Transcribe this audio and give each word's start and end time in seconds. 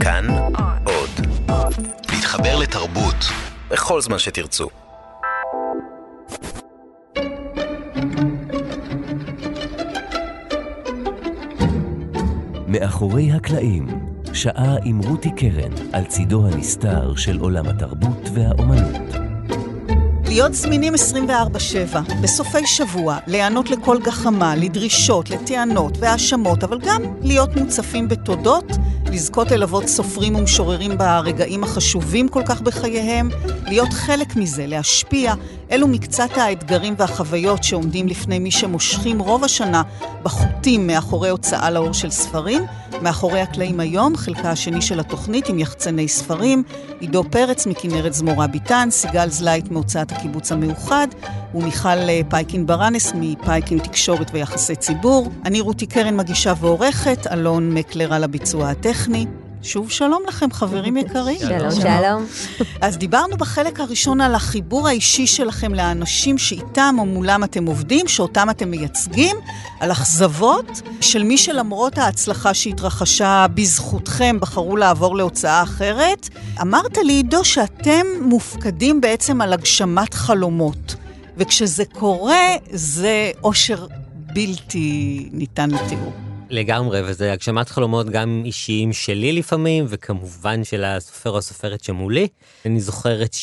כאן 0.00 0.26
עוד. 0.84 1.26
להתחבר 2.12 2.58
לתרבות 2.58 3.16
בכל 3.70 4.00
זמן 4.00 4.18
שתרצו. 4.18 4.68
מאחורי 12.66 13.32
הקלעים, 13.32 13.86
שעה 14.32 14.76
עם 14.84 14.98
רותי 14.98 15.30
קרן 15.36 15.72
על 15.92 16.04
צידו 16.04 16.46
הנסתר 16.46 17.16
של 17.16 17.38
עולם 17.38 17.66
התרבות 17.66 18.28
והאומנות. 18.34 19.30
להיות 20.30 20.54
זמינים 20.54 20.94
24-7, 20.94 21.28
בסופי 22.22 22.66
שבוע, 22.66 23.18
להיענות 23.26 23.70
לכל 23.70 23.98
גחמה, 24.04 24.56
לדרישות, 24.56 25.30
לטענות 25.30 25.98
והאשמות, 25.98 26.64
אבל 26.64 26.78
גם 26.80 27.02
להיות 27.22 27.56
מוצפים 27.56 28.08
בתודות, 28.08 28.64
לזכות 29.12 29.50
ללוות 29.50 29.86
סופרים 29.86 30.34
ומשוררים 30.34 30.98
ברגעים 30.98 31.64
החשובים 31.64 32.28
כל 32.28 32.42
כך 32.46 32.60
בחייהם, 32.60 33.28
להיות 33.66 33.92
חלק 33.92 34.36
מזה, 34.36 34.66
להשפיע, 34.66 35.34
אלו 35.70 35.88
מקצת 35.88 36.30
האתגרים 36.36 36.94
והחוויות 36.98 37.64
שעומדים 37.64 38.08
לפני 38.08 38.38
מי 38.38 38.50
שמושכים 38.50 39.18
רוב 39.18 39.44
השנה 39.44 39.82
בחוטים 40.22 40.86
מאחורי 40.86 41.28
הוצאה 41.28 41.70
לאור 41.70 41.92
של 41.92 42.10
ספרים. 42.10 42.62
מאחורי 43.02 43.40
הקלעים 43.40 43.80
היום, 43.80 44.16
חלקה 44.16 44.50
השני 44.50 44.82
של 44.82 45.00
התוכנית 45.00 45.48
עם 45.48 45.58
יחצני 45.58 46.08
ספרים, 46.08 46.62
עידו 47.00 47.24
פרץ 47.30 47.66
מכנרת 47.66 48.14
זמורה 48.14 48.46
ביטן, 48.46 48.88
סיגל 48.90 49.28
זלייט 49.28 49.70
מהוצאת 49.70 50.12
הקיבוץ 50.12 50.52
המאוחד, 50.52 51.06
ומיכל 51.54 51.88
אה, 51.88 52.20
פייקין 52.28 52.66
ברנס 52.66 53.12
מפייקין 53.14 53.78
תקשורת 53.78 54.30
ויחסי 54.32 54.76
ציבור. 54.76 55.28
אני 55.44 55.60
רותי 55.60 55.86
קרן 55.86 56.16
מגישה 56.16 56.52
ועורכת, 56.60 57.26
אלון 57.26 57.74
מקלר 57.74 58.14
על 58.14 58.24
הביצוע 58.24 58.70
הטכני. 58.70 59.26
שוב 59.62 59.90
שלום 59.90 60.22
לכם, 60.28 60.52
חברים 60.52 60.96
יקרים. 61.02 61.38
שלום, 61.38 61.70
שלום. 61.70 62.26
אז 62.80 62.98
דיברנו 62.98 63.36
בחלק 63.36 63.80
הראשון 63.80 64.20
על 64.20 64.34
החיבור 64.34 64.88
האישי 64.88 65.26
שלכם 65.26 65.74
לאנשים 65.74 66.38
שאיתם 66.38 66.94
או 66.98 67.06
מולם 67.06 67.44
אתם 67.44 67.66
עובדים, 67.66 68.08
שאותם 68.08 68.50
אתם 68.50 68.70
מייצגים, 68.70 69.36
על 69.80 69.92
אכזבות 69.92 70.80
של 71.00 71.22
מי 71.22 71.38
שלמרות 71.38 71.98
ההצלחה 71.98 72.54
שהתרחשה 72.54 73.46
בזכותכם 73.54 74.36
בחרו 74.40 74.76
לעבור 74.76 75.16
להוצאה 75.16 75.62
אחרת. 75.62 76.28
אמרת 76.60 76.98
לי, 76.98 77.12
עידו, 77.12 77.44
שאתם 77.44 78.06
מופקדים 78.20 79.00
בעצם 79.00 79.40
על 79.40 79.52
הגשמת 79.52 80.14
חלומות, 80.14 80.94
וכשזה 81.40 81.84
קורה, 81.84 82.56
זה 82.70 83.30
אושר 83.42 83.86
בלתי 84.12 85.28
ניתן 85.32 85.70
לתיאור. 85.70 86.12
לגמרי, 86.50 87.00
וזה 87.04 87.32
הגשמת 87.32 87.68
חלומות 87.68 88.10
גם 88.10 88.42
אישיים 88.44 88.92
שלי 88.92 89.32
לפעמים, 89.32 89.84
וכמובן 89.88 90.64
של 90.64 90.84
הסופר 90.84 91.30
או 91.30 91.38
הסופרת 91.38 91.84
שמולי. 91.84 92.28
אני 92.66 92.80
זוכרת 92.80 93.36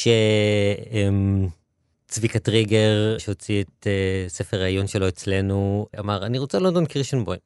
שצביקה 2.09 2.39
טריגר, 2.39 3.17
שהוציא 3.17 3.61
את 3.61 3.87
uh, 3.87 4.29
ספר 4.29 4.61
העיון 4.61 4.87
שלו 4.87 5.07
אצלנו, 5.07 5.87
אמר, 5.99 6.25
אני 6.25 6.39
רוצה 6.39 6.59
לונדון 6.59 6.85
קרישנבוים. 6.85 7.39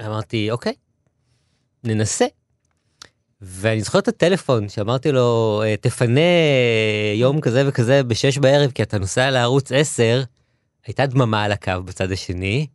אמרתי, 0.00 0.50
אוקיי, 0.50 0.72
ננסה. 1.84 2.26
ואני 3.40 3.80
זוכר 3.80 3.98
את 3.98 4.08
הטלפון 4.08 4.68
שאמרתי 4.68 5.12
לו, 5.12 5.62
אה, 5.64 5.74
תפנה 5.80 6.20
יום 7.14 7.40
כזה 7.40 7.68
וכזה 7.68 8.02
בשש 8.02 8.38
בערב, 8.38 8.70
כי 8.70 8.82
אתה 8.82 8.98
נוסע 8.98 9.30
לערוץ 9.30 9.72
10, 9.72 10.22
הייתה 10.86 11.06
דממה 11.06 11.42
על 11.42 11.52
הקו 11.52 11.72
בצד 11.84 12.12
השני. 12.12 12.66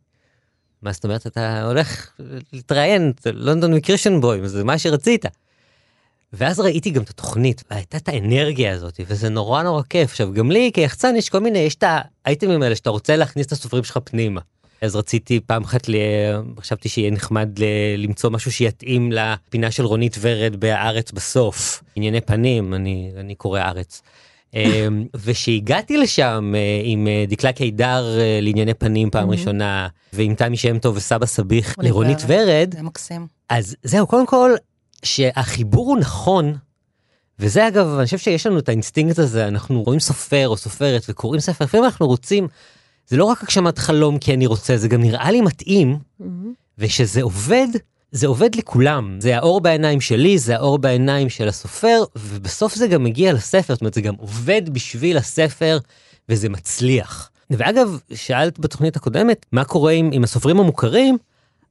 מה 0.82 0.92
זאת 0.92 1.04
אומרת 1.04 1.26
אתה 1.26 1.62
הולך 1.64 2.10
להתראיין 2.52 3.12
לונדון 3.26 3.74
מקרישנבוים 3.74 4.46
זה 4.46 4.64
מה 4.64 4.78
שרצית. 4.78 5.24
ואז 6.32 6.60
ראיתי 6.60 6.90
גם 6.90 7.02
את 7.02 7.10
התוכנית 7.10 7.64
הייתה 7.70 7.96
את 7.96 8.08
האנרגיה 8.08 8.72
הזאת 8.72 9.00
וזה 9.06 9.28
נורא 9.28 9.62
נורא 9.62 9.82
כיף 9.90 10.10
עכשיו 10.10 10.32
גם 10.32 10.50
לי 10.50 10.70
כיחצן 10.74 11.16
יש 11.16 11.28
כל 11.28 11.38
מיני 11.38 11.58
יש 11.58 11.74
את 11.74 11.84
האייטמים 11.86 12.62
האלה 12.62 12.76
שאתה 12.76 12.90
רוצה 12.90 13.16
להכניס 13.16 13.46
את 13.46 13.52
הסופרים 13.52 13.84
שלך 13.84 13.98
פנימה. 14.04 14.40
אז 14.84 14.96
רציתי 14.96 15.40
פעם 15.40 15.64
אחת 15.64 15.88
ל... 15.88 15.94
חשבתי 16.60 16.88
שיהיה 16.88 17.10
נחמד 17.10 17.58
ל... 17.58 17.64
למצוא 17.98 18.30
משהו 18.30 18.52
שיתאים 18.52 19.12
לפינה 19.12 19.70
של 19.70 19.84
רונית 19.84 20.16
ורד 20.20 20.56
בהארץ 20.56 21.12
בסוף 21.12 21.82
ענייני 21.96 22.20
פנים 22.20 22.74
אני 22.74 23.10
אני 23.16 23.34
קורא 23.34 23.60
הארץ. 23.60 24.02
אמ, 24.54 25.04
ושהגעתי 25.24 25.96
לשם 25.96 26.52
אה, 26.56 26.80
עם 26.84 27.06
אה, 27.06 27.24
דקלה 27.28 27.52
קידר 27.52 28.18
אה, 28.18 28.38
לענייני 28.42 28.74
פנים 28.74 29.10
פעם 29.10 29.30
ראשונה 29.30 29.88
ועם 30.12 30.34
תמי 30.34 30.56
שם 30.56 30.78
טוב 30.78 30.96
וסבא 30.96 31.26
סביח 31.26 31.74
לרונית 31.78 32.18
ורד 32.26 32.74
זה 32.76 32.82
מקסים. 32.82 33.26
אז 33.48 33.76
זהו 33.82 34.06
קודם 34.06 34.26
כל 34.26 34.52
שהחיבור 35.02 35.86
הוא 35.86 35.98
נכון. 35.98 36.56
וזה 37.38 37.68
אגב 37.68 37.94
אני 37.98 38.04
חושב 38.04 38.18
שיש 38.18 38.46
לנו 38.46 38.58
את 38.58 38.68
האינסטינקט 38.68 39.18
הזה 39.18 39.48
אנחנו 39.48 39.82
רואים 39.82 40.00
סופר 40.00 40.48
או 40.48 40.56
סופרת 40.56 41.02
וקוראים 41.08 41.40
ספר 41.40 41.64
לפעמים 41.64 41.84
אנחנו 41.84 42.06
רוצים 42.06 42.48
זה 43.06 43.16
לא 43.16 43.24
רק 43.24 43.42
הגשמת 43.42 43.78
חלום 43.78 44.18
כי 44.18 44.34
אני 44.34 44.46
רוצה 44.46 44.76
זה 44.76 44.88
גם 44.88 45.00
נראה 45.00 45.30
לי 45.30 45.40
מתאים. 45.40 45.98
ושזה 46.78 47.22
עובד 47.22 47.66
זה 48.12 48.26
עובד 48.26 48.54
לכולם. 48.54 49.16
זה 49.20 49.36
האור 49.36 49.60
בעיניים 49.60 50.00
שלי 50.00 50.38
זה 50.38 50.56
האור 50.56 50.78
בעיניים 50.78 51.28
של 51.28 51.48
הסופר 51.48 52.02
ובסוף 52.16 52.74
זה 52.74 52.86
גם 52.86 53.04
מגיע 53.04 53.32
לספר. 53.32 53.74
זאת 53.74 53.80
אומרת 53.80 53.94
זה 53.94 54.00
גם 54.00 54.14
עובד 54.18 54.62
בשביל 54.68 55.16
הספר 55.16 55.78
וזה 56.28 56.48
מצליח. 56.48 57.30
ואגב 57.50 57.98
שאלת 58.14 58.58
בתוכנית 58.58 58.96
הקודמת 58.96 59.46
מה 59.52 59.64
קורה 59.64 59.92
עם, 59.92 60.10
עם 60.12 60.24
הסופרים 60.24 60.60
המוכרים? 60.60 61.18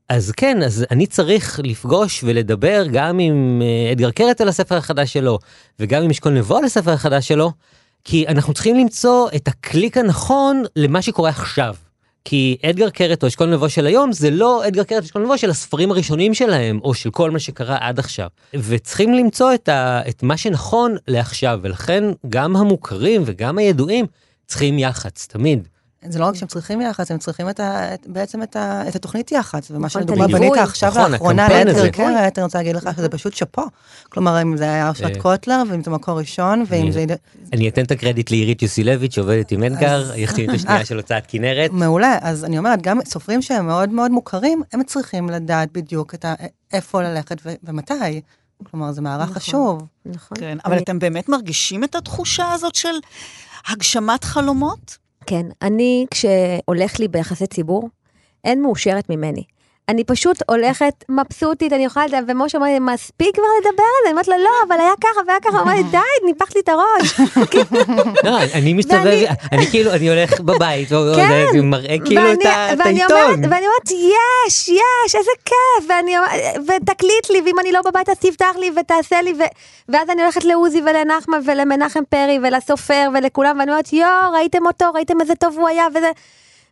אז 0.10 0.32
כן 0.38 0.64
אז 0.64 0.86
אני 0.92 1.08
צריך 1.08 1.60
לפגוש 1.64 2.24
ולדבר 2.24 2.86
גם 2.92 3.20
עם 3.20 3.62
אה, 3.62 3.92
אדגר 3.92 4.12
קרת 4.12 4.42
על 4.42 4.48
הספר 4.48 4.76
החדש 4.78 5.14
שלו 5.14 5.40
וגם 5.80 6.04
עם 6.04 6.10
אשכול 6.10 6.32
נבו 6.32 6.58
על 6.58 6.64
הספר 6.64 6.92
החדש 6.92 7.28
שלו 7.28 7.52
כי 8.04 8.28
אנחנו 8.28 8.54
צריכים 8.54 8.76
למצוא 8.76 9.30
את 9.36 9.48
הקליק 9.48 9.98
הנכון 9.98 10.64
למה 10.76 11.02
שקורה 11.02 11.30
עכשיו. 11.30 11.76
כי 12.26 12.58
אדגר 12.66 12.90
קרת 12.90 13.24
או 13.24 13.28
אשכול 13.28 13.50
נבו 13.50 13.70
של 13.70 13.86
היום 13.86 14.12
זה 14.12 14.32
לא 14.32 14.68
אדגר 14.68 14.84
קרת 14.84 15.04
אשכול 15.04 15.22
נבו 15.22 15.38
של 15.38 15.50
הספרים 15.50 15.92
הראשונים 15.92 16.34
שלהם 16.34 16.80
או 16.84 16.94
של 16.94 17.12
כל 17.12 17.32
מה 17.32 17.40
שקרה 17.40 17.78
עד 17.80 18.00
עכשיו 18.00 18.28
וצריכים 18.54 19.14
למצוא 19.14 19.54
את, 19.54 19.70
ה, 19.70 20.02
את 20.10 20.24
מה 20.24 20.38
שנכון 20.38 20.96
לעכשיו 21.08 21.60
ולכן 21.62 22.04
גם 22.30 22.56
המוכרים 22.56 23.22
וגם 23.26 23.58
הידועים 23.58 24.06
צריכים 24.48 24.80
יח"צ 24.80 25.28
תמיד. 25.28 25.68
זה 26.10 26.20
לא 26.20 26.26
רק 26.26 26.36
שהם 26.36 26.48
צריכים 26.48 26.82
יח"צ, 26.82 27.12
הם 27.12 27.18
צריכים 27.18 27.50
את 27.50 27.60
ה, 27.60 27.94
את, 27.94 28.08
בעצם 28.08 28.44
את, 28.44 28.56
ה, 28.56 28.88
את 28.88 28.96
התוכנית 28.96 29.32
יח"צ, 29.32 29.72
ומה 29.72 29.86
נכון, 29.88 30.02
הליווי. 30.10 30.34
בנית 30.34 30.54
עכשיו 30.58 30.90
נכון, 30.90 31.12
לאחרונה 31.12 31.48
הזה. 31.70 31.90
קרת, 31.92 32.38
אני 32.40 32.44
רוצה 32.44 32.58
להגיד 32.58 32.76
לך 32.76 32.90
שזה 32.98 33.10
פשוט 33.10 33.34
שאפו. 33.34 33.62
כלומר, 34.10 34.42
אם 34.42 34.58
זה 34.58 34.64
היה 34.64 34.90
אושרת 34.90 35.16
אה. 35.16 35.22
קוטלר, 35.22 35.64
ואם 35.70 35.84
זה 35.84 35.92
מקור 35.92 36.20
ראשון, 36.20 36.64
ואם 36.68 36.92
זה... 36.92 37.06
אני 37.54 37.70
אתן 37.70 37.84
את 37.84 37.92
הקרדיט 37.92 38.32
לעירית 38.32 38.62
יוסילביץ' 38.62 39.16
שעובדת 39.16 39.52
עם 39.52 39.64
אדגר, 39.64 40.02
אז- 40.02 40.10
היחצנית 40.12 40.50
השנייה 40.50 40.86
של 40.90 40.98
הוצאת 40.98 41.24
כנרת. 41.28 41.72
מעולה, 41.74 42.18
אז 42.22 42.44
אני 42.46 42.58
אומרת, 42.58 42.82
גם 42.82 43.00
סופרים 43.06 43.42
שהם 43.42 43.68
מאוד 43.68 43.90
מאוד 43.90 44.12
מוכרים, 44.12 44.62
הם 44.74 44.84
צריכים 44.84 45.30
לדעת 45.30 45.72
בדיוק 45.72 46.16
איפה 46.74 47.02
ללכת 47.04 47.38
ו, 47.46 47.54
ומתי. 47.64 48.22
כלומר, 48.72 48.92
זה 48.92 49.02
מערך 49.02 49.22
נכון. 49.24 49.36
חשוב. 49.36 49.82
נכון. 50.06 50.38
כן, 50.40 50.58
אבל 50.66 50.74
אני- 50.74 50.84
אתם 50.84 51.00
באמת 51.00 51.30
מרגישים 51.30 51.84
את 51.84 51.96
התחושה 51.96 52.52
הזאת 52.52 52.76
של 52.76 52.94
הגשמת 53.68 54.24
חלומות? 54.24 54.98
כן, 55.26 55.46
אני, 55.62 56.06
כשהולך 56.12 57.00
לי 57.00 57.08
ביחסי 57.08 57.48
ציבור, 57.48 57.90
אין 58.44 58.62
מאושרת 58.62 59.10
ממני. 59.10 59.44
אני 59.90 60.04
פשוט 60.04 60.38
הולכת 60.50 61.04
מבסוטית, 61.10 61.74
אני 61.74 61.86
יכולה 61.86 62.06
ומשה 62.28 62.58
אומר 62.58 62.68
לי, 62.68 62.80
מספיק 62.80 63.36
כבר 63.36 63.44
לדבר 63.60 63.84
על 63.84 64.04
זה? 64.04 64.10
אני 64.10 64.12
אומרת 64.12 64.28
לו, 64.28 64.34
לא, 64.38 64.50
אבל 64.68 64.82
היה 64.82 64.94
ככה 65.02 65.22
והיה 65.28 65.40
ככה, 65.40 65.52
הוא 65.52 65.60
אומר 65.60 65.74
לי, 65.74 65.84
די, 65.84 66.26
ניפחת 66.26 66.56
לי 66.56 66.62
את 66.62 66.70
הראש. 66.70 67.20
לא, 68.26 68.38
אני 68.54 68.74
מסתובב, 68.74 69.26
אני 69.52 69.66
כאילו, 69.68 69.92
אני 69.92 70.10
הולך 70.10 70.42
בבית, 70.42 70.90
כן. 70.90 71.46
זה 71.54 71.62
מראה 71.62 71.96
כאילו 72.06 72.34
את 72.34 72.46
העיתון. 72.46 73.52
ואני 73.52 73.66
אומרת, 73.66 73.92
יש, 73.92 74.70
יש, 74.70 75.16
איזה 75.16 75.32
כיף, 75.46 75.90
ותקליט 76.68 77.30
לי, 77.30 77.42
ואם 77.46 77.60
אני 77.60 77.72
לא 77.72 77.82
בבית 77.86 78.10
אז 78.10 78.18
תפתח 78.18 78.56
לי 78.60 78.72
ותעשה 78.80 79.22
לי. 79.22 79.34
ואז 79.90 80.10
אני 80.10 80.22
הולכת 80.22 80.44
לעוזי 80.44 80.82
ולנחמן 80.82 81.40
ולמנחם 81.46 82.04
פרי 82.10 82.40
ולסופר 82.44 83.10
ולכולם, 83.14 83.60
ואני 83.60 83.72
אומרת, 83.72 83.94
יואו, 83.94 84.32
ראיתם 84.34 84.66
אותו, 84.66 84.86
ראיתם 84.94 85.22
איזה 85.22 85.36
טוב 85.36 85.58
הוא 85.58 85.68
היה, 85.68 85.86
וזה... 85.96 86.12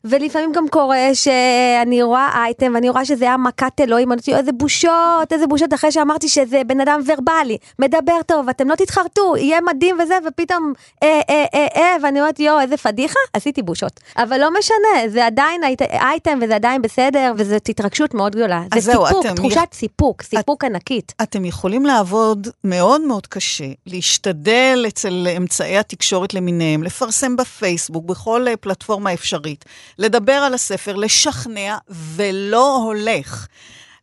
ולפעמים 0.04 0.52
גם 0.52 0.68
קורה 0.70 1.10
שאני 1.14 2.04
רואה 2.04 2.30
אייטם 2.36 2.72
ואני 2.76 2.90
רואה 2.90 3.06
שזה 3.06 3.26
היה 3.26 3.38
מכת 3.38 3.82
אלוהים, 3.82 4.12
אני 4.12 4.22
איזה 4.38 4.52
בושות, 4.52 4.92
איזה 5.34 5.48
בושות, 5.48 5.74
אחרי 5.74 5.92
שאמרתי 5.92 6.28
שזה 6.30 6.62
בן 6.68 6.82
אדם 6.82 7.02
ורבלי, 7.06 7.58
מדבר 7.80 8.22
טוב, 8.26 8.50
אתם 8.50 8.70
לא 8.70 8.76
תתחרטו, 8.76 9.38
יהיה 9.38 9.60
מדהים 9.62 9.98
וזה, 10.04 10.18
ופתאום 10.28 10.74
אה 11.04 11.22
אה 11.30 11.46
אה 11.54 11.68
אה, 11.76 11.96
ואני 12.04 12.20
אומרת, 12.22 12.40
יואו, 12.40 12.60
איזה 12.60 12.78
פדיחה, 12.78 13.20
עשיתי 13.34 13.62
בושות. 13.62 14.00
אבל 14.18 14.42
לא 14.42 14.50
משנה, 14.60 14.78
זה 15.10 15.26
עדיין 15.26 15.64
אייט- 15.64 15.82
אייטם 15.82 16.40
וזה 16.42 16.56
עדיין 16.56 16.82
בסדר, 16.82 17.34
וזאת 17.38 17.70
התרגשות 17.70 18.14
מאוד 18.14 18.36
גדולה. 18.36 18.64
זה 18.74 18.80
זהו, 18.80 19.06
סיפוק, 19.08 19.26
אתם- 19.26 19.36
תחושת 19.36 19.60
סיפוק, 19.74 20.22
סיפוק 20.22 20.64
ענקית. 20.64 21.14
אתם 21.24 21.46
יכולים 21.46 21.86
לעבוד 21.86 22.48
מאוד 22.64 23.02
מאוד 23.02 23.28
קשה, 23.28 23.66
להשתדל 23.88 24.86
אצל 24.88 25.28
אמצעי 25.38 25.78
התקשורת 25.78 26.34
למיניהם, 26.34 26.84
לפרסם 26.84 27.36
בפייסבוק, 27.36 28.06
בכל 28.06 28.48
אה, 28.48 28.58
פלטפורמה 28.58 29.14
אפשרית, 29.14 29.66
לדבר 29.98 30.34
על 30.34 30.54
הספר, 30.54 30.96
לשכנע, 30.96 31.78
ולא 31.90 32.76
הולך. 32.76 33.48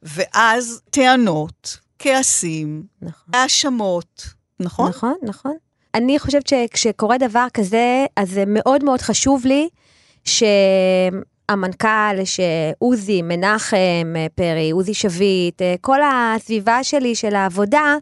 ואז 0.02 0.80
טענות, 0.90 1.78
כעסים, 1.98 2.82
נכון. 3.02 3.34
האשמות, 3.34 4.26
נכון? 4.60 4.88
נכון, 4.88 5.14
נכון. 5.22 5.56
אני 5.94 6.18
חושבת 6.18 6.46
שכשקורה 6.46 7.18
דבר 7.18 7.46
כזה, 7.54 8.06
אז 8.16 8.30
זה 8.30 8.44
מאוד 8.46 8.84
מאוד 8.84 9.00
חשוב 9.00 9.46
לי 9.46 9.68
שהמנכ"ל, 10.24 12.24
שעוזי, 12.24 13.22
מנחם 13.22 14.14
פרי, 14.34 14.70
עוזי 14.70 14.94
שביט, 14.94 15.62
כל 15.80 15.98
הסביבה 16.02 16.84
שלי 16.84 17.14
של 17.14 17.34
העבודה, 17.34 17.96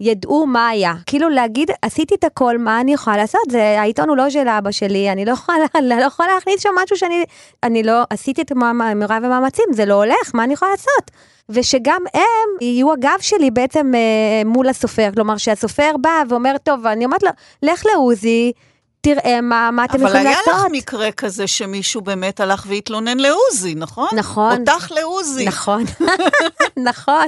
ידעו 0.00 0.46
מה 0.46 0.68
היה. 0.68 0.94
כאילו 1.06 1.28
להגיד, 1.28 1.70
עשיתי 1.82 2.14
את 2.14 2.24
הכל, 2.24 2.58
מה 2.58 2.80
אני 2.80 2.92
יכולה 2.94 3.16
לעשות? 3.16 3.40
זה, 3.50 3.80
העיתון 3.80 4.08
הוא 4.08 4.16
לא 4.16 4.30
של 4.30 4.48
אבא 4.48 4.70
שלי, 4.70 5.12
אני 5.12 5.24
לא 5.24 5.32
יכולה, 5.32 5.58
לא 6.00 6.04
יכולה 6.04 6.34
להכניס 6.34 6.62
שם 6.62 6.70
משהו 6.84 6.96
שאני, 6.96 7.24
אני 7.62 7.82
לא, 7.82 8.02
עשיתי 8.10 8.42
את 8.42 8.52
מרב 8.96 9.24
המאמצים, 9.24 9.64
זה 9.72 9.84
לא 9.84 9.94
הולך, 9.94 10.34
מה 10.34 10.44
אני 10.44 10.54
יכולה 10.54 10.70
לעשות? 10.70 11.10
ושגם 11.48 12.02
הם 12.14 12.48
יהיו 12.60 12.92
הגב 12.92 13.18
שלי 13.20 13.50
בעצם 13.50 13.92
אה, 13.94 14.42
מול 14.44 14.68
הסופר, 14.68 15.10
כלומר 15.14 15.36
שהסופר 15.36 15.90
בא 16.00 16.22
ואומר, 16.28 16.56
טוב, 16.62 16.86
אני 16.86 17.04
אומרת 17.04 17.22
לו, 17.22 17.30
לך 17.62 17.82
לעוזי, 17.86 18.52
תראה 19.00 19.40
מה, 19.40 19.70
מה 19.70 19.84
אתם 19.84 20.06
יכולים 20.06 20.24
לעשות. 20.24 20.42
אבל 20.44 20.54
היה 20.54 20.66
לך 20.66 20.72
מקרה 20.72 21.12
כזה 21.12 21.46
שמישהו 21.46 22.00
באמת 22.00 22.40
הלך 22.40 22.64
והתלונן 22.68 23.18
לעוזי, 23.18 23.74
נכון? 23.74 24.08
נכון. 24.16 24.60
אותך 24.60 24.90
לעוזי. 24.90 25.44
נכון, 25.44 25.84
נכון. 26.88 27.26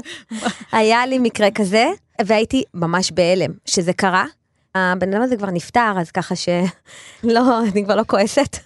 היה 0.73 1.07
לי 1.07 1.19
מקרה 1.19 1.51
כזה, 1.51 1.87
והייתי 2.27 2.63
ממש 2.75 3.13
בהלם 3.13 3.51
שזה 3.65 3.93
קרה. 3.93 4.25
הבן 4.75 5.15
אדם 5.15 5.23
הזה 5.23 5.37
כבר 5.37 5.51
נפטר, 5.51 5.93
אז 6.01 6.11
ככה 6.11 6.35
שלא, 6.37 7.43
אני 7.73 7.85
כבר 7.85 7.97
לא 7.97 8.03
כועסת. 8.07 8.57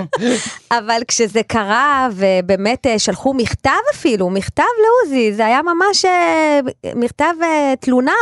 אבל 0.78 1.00
כשזה 1.08 1.42
קרה, 1.42 2.08
ובאמת 2.12 2.86
אה, 2.86 2.98
שלחו 2.98 3.34
מכתב 3.34 3.70
אפילו, 3.94 4.30
מכתב 4.30 4.62
לעוזי, 4.82 5.32
זה 5.32 5.46
היה 5.46 5.60
ממש 5.62 6.04
אה, 6.04 6.60
מכתב 6.94 7.34
אה, 7.42 7.74
תלונה. 7.80 8.12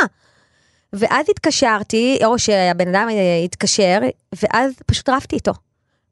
ואז 0.92 1.26
התקשרתי, 1.30 2.18
או 2.24 2.38
שהבן 2.38 2.94
אדם 2.94 3.08
התקשר, 3.44 3.98
ואז 4.42 4.72
פשוט 4.86 5.08
רבתי 5.08 5.36
איתו. 5.36 5.52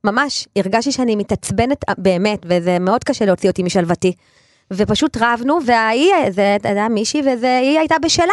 ממש, 0.05 0.49
הרגשתי 0.57 0.93
שאני 0.93 1.17
מתעצבנת 1.17 1.85
באמת, 1.99 2.39
וזה 2.45 2.79
מאוד 2.79 3.05
קשה 3.05 3.25
להוציא 3.25 3.51
אותי 3.51 3.63
משלוותי. 3.63 4.13
ופשוט 4.73 5.17
רבנו, 5.21 5.59
והיא, 5.67 6.15
זה 6.31 6.57
היה 6.65 6.89
מישהי, 6.89 7.23
והיא 7.41 7.79
הייתה 7.79 7.99
בשלה. 7.99 8.33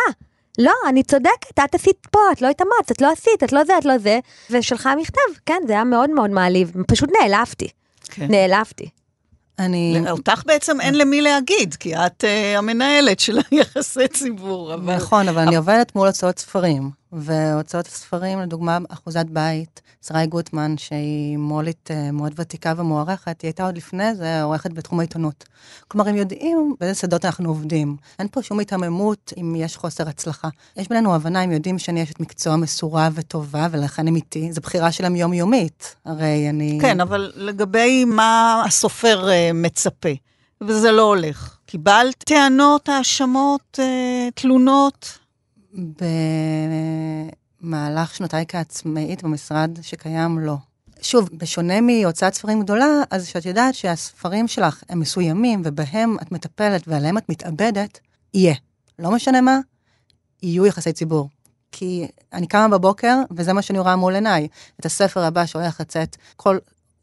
לא, 0.58 0.74
אני 0.90 1.04
צודקת, 1.04 1.60
את 1.66 1.76
עשית 1.76 2.08
פה, 2.12 2.20
את 2.32 2.42
לא 2.42 2.48
התאמצת, 2.48 2.92
את 2.92 3.02
לא 3.02 3.12
עשית, 3.12 3.44
את 3.44 3.54
לא 3.54 3.64
זה, 3.64 3.78
את 3.78 3.86
לא 3.86 3.98
זה. 3.98 4.20
ושלחה 4.50 4.96
מכתב, 4.96 5.22
כן, 5.46 5.62
זה 5.68 5.74
היה 5.74 5.84
מאוד 5.84 6.10
מאוד 6.10 6.30
מעליב. 6.30 6.72
פשוט 6.88 7.10
נעלבתי. 7.22 7.68
כן. 8.04 8.28
נעלבתי. 8.32 8.90
אני... 9.60 10.04
אותך 10.10 10.44
בעצם 10.46 10.82
אין 10.82 10.98
למי 10.98 11.22
להגיד, 11.22 11.76
כי 11.76 11.96
את 11.96 12.24
uh, 12.24 12.58
המנהלת 12.58 13.20
של 13.20 13.40
היחסי 13.52 14.08
ציבור. 14.08 14.74
אבל... 14.74 14.96
נכון, 14.96 15.28
אבל 15.28 15.42
אני 15.42 15.56
עובדת 15.56 15.96
מול 15.96 16.08
הוצאות 16.08 16.40
ספרים. 16.40 16.99
והוצאות 17.12 17.88
הספרים, 17.88 18.40
לדוגמה, 18.40 18.78
אחוזת 18.90 19.26
בית, 19.26 19.82
שרי 20.08 20.28
גוטמן, 20.28 20.78
שהיא 20.78 21.38
מו"לית 21.38 21.92
אה, 21.92 22.12
מאוד 22.12 22.34
ותיקה 22.36 22.74
ומוערכת, 22.78 23.42
היא 23.42 23.50
הייתה 23.50 23.66
עוד 23.66 23.78
לפני 23.78 24.16
זה 24.16 24.44
עורכת 24.44 24.74
בתחום 24.74 25.00
העיתונות. 25.00 25.44
כלומר, 25.88 26.10
הם 26.10 26.16
יודעים 26.16 26.76
באיזה 26.80 27.00
שדות 27.00 27.26
אנחנו 27.26 27.50
עובדים. 27.50 27.98
אין 28.20 28.28
פה 28.32 28.44
שום 28.44 28.60
היתממות 28.60 29.34
אם 29.38 29.56
יש 29.58 29.78
חוסר 29.78 30.10
הצלחה. 30.10 30.50
יש 30.78 30.88
בינינו 30.88 31.16
הבנה, 31.16 31.42
הם 31.42 31.52
יודעים 31.52 31.80
שאני 31.80 32.04
אשת 32.04 32.20
מקצוע 32.20 32.56
מסורה 32.56 33.10
וטובה, 33.14 33.68
ולכן 33.72 34.08
הם 34.08 34.16
איתי. 34.16 34.52
זו 34.52 34.62
בחירה 34.62 34.92
שלהם 34.92 35.16
יומיומית. 35.16 35.96
הרי 36.06 36.50
אני... 36.50 36.78
כן, 36.82 37.02
אבל 37.02 37.32
לגבי 37.36 38.06
מה 38.06 38.64
הסופר 38.68 39.28
uh, 39.28 39.54
מצפה, 39.54 40.10
וזה 40.62 40.92
לא 40.92 41.02
הולך. 41.02 41.58
קיבלת 41.66 42.24
טענות, 42.24 42.90
האשמות, 42.90 43.80
uh, 43.80 44.32
תלונות? 44.36 45.19
במהלך 47.62 48.16
שנותיי 48.16 48.46
כעצמאית 48.48 49.24
במשרד 49.24 49.78
שקיים, 49.82 50.40
לא. 50.40 50.56
שוב, 51.02 51.30
בשונה 51.34 51.82
מהוצאת 51.82 52.34
ספרים 52.34 52.62
גדולה, 52.62 52.88
אז 53.12 53.28
שאת 53.28 53.46
יודעת 53.46 53.76
שהספרים 53.76 54.48
שלך 54.48 54.84
הם 54.90 55.00
מסוימים, 55.00 55.62
ובהם 55.66 56.18
את 56.22 56.32
מטפלת 56.32 56.88
ועליהם 56.88 57.18
את 57.18 57.30
מתאבדת, 57.30 58.00
יהיה. 58.34 58.56
לא 59.00 59.12
משנה 59.12 59.42
מה, 59.42 59.60
יהיו 60.44 60.66
יחסי 60.66 60.94
ציבור. 60.94 61.30
כי 61.72 62.08
אני 62.34 62.48
קמה 62.48 62.68
בבוקר, 62.68 63.16
וזה 63.32 63.54
מה 63.54 63.62
שאני 63.62 63.80
רואה 63.80 63.96
מול 63.96 64.16
עיניי. 64.16 64.48
את 64.80 64.86
הספר 64.86 65.24
הבא 65.24 65.46
שהולך 65.46 65.82
לצאת, 65.82 66.18
כל 66.36 66.58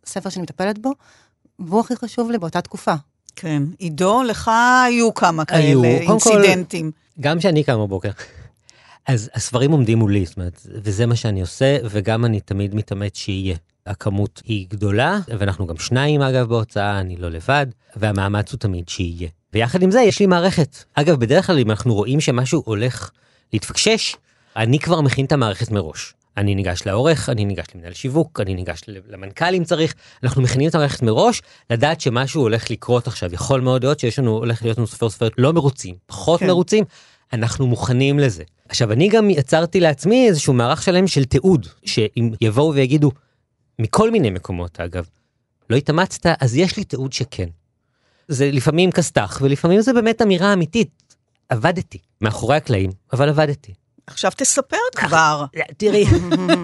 ספר 0.06 0.28
שאני 0.28 0.42
מטפלת 0.42 0.78
בו, 0.78 0.92
והוא 1.58 1.80
הכי 1.80 1.96
חשוב 1.96 2.30
לי 2.30 2.38
באותה 2.38 2.60
תקופה. 2.60 2.94
כן. 3.36 3.62
עידו, 3.78 4.22
לך 4.22 4.50
היו 4.84 5.14
כמה 5.14 5.42
היו. 5.48 5.82
כאלה 5.82 5.98
אינסידנטים. 5.98 6.90
כל, 6.90 7.22
גם 7.22 7.38
כשאני 7.38 7.64
קמה 7.64 7.86
בבוקר. 7.86 8.10
אז 9.06 9.30
הספרים 9.34 9.72
עומדים 9.72 9.98
מולי, 9.98 10.26
זאת 10.26 10.36
אומרת, 10.36 10.66
וזה 10.72 11.06
מה 11.06 11.16
שאני 11.16 11.40
עושה, 11.40 11.76
וגם 11.84 12.24
אני 12.24 12.40
תמיד 12.40 12.74
מתאמץ 12.74 13.16
שיהיה. 13.16 13.56
הכמות 13.86 14.42
היא 14.44 14.66
גדולה, 14.70 15.18
ואנחנו 15.28 15.66
גם 15.66 15.78
שניים 15.78 16.22
אגב 16.22 16.48
בהוצאה, 16.48 17.00
אני 17.00 17.16
לא 17.16 17.28
לבד, 17.28 17.66
והמאמץ 17.96 18.52
הוא 18.52 18.58
תמיד 18.58 18.88
שיהיה. 18.88 19.28
ויחד 19.52 19.82
עם 19.82 19.90
זה 19.90 20.00
יש 20.00 20.20
לי 20.20 20.26
מערכת. 20.26 20.84
אגב, 20.94 21.20
בדרך 21.20 21.46
כלל 21.46 21.58
אם 21.58 21.70
אנחנו 21.70 21.94
רואים 21.94 22.20
שמשהו 22.20 22.62
הולך 22.66 23.10
להתפקשש, 23.52 24.16
אני 24.56 24.78
כבר 24.78 25.00
מכין 25.00 25.26
את 25.26 25.32
המערכת 25.32 25.70
מראש. 25.70 26.14
אני 26.36 26.54
ניגש 26.54 26.82
לעורך, 26.86 27.28
אני 27.28 27.44
ניגש 27.44 27.66
למנהל 27.74 27.92
שיווק, 27.92 28.40
אני 28.40 28.54
ניגש 28.54 28.80
למנכ"ל 29.08 29.54
אם 29.54 29.64
צריך, 29.64 29.94
אנחנו 30.22 30.42
מכינים 30.42 30.68
את 30.68 30.74
המערכת 30.74 31.02
מראש, 31.02 31.42
לדעת 31.70 32.00
שמשהו 32.00 32.42
הולך 32.42 32.70
לקרות 32.70 33.06
עכשיו. 33.06 33.34
יכול 33.34 33.60
מאוד 33.60 33.84
להיות 33.84 34.00
שיש 34.00 34.18
לנו, 34.18 34.30
הולך 34.30 34.62
להיות 34.62 34.78
לנו 34.78 34.86
סופר 34.86 35.10
סופרת 35.10 35.32
לא 35.38 35.52
מרוצים, 35.52 35.94
פחות 36.06 36.40
כן. 36.40 36.46
מרוצים, 36.46 36.84
אנחנו 37.32 37.66
מוכנים 37.66 38.18
לזה. 38.18 38.44
עכשיו, 38.68 38.92
אני 38.92 39.08
גם 39.08 39.30
יצרתי 39.30 39.80
לעצמי 39.80 40.28
איזשהו 40.28 40.52
מערך 40.52 40.82
שלם 40.82 41.06
של 41.06 41.24
תיעוד, 41.24 41.66
שאם 41.84 42.30
יבואו 42.40 42.74
ויגידו, 42.74 43.10
מכל 43.78 44.10
מיני 44.10 44.30
מקומות 44.30 44.80
אגב, 44.80 45.06
לא 45.70 45.76
התאמצת, 45.76 46.26
אז 46.40 46.56
יש 46.56 46.76
לי 46.76 46.84
תיעוד 46.84 47.12
שכן. 47.12 47.48
זה 48.28 48.50
לפעמים 48.52 48.92
כסת"ח, 48.92 49.38
ולפעמים 49.42 49.80
זה 49.80 49.92
באמת 49.92 50.22
אמירה 50.22 50.52
אמיתית. 50.52 51.06
עבדתי, 51.48 51.98
מאחורי 52.20 52.56
הקלעים, 52.56 52.90
אבל 53.12 53.28
עבדתי. 53.28 53.74
עכשיו 54.06 54.30
תספר 54.36 54.76
כבר. 54.96 55.44
תראי, 55.76 56.04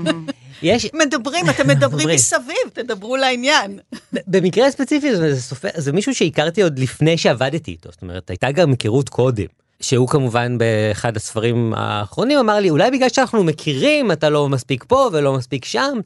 יש... 0.62 0.90
מדברים, 0.94 1.50
אתם 1.50 1.68
מדברים 1.68 2.08
מסביב, 2.08 2.56
תדברו 2.72 3.16
לעניין. 3.16 3.78
במקרה 4.12 4.66
הספציפי 4.66 5.16
זה, 5.16 5.40
סופר, 5.40 5.68
זה 5.76 5.92
מישהו 5.92 6.14
שהכרתי 6.14 6.62
עוד 6.62 6.78
לפני 6.78 7.18
שעבדתי 7.18 7.70
איתו, 7.70 7.88
זאת 7.92 8.02
אומרת, 8.02 8.30
הייתה 8.30 8.52
גם 8.52 8.70
היכרות 8.70 9.08
קודם. 9.08 9.46
שהוא 9.82 10.08
כמובן 10.08 10.58
באחד 10.58 11.16
הספרים 11.16 11.74
האחרונים 11.76 12.38
אמר 12.38 12.60
לי 12.60 12.70
אולי 12.70 12.90
בגלל 12.90 13.08
שאנחנו 13.08 13.44
מכירים 13.44 14.12
אתה 14.12 14.30
לא 14.30 14.48
מספיק 14.48 14.84
פה 14.88 15.10
ולא 15.12 15.32
מספיק 15.32 15.64
שם. 15.64 15.98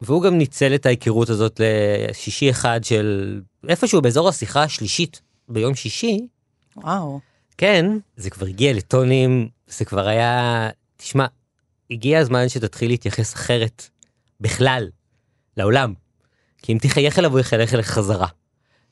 והוא 0.00 0.22
גם 0.22 0.38
ניצל 0.38 0.74
את 0.74 0.86
ההיכרות 0.86 1.30
הזאת 1.30 1.60
לשישי 2.10 2.50
אחד 2.50 2.84
של 2.84 3.40
איפשהו 3.68 4.02
באזור 4.02 4.28
השיחה 4.28 4.62
השלישית 4.62 5.20
ביום 5.48 5.74
שישי. 5.74 6.26
וואו. 6.76 7.20
כן, 7.58 7.86
זה 8.16 8.30
כבר 8.30 8.46
הגיע 8.46 8.72
לטונים, 8.72 9.48
זה 9.66 9.84
כבר 9.84 10.08
היה, 10.08 10.68
תשמע, 10.96 11.26
הגיע 11.90 12.18
הזמן 12.18 12.48
שתתחיל 12.48 12.90
להתייחס 12.90 13.34
אחרת 13.34 13.88
בכלל 14.40 14.88
לעולם. 15.56 15.94
כי 16.62 16.72
אם 16.72 16.78
תחייך 16.78 17.18
אליו 17.18 17.32
הוא 17.32 17.40
יחייך 17.40 17.74
אליך 17.74 17.86
חזרה. 17.90 18.26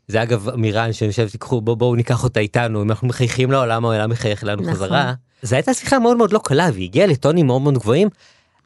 זה 0.08 0.22
אגב 0.22 0.48
אמירה 0.48 0.92
שאני 0.92 1.10
חושב 1.10 1.28
תיקחו 1.28 1.60
בואו 1.60 1.76
בוא 1.76 1.96
ניקח 1.96 2.24
אותה 2.24 2.40
איתנו 2.40 2.82
אם 2.82 2.90
אנחנו 2.90 3.08
מחייכים 3.08 3.50
לעולם 3.50 3.84
העולם 3.84 4.10
מחייך 4.10 4.44
אלינו 4.44 4.62
נכון. 4.62 4.74
חזרה. 4.74 5.14
זו 5.42 5.56
הייתה 5.56 5.74
שיחה 5.74 5.98
מאוד 5.98 6.16
מאוד 6.16 6.32
לא 6.32 6.40
קלה 6.44 6.70
והיא 6.72 6.84
הגיעה 6.84 7.06
לטונים 7.06 7.46
מאוד 7.46 7.62
מאוד 7.62 7.74
גבוהים 7.74 8.08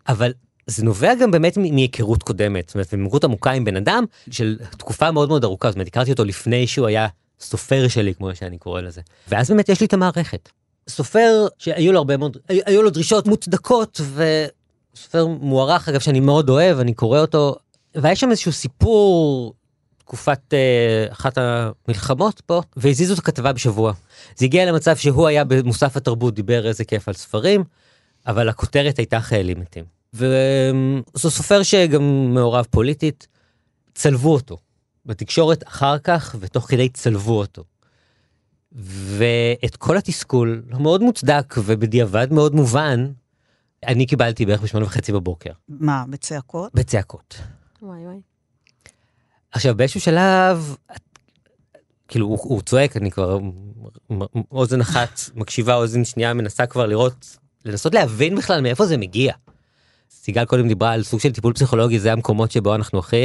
אבל 0.08 0.32
זה 0.66 0.84
נובע 0.84 1.14
גם 1.14 1.30
באמת 1.30 1.56
מהיכרות 1.56 2.22
קודמת 2.22 2.68
זאת 2.68 2.74
אומרת 2.74 2.94
מהיכרות 2.94 3.24
עמוקה 3.24 3.50
עם 3.50 3.64
בן 3.64 3.76
אדם 3.76 4.04
של 4.30 4.58
תקופה 4.70 5.10
מאוד 5.10 5.28
מאוד 5.28 5.44
ארוכה 5.44 5.68
זאת 5.68 5.76
אומרת 5.76 5.88
הכרתי 5.88 6.12
אותו 6.12 6.24
לפני 6.24 6.66
שהוא 6.66 6.86
היה 6.86 7.06
סופר 7.40 7.88
שלי 7.88 8.14
כמו 8.14 8.34
שאני 8.34 8.58
קורא 8.58 8.80
לזה 8.80 9.00
ואז 9.28 9.50
באמת 9.50 9.68
יש 9.68 9.80
לי 9.80 9.86
את 9.86 9.92
המערכת. 9.92 10.48
סופר 10.88 11.46
שהיו 11.58 11.92
לו 11.92 11.98
הרבה 11.98 12.16
מאוד 12.16 12.36
היו 12.48 12.82
לו 12.82 12.90
דרישות 12.90 13.26
מוצדקות 13.26 14.00
וסופר 14.14 15.26
מוערך 15.26 15.88
אגב 15.88 16.00
שאני 16.00 16.20
מאוד 16.20 16.50
אוהב 16.50 16.78
אני 16.78 16.94
קורא 16.94 17.20
אותו 17.20 17.56
והיה 17.94 18.16
שם 18.16 18.30
איזשהו 18.30 18.52
סיפור 18.52 19.54
תקופת 20.08 20.40
uh, 20.54 21.12
אחת 21.12 21.38
המלחמות 21.38 22.40
פה, 22.40 22.62
והזיזו 22.76 23.14
את 23.14 23.18
הכתבה 23.18 23.52
בשבוע. 23.52 23.92
זה 24.36 24.44
הגיע 24.44 24.66
למצב 24.66 24.96
שהוא 24.96 25.26
היה 25.26 25.44
במוסף 25.44 25.96
התרבות, 25.96 26.34
דיבר 26.34 26.66
איזה 26.66 26.84
כיף 26.84 27.08
על 27.08 27.14
ספרים, 27.14 27.64
אבל 28.26 28.48
הכותרת 28.48 28.98
הייתה 28.98 29.20
חיילים 29.20 29.60
מתים. 29.60 29.84
וזו 30.14 31.30
סופר 31.30 31.62
שגם 31.62 32.34
מעורב 32.34 32.66
פוליטית, 32.70 33.26
צלבו 33.94 34.34
אותו. 34.34 34.56
בתקשורת 35.06 35.64
אחר 35.66 35.98
כך, 35.98 36.36
ותוך 36.40 36.70
כדי 36.70 36.88
צלבו 36.88 37.38
אותו. 37.38 37.64
ואת 38.72 39.76
כל 39.76 39.96
התסכול, 39.96 40.62
לא 40.68 40.78
מאוד 40.78 41.02
מוצדק 41.02 41.54
ובדיעבד 41.58 42.32
מאוד 42.32 42.54
מובן, 42.54 43.12
אני 43.86 44.06
קיבלתי 44.06 44.46
בערך 44.46 44.62
בשמונה 44.62 44.86
וחצי 44.86 45.12
בבוקר. 45.12 45.52
מה, 45.68 46.04
בצעקות? 46.10 46.74
בצעקות. 46.74 47.40
וואי 47.82 48.06
וואי. 48.06 48.20
עכשיו 49.52 49.74
באיזשהו 49.74 50.00
שלב 50.00 50.76
כאילו 52.08 52.26
הוא, 52.26 52.38
הוא 52.40 52.62
צועק 52.62 52.96
אני 52.96 53.10
כבר 53.10 53.38
אוזן 54.52 54.80
אחת 54.80 55.20
מקשיבה 55.34 55.74
אוזן 55.74 56.04
שנייה 56.04 56.34
מנסה 56.34 56.66
כבר 56.66 56.86
לראות 56.86 57.36
לנסות 57.64 57.94
להבין 57.94 58.36
בכלל 58.36 58.60
מאיפה 58.60 58.86
זה 58.86 58.96
מגיע. 58.96 59.32
סיגל 60.10 60.44
קודם 60.44 60.68
דיברה 60.68 60.92
על 60.92 61.02
סוג 61.02 61.20
של 61.20 61.32
טיפול 61.32 61.52
פסיכולוגי 61.52 61.98
זה 61.98 62.12
המקומות 62.12 62.50
שבו 62.50 62.74
אנחנו 62.74 62.98
הכי 62.98 63.16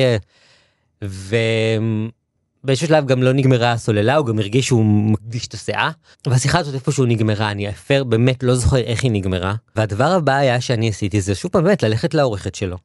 ובאיזשהו 1.02 2.88
שלב 2.88 3.06
גם 3.06 3.24
לא 3.24 3.34
נגמרה 3.34 3.72
הסוללה 3.72 4.16
הוא 4.16 4.26
גם 4.26 4.40
הרגיש 4.40 4.66
שהוא 4.66 4.86
מקדיש 4.86 5.48
את 5.48 5.54
הסאה 5.54 5.90
והשיחה 6.28 6.60
הזאת 6.60 6.74
איפשהו 6.74 7.06
נגמרה 7.06 7.52
אני 7.52 7.70
אפר 7.70 8.04
באמת 8.04 8.44
לא 8.44 8.56
זוכר 8.56 8.78
איך 8.78 9.04
היא 9.04 9.12
נגמרה 9.12 9.56
והדבר 9.76 10.12
הבא 10.12 10.36
היה 10.36 10.62
שאני 10.62 10.90
עשיתי 10.90 11.22
זה 11.22 11.36
שוב 11.36 11.52
פעם 11.52 11.64
באמת 11.64 11.84
ללכת 11.84 12.14
לעורכת 12.14 12.56
שלו. 12.56 12.78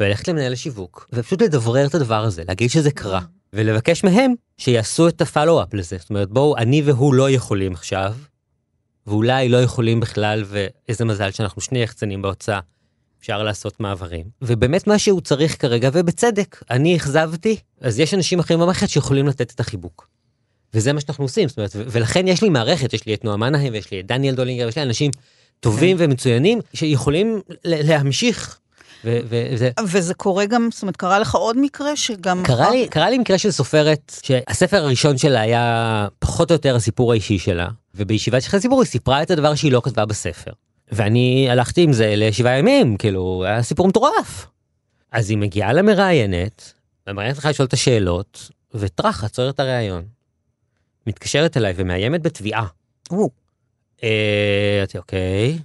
וללכת 0.00 0.28
למנהל 0.28 0.52
השיווק 0.52 1.08
ופשוט 1.12 1.42
לדברר 1.42 1.86
את 1.86 1.94
הדבר 1.94 2.24
הזה 2.24 2.42
להגיד 2.48 2.70
שזה 2.70 2.90
קרה 2.90 3.20
ולבקש 3.52 4.04
מהם 4.04 4.34
שיעשו 4.58 5.08
את 5.08 5.20
הפלו-אפ 5.20 5.74
לזה 5.74 5.96
זאת 6.00 6.10
אומרת 6.10 6.28
בואו 6.28 6.56
אני 6.56 6.82
והוא 6.82 7.14
לא 7.14 7.30
יכולים 7.30 7.72
עכשיו. 7.72 8.14
ואולי 9.06 9.48
לא 9.48 9.62
יכולים 9.62 10.00
בכלל 10.00 10.44
ואיזה 10.46 11.04
מזל 11.04 11.30
שאנחנו 11.30 11.62
שני 11.62 11.78
יחצנים 11.82 12.22
בהוצאה. 12.22 12.60
אפשר 13.20 13.42
לעשות 13.42 13.80
מעברים 13.80 14.26
ובאמת 14.42 14.86
מה 14.86 14.98
שהוא 14.98 15.20
צריך 15.20 15.60
כרגע 15.60 15.90
ובצדק 15.92 16.62
אני 16.70 16.96
אכזבתי 16.96 17.56
אז 17.80 17.98
יש 17.98 18.14
אנשים 18.14 18.38
אחרים 18.38 18.60
במערכת 18.60 18.88
שיכולים 18.88 19.26
לתת 19.26 19.50
את 19.54 19.60
החיבוק. 19.60 20.08
וזה 20.74 20.92
מה 20.92 21.00
שאנחנו 21.00 21.24
עושים 21.24 21.48
זאת 21.48 21.58
אומרת 21.58 21.70
ולכן 21.74 22.28
יש 22.28 22.42
לי 22.42 22.48
מערכת 22.48 22.92
יש 22.92 23.06
לי 23.06 23.14
את 23.14 23.24
נועם 23.24 23.40
מנהיים 23.40 23.72
ויש 23.72 23.90
לי 23.90 24.00
את 24.00 24.06
דניאל 24.06 24.34
דולינגר 24.34 24.68
יש 24.68 24.76
לי 24.76 24.82
אנשים 24.82 25.10
טובים 25.60 25.98
כן. 25.98 26.04
ומצוינים 26.04 26.60
שיכולים 26.74 27.40
להמשיך 27.64 28.59
ו- 29.04 29.18
וזה... 29.24 29.70
וזה 29.84 30.14
קורה 30.14 30.46
גם, 30.46 30.68
זאת 30.72 30.82
אומרת, 30.82 30.96
קרה 30.96 31.18
לך 31.18 31.34
עוד 31.34 31.56
מקרה 31.58 31.96
שגם... 31.96 32.42
קרה 32.42 32.70
לי, 32.70 32.88
קרה 32.88 33.10
לי 33.10 33.18
מקרה 33.18 33.38
של 33.38 33.50
סופרת, 33.50 34.12
שהספר 34.22 34.76
הראשון 34.76 35.18
שלה 35.18 35.40
היה 35.40 36.08
פחות 36.18 36.50
או 36.50 36.54
יותר 36.54 36.76
הסיפור 36.76 37.12
האישי 37.12 37.38
שלה, 37.38 37.68
ובישיבת 37.94 38.42
שכן 38.42 38.60
סיפור 38.60 38.80
היא 38.80 38.88
סיפרה 38.88 39.22
את 39.22 39.30
הדבר 39.30 39.54
שהיא 39.54 39.72
לא 39.72 39.80
כתבה 39.84 40.06
בספר. 40.06 40.50
ואני 40.92 41.50
הלכתי 41.50 41.82
עם 41.82 41.92
זה 41.92 42.14
לשבעה 42.16 42.58
ימים, 42.58 42.96
כאילו, 42.96 43.44
היה 43.46 43.62
סיפור 43.62 43.88
מטורף. 43.88 44.46
אז 45.12 45.30
היא 45.30 45.38
מגיעה 45.38 45.72
למראיינת, 45.72 46.72
והמראיינת 47.06 47.34
צריכה 47.34 47.50
לשאול 47.50 47.66
את 47.66 47.72
השאלות, 47.72 48.50
וטראח, 48.74 49.24
עצור 49.24 49.48
את 49.50 49.60
הראיון. 49.60 50.04
מתקשרת 51.06 51.56
אליי 51.56 51.72
ומאיימת 51.76 52.22
בתביעה. 52.22 52.66
אה, 54.04 54.78
אמרתי, 54.78 54.98
אוקיי, 54.98 55.58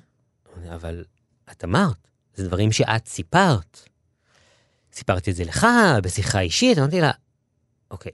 אבל 0.75 1.03
את 1.51 1.63
אמרת, 1.63 2.07
זה 2.35 2.47
דברים 2.47 2.71
שאת 2.71 3.07
סיפרת. 3.07 3.79
סיפרתי 4.93 5.31
את 5.31 5.35
זה 5.35 5.43
לך, 5.43 5.67
בשיחה 6.03 6.39
אישית, 6.39 6.77
אמרתי 6.77 7.01
לה, 7.01 7.11
אוקיי. 7.91 8.11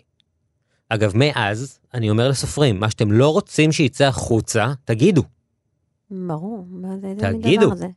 אגב, 0.90 1.12
מאז, 1.16 1.80
אני 1.94 2.10
אומר 2.10 2.28
לסופרים, 2.28 2.80
מה 2.80 2.90
שאתם 2.90 3.12
לא 3.12 3.30
רוצים 3.30 3.72
שיצא 3.72 4.08
החוצה, 4.08 4.74
תגידו. 4.86 5.24
ברור, 6.12 6.66
מה 6.70 6.98
זה, 7.02 7.14
תגידו. 7.20 7.76
זה? 7.76 7.88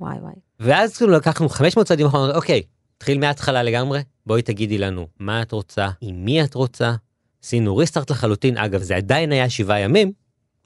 וואי 0.00 0.18
וואי. 0.18 0.34
ואז 0.60 0.96
כאילו 0.96 1.12
לקחנו 1.12 1.48
500 1.48 1.86
צעדים 1.86 2.06
אחרונים, 2.06 2.36
אוקיי, 2.36 2.62
תתחיל 2.98 3.18
מההתחלה 3.18 3.62
לגמרי, 3.62 4.00
בואי 4.26 4.42
תגידי 4.42 4.78
לנו 4.78 5.06
מה 5.18 5.42
את 5.42 5.52
רוצה, 5.52 5.88
עם 6.00 6.24
מי 6.24 6.44
את 6.44 6.54
רוצה. 6.54 6.94
עשינו 7.44 7.76
ריסטארט 7.76 8.10
לחלוטין, 8.10 8.58
אגב, 8.58 8.82
זה 8.82 8.96
עדיין 8.96 9.32
היה 9.32 9.50
שבעה 9.50 9.80
ימים, 9.80 10.12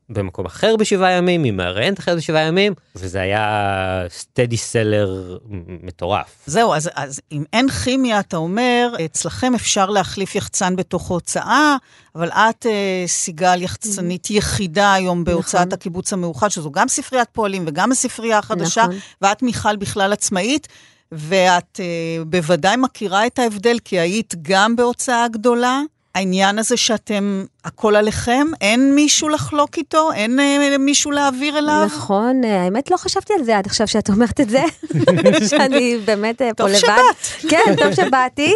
במקום 0.08 0.46
אחר 0.46 0.76
בשבעה 0.76 1.12
ימים, 1.12 1.44
עם 1.44 1.60
הרנט 1.60 1.98
אחר 1.98 2.16
בשבעה 2.16 2.42
ימים, 2.42 2.74
וזה 2.96 3.20
היה 3.20 4.04
סטדי 4.08 4.56
סלר 4.56 5.38
מטורף. 5.82 6.26
זהו, 6.46 6.74
אז, 6.74 6.90
אז 6.94 7.20
אם 7.32 7.44
אין 7.52 7.68
כימיה, 7.70 8.20
אתה 8.20 8.36
אומר, 8.36 8.94
אצלכם 9.04 9.54
אפשר 9.54 9.90
להחליף 9.90 10.34
יחצן 10.34 10.76
בתוך 10.76 11.08
הוצאה, 11.08 11.76
אבל 12.14 12.30
את, 12.30 12.66
אה, 12.66 13.04
סיגל, 13.06 13.62
יחצנית 13.62 14.30
יחידה 14.30 14.92
היום 14.92 15.24
בהוצאת 15.24 15.60
נכון. 15.60 15.72
הקיבוץ 15.72 16.12
המאוחד, 16.12 16.48
שזו 16.48 16.70
גם 16.70 16.88
ספריית 16.88 17.28
פועלים 17.32 17.64
וגם 17.66 17.92
הספרייה 17.92 18.38
החדשה, 18.38 18.82
נכון. 18.82 18.96
ואת 19.22 19.42
מיכל 19.42 19.76
בכלל 19.76 20.12
עצמאית. 20.12 20.68
ואת 21.14 21.80
uh, 21.80 22.24
בוודאי 22.24 22.76
מכירה 22.76 23.26
את 23.26 23.38
ההבדל, 23.38 23.78
כי 23.84 24.00
היית 24.00 24.34
גם 24.42 24.76
בהוצאה 24.76 25.28
גדולה, 25.28 25.82
העניין 26.14 26.58
הזה 26.58 26.76
שאתם, 26.76 27.44
הכל 27.64 27.96
עליכם, 27.96 28.46
אין 28.60 28.94
מישהו 28.94 29.28
לחלוק 29.28 29.76
איתו? 29.76 30.12
אין 30.12 30.40
אה, 30.40 30.78
מישהו 30.78 31.10
להעביר 31.10 31.58
אליו? 31.58 31.82
נכון, 31.86 32.44
אה, 32.44 32.62
האמת 32.62 32.90
לא 32.90 32.96
חשבתי 32.96 33.32
על 33.38 33.44
זה 33.44 33.58
עד 33.58 33.66
עכשיו 33.66 33.88
שאת 33.88 34.08
אומרת 34.08 34.40
את 34.40 34.50
זה, 34.50 34.62
שאני 35.50 35.98
באמת 36.04 36.42
אה, 36.42 36.54
פה 36.56 36.64
לבד. 36.64 36.80
טוב 36.80 36.80
שבאת. 36.80 37.50
כן, 37.50 37.74
טוב 37.78 37.94
שבאתי. 37.94 38.54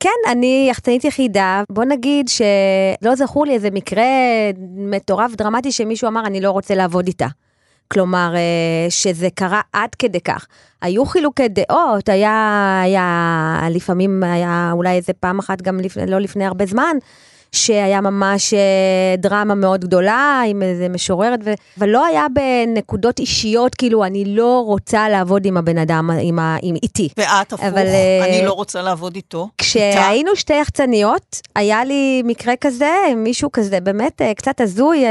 כן, 0.00 0.30
אני 0.30 0.66
יחצנית 0.70 1.04
יחידה, 1.04 1.62
בוא 1.70 1.84
נגיד 1.84 2.28
שלא 2.28 3.14
זכור 3.14 3.46
לי 3.46 3.54
איזה 3.54 3.70
מקרה 3.70 4.04
מטורף 4.76 5.34
דרמטי 5.34 5.72
שמישהו 5.72 6.08
אמר 6.08 6.26
אני 6.26 6.40
לא 6.40 6.50
רוצה 6.50 6.74
לעבוד 6.74 7.06
איתה. 7.06 7.26
כלומר, 7.88 8.32
אה, 8.36 8.90
שזה 8.90 9.28
קרה 9.34 9.60
עד 9.72 9.94
כדי 9.94 10.20
כך. 10.20 10.46
היו 10.82 11.06
חילוקי 11.06 11.48
דעות, 11.48 12.08
היה, 12.08 12.80
היה, 12.84 13.60
לפעמים 13.70 14.22
היה 14.22 14.70
אולי 14.72 14.96
איזה 14.96 15.12
פעם 15.12 15.38
אחת 15.38 15.62
גם 15.62 15.80
לפני, 15.80 16.06
לא 16.06 16.18
לפני 16.18 16.44
הרבה 16.44 16.66
זמן, 16.66 16.96
שהיה 17.54 18.00
ממש 18.00 18.54
אה, 18.54 19.16
דרמה 19.18 19.54
מאוד 19.54 19.84
גדולה 19.84 20.42
עם 20.48 20.62
איזה 20.62 20.88
משוררת, 20.88 21.40
ו... 21.44 21.52
אבל 21.78 21.88
לא 21.88 22.06
היה 22.06 22.26
בנקודות 22.34 23.18
אישיות, 23.18 23.74
כאילו, 23.74 24.04
אני 24.04 24.24
לא 24.24 24.62
רוצה 24.66 25.08
לעבוד 25.08 25.46
עם 25.46 25.56
הבן 25.56 25.78
אדם, 25.78 26.10
עם, 26.22 26.38
ה... 26.38 26.56
עם 26.62 26.74
איתי. 26.82 27.08
ואת 27.16 27.52
הפוך, 27.52 27.66
אבל, 27.66 27.86
אה, 27.86 28.24
אני 28.24 28.46
לא 28.46 28.52
רוצה 28.52 28.82
לעבוד 28.82 29.16
איתו. 29.16 29.48
כשהיינו 29.58 30.30
איתה. 30.30 30.40
שתי 30.40 30.54
יחצניות, 30.54 31.40
היה 31.54 31.84
לי 31.84 32.22
מקרה 32.24 32.54
כזה, 32.60 32.92
מישהו 33.16 33.52
כזה 33.52 33.80
באמת 33.80 34.22
אה, 34.22 34.34
קצת 34.34 34.60
הזוי, 34.60 35.04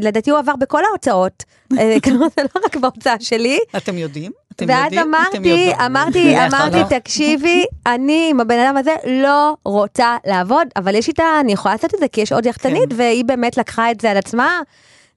לדעתי 0.00 0.30
הוא 0.30 0.38
עבר 0.38 0.56
בכל 0.60 0.84
ההוצאות. 0.84 1.44
כלומר, 2.04 2.26
זה 2.36 2.42
לא 2.42 2.60
רק 2.64 2.76
בהוצאה 2.76 3.16
שלי. 3.20 3.58
אתם 3.76 3.98
יודעים? 3.98 4.32
אתם 4.56 4.66
ואז 4.68 4.92
יודעים? 4.92 5.14
אמרתי, 5.14 5.72
אמרתי, 5.86 6.36
אמרתי, 6.46 6.96
תקשיבי, 6.98 7.64
אני 7.86 8.28
עם 8.30 8.40
הבן 8.40 8.58
אדם 8.58 8.76
הזה 8.76 8.94
לא 9.06 9.56
רוצה 9.64 10.16
לעבוד, 10.26 10.68
אבל 10.76 10.94
יש 10.94 11.08
איתה, 11.08 11.24
אני 11.40 11.52
יכולה 11.52 11.74
לעשות 11.74 11.94
את 11.94 11.98
זה, 11.98 12.08
כי 12.08 12.20
יש 12.20 12.32
עוד 12.32 12.46
יחצנית, 12.46 12.90
כן. 12.90 12.96
והיא 12.96 13.24
באמת 13.24 13.56
לקחה 13.56 13.90
את 13.90 14.00
זה 14.00 14.10
על 14.10 14.16
עצמה. 14.16 14.60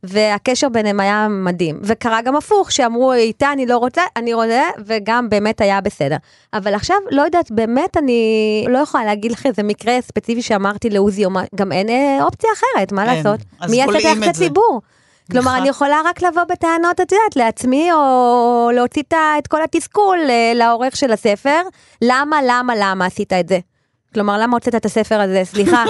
והקשר 0.03 0.69
ביניהם 0.69 0.99
היה 0.99 1.27
מדהים. 1.29 1.79
וקרה 1.83 2.21
גם 2.21 2.35
הפוך, 2.35 2.71
שאמרו 2.71 3.13
איתה 3.13 3.51
אני 3.51 3.65
לא 3.65 3.77
רוצה, 3.77 4.01
אני 4.15 4.33
רוצה, 4.33 4.61
וגם 4.85 5.29
באמת 5.29 5.61
היה 5.61 5.81
בסדר. 5.81 6.15
אבל 6.53 6.73
עכשיו, 6.73 6.97
לא 7.11 7.21
יודעת, 7.21 7.51
באמת 7.51 7.97
אני 7.97 8.65
לא 8.69 8.77
יכולה 8.77 9.05
להגיד 9.05 9.31
לך 9.31 9.45
איזה 9.45 9.63
מקרה 9.63 10.01
ספציפי 10.01 10.41
שאמרתי 10.41 10.89
לעוזי, 10.89 11.23
גם 11.55 11.71
אין 11.71 11.89
אה, 11.89 12.23
אופציה 12.23 12.49
אחרת, 12.53 12.91
מה 12.91 13.05
אין. 13.05 13.15
לעשות? 13.15 13.39
מי 13.69 13.77
יעשה 13.77 14.29
את 14.29 14.35
ציבור? 14.35 14.81
כלומר, 15.31 15.57
אני 15.57 15.69
יכולה 15.69 16.01
רק 16.05 16.21
לבוא 16.21 16.43
בטענות, 16.43 17.01
את 17.01 17.11
יודעת, 17.11 17.35
לעצמי, 17.35 17.91
או 17.93 18.69
להוציא 18.73 19.03
את 19.39 19.47
כל 19.47 19.63
התסכול 19.63 20.17
אה, 20.29 20.51
לעורך 20.55 20.95
של 20.95 21.11
הספר. 21.11 21.61
למה, 22.01 22.39
למה, 22.47 22.73
למה 22.77 23.05
עשית 23.05 23.33
את 23.33 23.49
זה? 23.49 23.59
כלומר, 24.13 24.37
למה 24.37 24.55
הוצאת 24.55 24.75
את 24.75 24.85
הספר 24.85 25.21
הזה? 25.21 25.41
סליחה. 25.45 25.85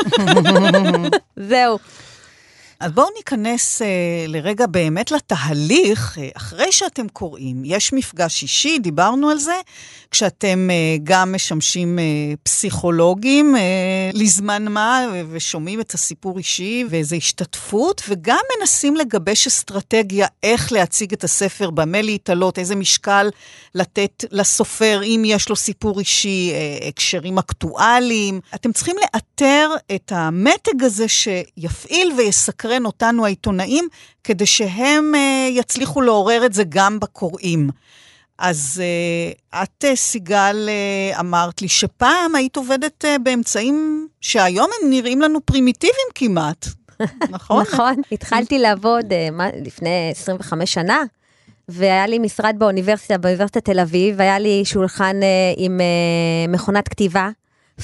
זהו. 1.49 1.77
אז 2.79 2.91
בואו 2.91 3.07
ניכנס 3.17 3.81
אה, 3.81 3.87
לרגע 4.27 4.67
באמת 4.67 5.11
לתהליך, 5.11 6.17
אה, 6.17 6.29
אחרי 6.33 6.71
שאתם 6.71 7.07
קוראים, 7.07 7.61
יש 7.65 7.93
מפגש 7.93 8.41
אישי, 8.41 8.79
דיברנו 8.79 9.29
על 9.29 9.39
זה, 9.39 9.55
כשאתם 10.11 10.69
אה, 10.71 10.97
גם 11.03 11.31
משמשים 11.31 11.99
אה, 11.99 12.03
פסיכולוגים 12.43 13.55
אה, 13.55 13.61
לזמן 14.13 14.67
מה, 14.67 15.05
ושומעים 15.29 15.79
את 15.79 15.93
הסיפור 15.93 16.37
אישי 16.37 16.85
ואיזו 16.89 17.15
השתתפות, 17.15 18.01
וגם 18.09 18.39
מנסים 18.59 18.95
לגבש 18.95 19.47
אסטרטגיה 19.47 20.27
איך 20.43 20.71
להציג 20.71 21.13
את 21.13 21.23
הספר, 21.23 21.69
במה 21.69 22.01
להתעלות, 22.01 22.59
איזה 22.59 22.75
משקל 22.75 23.29
לתת 23.75 24.23
לסופר, 24.31 25.01
אם 25.03 25.23
יש 25.25 25.49
לו 25.49 25.55
סיפור 25.55 25.99
אישי, 25.99 26.51
אה, 26.53 26.87
הקשרים 26.87 27.37
אקטואליים. 27.37 28.39
אתם 28.55 28.71
צריכים 28.71 28.95
לאתר 29.01 29.69
את 29.95 30.11
המתג 30.15 30.83
הזה 30.83 31.07
שיפעיל 31.07 32.13
ויסקרן 32.67 32.85
אותנו 32.85 33.25
העיתונאים, 33.25 33.87
כדי 34.23 34.45
שהם 34.45 35.13
uh, 35.15 35.51
יצליחו 35.51 36.01
לעורר 36.01 36.45
את 36.45 36.53
זה 36.53 36.63
גם 36.69 36.99
בקוראים. 36.99 37.69
אז 38.37 38.81
uh, 38.83 39.63
את, 39.63 39.83
uh, 39.83 39.95
סיגל, 39.95 40.69
uh, 41.15 41.19
אמרת 41.19 41.61
לי 41.61 41.67
שפעם 41.67 42.35
היית 42.35 42.55
עובדת 42.55 43.05
uh, 43.05 43.19
באמצעים 43.23 44.07
שהיום 44.21 44.69
הם 44.81 44.89
נראים 44.89 45.21
לנו 45.21 45.41
פרימיטיביים 45.45 46.07
כמעט, 46.15 46.67
נכון? 47.29 47.61
נכון, 47.61 47.93
התחלתי 48.11 48.59
לעבוד 48.59 49.05
מה, 49.31 49.47
לפני 49.65 50.09
25 50.11 50.73
שנה. 50.73 51.03
והיה 51.69 52.07
לי 52.07 52.19
משרד 52.19 52.55
באוניברסיטה, 52.57 53.17
באוניברסיטת 53.17 53.65
תל 53.65 53.79
אביב, 53.79 54.21
היה 54.21 54.39
לי 54.39 54.65
שולחן 54.65 55.19
uh, 55.19 55.55
עם 55.57 55.79
uh, 55.79 56.51
מכונת 56.51 56.87
כתיבה, 56.87 57.29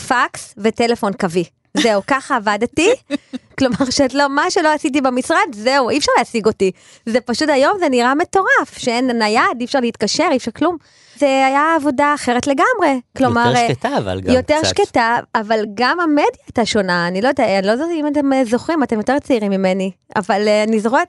פקס 0.07 0.53
וטלפון 0.57 1.13
קווי. 1.13 1.43
זהו, 1.77 2.01
ככה 2.07 2.35
עבדתי, 2.35 2.89
כלומר, 3.57 3.89
שאת 3.89 4.13
לא, 4.13 4.29
מה 4.29 4.51
שלא 4.51 4.73
עשיתי 4.73 5.01
במשרד, 5.01 5.47
זהו, 5.51 5.89
אי 5.89 5.97
אפשר 5.97 6.11
להשיג 6.17 6.45
אותי. 6.45 6.71
זה 7.05 7.21
פשוט 7.21 7.49
היום, 7.49 7.77
זה 7.79 7.89
נראה 7.89 8.15
מטורף, 8.15 8.77
שאין 8.77 9.11
נייד, 9.11 9.59
אי 9.59 9.65
אפשר 9.65 9.79
להתקשר, 9.79 10.27
אי 10.31 10.37
אפשר 10.37 10.51
כלום. 10.51 10.77
זה 11.17 11.25
היה 11.25 11.75
עבודה 11.75 12.13
אחרת 12.15 12.47
לגמרי. 12.47 13.01
כלומר, 13.17 13.47
יותר 13.47 13.59
אה, 13.59 13.67
שקטה 13.69 13.97
אבל 13.97 14.21
גם 14.21 14.33
יותר 14.33 14.59
קצת. 14.63 14.67
שקטה, 14.67 15.17
אבל 15.35 15.65
גם 15.73 15.99
המדיה 15.99 16.25
הייתה 16.47 16.65
שונה, 16.65 17.07
אני 17.07 17.21
לא 17.21 17.27
יודעת, 17.27 17.47
אני 17.49 17.67
לא 17.67 17.71
יודעת 17.71 17.89
אם 17.91 18.07
אתם 18.07 18.33
אה, 18.33 18.45
זוכרים, 18.45 18.83
אתם 18.83 18.97
יותר 18.97 19.19
צעירים 19.19 19.51
ממני, 19.51 19.91
אבל 20.15 20.47
אה, 20.47 20.63
אני 20.63 20.79
זוכרת, 20.79 21.07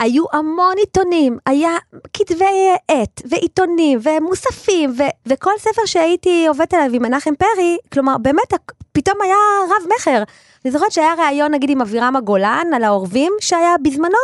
היו 0.00 0.24
המון 0.32 0.74
עיתונים, 0.76 1.38
היה 1.46 1.70
כתבי 2.12 2.70
עת, 2.88 3.22
ועיתונים, 3.30 3.98
ומוספים, 4.02 4.94
ו- 4.98 5.28
וכל 5.32 5.52
ספר 5.58 5.82
שהייתי 5.86 6.46
עובדת 6.48 6.74
עליו 6.74 6.94
עם 6.94 7.02
מנחם 7.02 7.34
פרי, 7.34 7.76
כלומר, 7.92 8.18
באמת, 8.18 8.52
פתאום 8.92 9.16
היה 9.22 9.36
רב 9.64 9.92
מכר. 9.96 10.22
אני 10.66 10.72
זוכרת 10.72 10.92
שהיה 10.92 11.14
ראיון, 11.18 11.54
נגיד, 11.54 11.70
עם 11.70 11.80
אבירם 11.80 12.16
הגולן, 12.16 12.66
על 12.74 12.84
העורבים, 12.84 13.32
שהיה 13.40 13.74
בזמנו, 13.82 14.18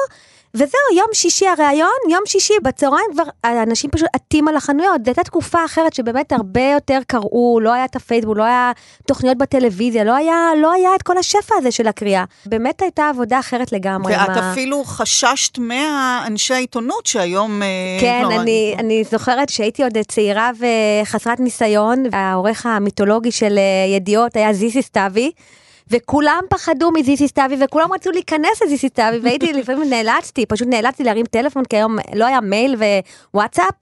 וזהו, 0.54 0.96
יום 0.96 1.06
שישי 1.12 1.46
הראיון, 1.46 1.88
יום 2.10 2.20
שישי 2.26 2.54
בצהריים 2.62 3.06
כבר 3.12 3.22
האנשים 3.44 3.90
פשוט 3.90 4.08
עטים 4.12 4.48
על 4.48 4.56
החנויות. 4.56 5.04
זו 5.04 5.10
הייתה 5.10 5.24
תקופה 5.24 5.64
אחרת 5.64 5.92
שבאמת 5.94 6.32
הרבה 6.32 6.70
יותר 6.72 6.98
קראו, 7.06 7.60
לא 7.62 7.72
היה 7.72 7.84
את 7.84 7.96
הפייסבוק, 7.96 8.36
לא 8.36 8.42
היה 8.42 8.72
תוכניות 9.06 9.38
בטלוויזיה, 9.38 10.04
לא 10.04 10.14
היה, 10.14 10.50
לא 10.62 10.72
היה 10.72 10.94
את 10.94 11.02
כל 11.02 11.18
השפע 11.18 11.54
הזה 11.58 11.70
של 11.70 11.88
הקריאה. 11.88 12.24
באמת 12.46 12.82
הייתה 12.82 13.08
עבודה 13.08 13.38
אחרת 13.38 13.72
לגמרי. 13.72 14.12
ואת 14.12 14.28
עם 14.28 14.44
ה- 14.44 14.52
אפילו 14.52 14.84
חששת 14.84 15.58
מהאנשי 15.58 16.54
העיתונות 16.54 17.06
שהיום... 17.06 17.62
אה, 17.62 17.68
כן, 18.00 18.20
כלומר, 18.22 18.40
אני, 18.42 18.74
אני 18.78 19.04
זוכרת 19.04 19.48
שהייתי 19.48 19.82
עוד 19.82 19.92
צעירה 20.08 20.50
וחסרת 21.02 21.40
ניסיון, 21.40 22.04
העורך 22.12 22.66
המיתולוגי 22.66 23.32
של 23.32 23.58
אה, 23.58 23.94
ידיעות 23.96 24.36
היה 24.36 24.52
זיסי 24.52 24.82
סתיוי. 24.82 25.30
וכולם 25.92 26.42
פחדו 26.48 26.90
מזיסי 26.90 27.28
סתיוי 27.28 27.56
וכולם 27.64 27.92
רצו 27.92 28.10
להיכנס 28.10 28.62
לזיסי 28.62 28.88
סתיוי 28.88 29.18
והייתי 29.22 29.52
לפעמים 29.52 29.90
נאלצתי, 29.90 30.46
פשוט 30.46 30.68
נאלצתי 30.68 31.04
להרים 31.04 31.26
טלפון 31.26 31.64
כי 31.64 31.76
היום 31.76 31.96
לא 32.14 32.24
היה 32.24 32.40
מייל 32.40 32.76
ווואטסאפ. 33.34 33.74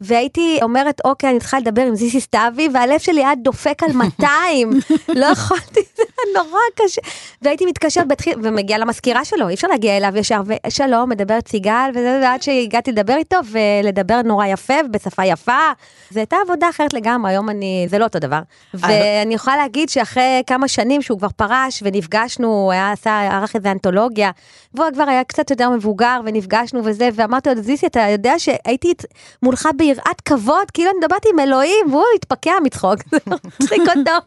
והייתי 0.00 0.58
אומרת, 0.62 1.00
אוקיי, 1.04 1.30
אני 1.30 1.38
צריכה 1.38 1.58
לדבר 1.58 1.82
עם 1.82 1.94
זיסי 1.94 2.20
סתיוי, 2.20 2.68
והלב 2.74 2.98
שלי 2.98 3.24
היה 3.24 3.34
דופק 3.34 3.82
על 3.82 3.92
200, 4.18 4.70
לא 5.08 5.26
יכולתי, 5.26 5.80
זה 5.96 6.02
היה 6.02 6.42
נורא 6.42 6.60
קשה. 6.74 7.00
והייתי 7.42 7.66
מתקשרת, 7.66 8.08
בתחיל, 8.08 8.34
ומגיעה 8.42 8.78
למזכירה 8.78 9.24
שלו, 9.24 9.48
אי 9.48 9.54
אפשר 9.54 9.68
להגיע 9.68 9.96
אליו 9.96 10.16
ישר, 10.16 10.40
ושלום, 10.66 11.10
מדברת 11.10 11.48
סיגל, 11.48 11.90
וזה, 11.90 12.20
ועד 12.22 12.42
שהגעתי 12.42 12.92
לדבר 12.92 13.14
איתו, 13.16 13.36
ולדבר 13.50 14.22
נורא 14.24 14.46
יפה, 14.46 14.74
ובשפה 14.84 15.24
יפה. 15.24 15.72
זו 16.10 16.20
הייתה 16.20 16.36
עבודה 16.44 16.68
אחרת 16.70 16.94
לגמרי, 16.94 17.30
היום 17.30 17.50
אני, 17.50 17.86
זה 17.90 17.98
לא 17.98 18.04
אותו 18.04 18.18
דבר. 18.18 18.40
ואני 18.74 19.34
יכולה 19.34 19.56
להגיד 19.56 19.88
שאחרי 19.88 20.42
כמה 20.46 20.68
שנים 20.68 21.02
שהוא 21.02 21.18
כבר 21.18 21.28
פרש, 21.36 21.82
ונפגשנו, 21.82 22.48
הוא 22.48 22.72
היה 22.72 22.92
עשה, 22.92 23.28
ערך 23.32 23.56
איזה 23.56 23.70
אנתולוגיה, 23.70 24.30
והוא 24.74 24.86
כבר 24.94 25.08
היה 25.08 25.24
קצת 25.24 25.50
יותר 25.50 25.70
מבוגר, 25.70 26.20
ונפגשנו 26.24 26.80
וזה, 26.84 27.08
ואמרתי 27.14 27.48
לו, 27.48 27.62
זיסי, 27.62 27.86
אתה 27.86 28.00
יודע 28.00 28.38
שהייתי 28.38 28.94
מולך 29.42 29.68
ביראת 29.86 30.20
כבוד, 30.20 30.70
כאילו 30.74 30.90
אני 30.90 30.98
מדברת 30.98 31.22
עם 31.32 31.40
אלוהים, 31.40 31.86
והוא 31.90 32.04
התפקע 32.16 32.52
מצחוק, 32.64 32.98
זה 33.10 33.18
מצחיק 33.60 33.82
אותו. 33.96 34.26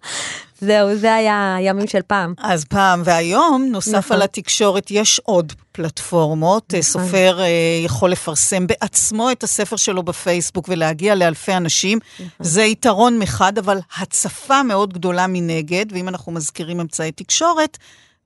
זהו, 0.61 0.95
זה 0.95 1.15
היה 1.15 1.57
ימים 1.61 1.87
של 1.87 2.01
פעם. 2.07 2.33
אז 2.37 2.65
פעם, 2.65 3.01
והיום, 3.05 3.67
נוסף 3.71 3.95
נכון. 3.95 4.15
על 4.15 4.21
התקשורת, 4.21 4.91
יש 4.91 5.21
עוד 5.23 5.53
פלטפורמות. 5.71 6.73
נכון. 6.73 6.81
סופר 6.81 7.39
אה, 7.41 7.47
יכול 7.85 8.11
לפרסם 8.11 8.67
בעצמו 8.67 9.31
את 9.31 9.43
הספר 9.43 9.75
שלו 9.75 10.03
בפייסבוק 10.03 10.65
ולהגיע 10.69 11.15
לאלפי 11.15 11.53
אנשים. 11.53 11.99
נכון. 12.13 12.27
זה 12.39 12.63
יתרון 12.63 13.19
מחד, 13.19 13.57
אבל 13.57 13.79
הצפה 13.97 14.63
מאוד 14.63 14.93
גדולה 14.93 15.27
מנגד, 15.27 15.85
ואם 15.91 16.07
אנחנו 16.07 16.31
מזכירים 16.31 16.79
אמצעי 16.79 17.11
תקשורת, 17.11 17.77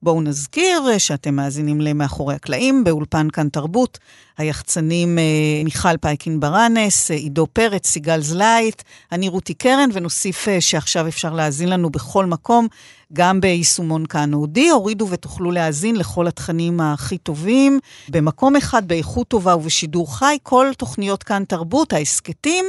בואו 0.02 0.22
נזכיר 0.22 0.90
אה, 0.90 1.00
שאתם 1.00 1.36
מאזינים 1.36 1.82
ל"מאחורי 1.82 2.36
הקלעים" 2.36 2.84
באולפן 2.84 3.28
כאן 3.30 3.50
תרבות. 3.50 4.00
היחצנים 4.38 5.20
אה, 5.20 5.24
מיכל 5.64 5.98
פייקין 5.98 6.40
ברנס, 6.40 7.12
אה, 7.12 7.16
עידו 7.16 7.48
פרץ, 7.54 7.88
סיגל 7.88 8.22
זלייט, 8.22 8.82
אני 9.12 9.30
רותי 9.30 9.54
קרן, 9.54 9.90
ונוסיף 9.94 10.48
אה, 10.48 10.62
שעכשיו 10.62 11.08
אפשר 11.08 11.34
להאזין 11.34 11.70
לנו 11.70 11.90
בכל 11.90 12.26
מקום, 12.26 12.68
גם 13.14 13.42
ביישומון 13.42 14.06
כאן 14.06 14.34
אודיו. 14.34 14.70
הורידו 14.70 15.08
ותוכלו 15.10 15.52
להאזין 15.52 15.96
לכל 15.96 16.28
התכנים 16.28 16.82
הכי 16.82 17.18
טובים, 17.18 17.80
במקום 18.10 18.56
אחד, 18.56 18.88
באיכות 18.88 19.28
טובה 19.28 19.56
ובשידור 19.56 20.18
חי, 20.18 20.38
כל 20.44 20.68
תוכניות 20.78 21.24
כאן 21.24 21.44
תרבות, 21.48 21.94
ההסכתים, 21.94 22.66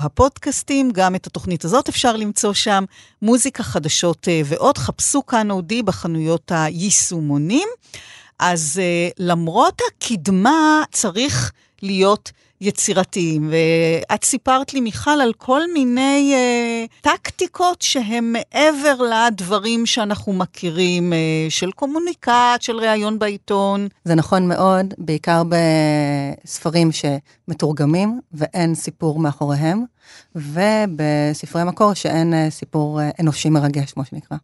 הפודקאסטים, 0.00 0.90
גם 0.90 1.14
את 1.14 1.26
התוכנית 1.26 1.64
הזאת 1.64 1.88
אפשר 1.88 2.16
למצוא 2.16 2.52
שם, 2.52 2.84
מוזיקה, 3.22 3.62
חדשות 3.62 4.28
ועוד. 4.44 4.78
חפשו 4.78 5.26
כאן 5.26 5.50
אודי 5.50 5.82
בחנויות 5.82 6.52
היישומונים. 6.54 7.68
אז 8.38 8.80
uh, 8.80 9.14
למרות 9.18 9.80
הקדמה, 9.88 10.82
צריך 10.92 11.52
להיות 11.82 12.32
יצירתיים. 12.60 13.50
ואת 13.50 14.24
סיפרת 14.24 14.74
לי, 14.74 14.80
מיכל, 14.80 15.10
על 15.10 15.32
כל 15.32 15.60
מיני 15.72 16.34
uh, 16.34 17.02
טקטיקות 17.02 17.82
שהן 17.82 18.32
מעבר 18.32 18.96
לדברים 19.02 19.86
שאנחנו 19.86 20.32
מכירים, 20.32 21.12
uh, 21.12 21.16
של 21.50 21.70
קומוניקט, 21.70 22.32
של 22.60 22.76
ראיון 22.76 23.18
בעיתון. 23.18 23.88
זה 24.04 24.14
נכון 24.14 24.48
מאוד, 24.48 24.94
בעיקר 24.98 25.42
בספרים 25.48 26.90
שמתורגמים 26.92 28.20
ואין 28.32 28.74
סיפור 28.74 29.18
מאחוריהם, 29.18 29.84
ובספרי 30.34 31.64
מקור 31.64 31.94
שאין 31.94 32.50
סיפור 32.50 33.00
אנושי 33.20 33.50
מרגש, 33.50 33.92
כמו 33.92 34.04
שנקרא. 34.04 34.36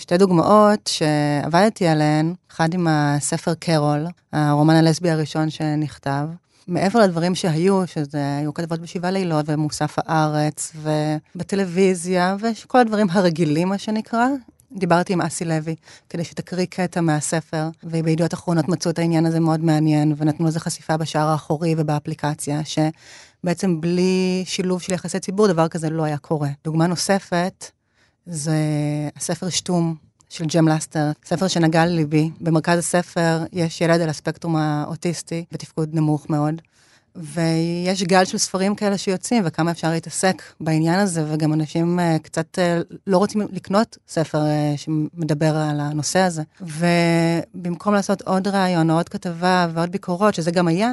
שתי 0.00 0.18
דוגמאות 0.18 0.86
שעבדתי 0.86 1.86
עליהן, 1.86 2.34
אחד 2.50 2.74
עם 2.74 2.86
הספר 2.90 3.54
קרול, 3.54 4.06
הרומן 4.32 4.74
הלסבי 4.74 5.10
הראשון 5.10 5.50
שנכתב. 5.50 6.28
מעבר 6.68 7.00
לדברים 7.00 7.34
שהיו, 7.34 7.86
שזה 7.86 8.36
היו 8.38 8.54
כתבות 8.54 8.80
בשבעה 8.80 9.10
לילות, 9.10 9.44
ומוסף 9.48 9.96
הארץ, 9.98 10.72
ובטלוויזיה, 10.76 12.36
וכל 12.40 12.78
הדברים 12.78 13.06
הרגילים, 13.10 13.68
מה 13.68 13.78
שנקרא, 13.78 14.26
דיברתי 14.72 15.12
עם 15.12 15.20
אסי 15.20 15.44
לוי, 15.44 15.74
כדי 16.08 16.24
שתקריא 16.24 16.66
קטע 16.70 17.00
מהספר, 17.00 17.68
ובידיעות 17.84 18.34
אחרונות 18.34 18.68
מצאו 18.68 18.90
את 18.90 18.98
העניין 18.98 19.26
הזה 19.26 19.40
מאוד 19.40 19.60
מעניין, 19.60 20.14
ונתנו 20.16 20.46
לזה 20.46 20.60
חשיפה 20.60 20.96
בשער 20.96 21.28
האחורי 21.28 21.74
ובאפליקציה, 21.78 22.60
שבעצם 22.64 23.80
בלי 23.80 24.42
שילוב 24.46 24.82
של 24.82 24.92
יחסי 24.92 25.20
ציבור, 25.20 25.46
דבר 25.46 25.68
כזה 25.68 25.90
לא 25.90 26.02
היה 26.02 26.18
קורה. 26.18 26.48
דוגמה 26.64 26.86
נוספת, 26.86 27.70
זה 28.26 28.56
הספר 29.16 29.48
שטום 29.48 29.94
של 30.28 30.44
ג'ם 30.44 30.68
לסטר, 30.68 31.10
ספר 31.24 31.48
שנגע 31.48 31.86
לליבי. 31.86 32.30
במרכז 32.40 32.78
הספר 32.78 33.44
יש 33.52 33.80
ילד 33.80 34.00
על 34.00 34.08
הספקטרום 34.08 34.56
האוטיסטי, 34.56 35.44
בתפקוד 35.52 35.94
נמוך 35.94 36.30
מאוד. 36.30 36.60
ויש 37.16 38.02
גל 38.02 38.24
של 38.24 38.38
ספרים 38.38 38.74
כאלה 38.74 38.98
שיוצאים, 38.98 39.42
וכמה 39.46 39.70
אפשר 39.70 39.90
להתעסק 39.90 40.42
בעניין 40.60 40.98
הזה, 40.98 41.24
וגם 41.32 41.52
אנשים 41.52 41.98
uh, 41.98 42.22
קצת 42.22 42.58
uh, 42.58 42.94
לא 43.06 43.18
רוצים 43.18 43.40
לקנות 43.52 43.98
ספר 44.08 44.38
uh, 44.38 44.78
שמדבר 44.78 45.56
על 45.56 45.80
הנושא 45.80 46.18
הזה. 46.18 46.42
ובמקום 46.60 47.94
לעשות 47.94 48.22
עוד 48.22 48.48
ראיון, 48.48 48.90
או 48.90 48.94
עוד 48.96 49.08
כתבה 49.08 49.68
ועוד 49.74 49.90
ביקורות, 49.90 50.34
שזה 50.34 50.50
גם 50.50 50.68
היה, 50.68 50.90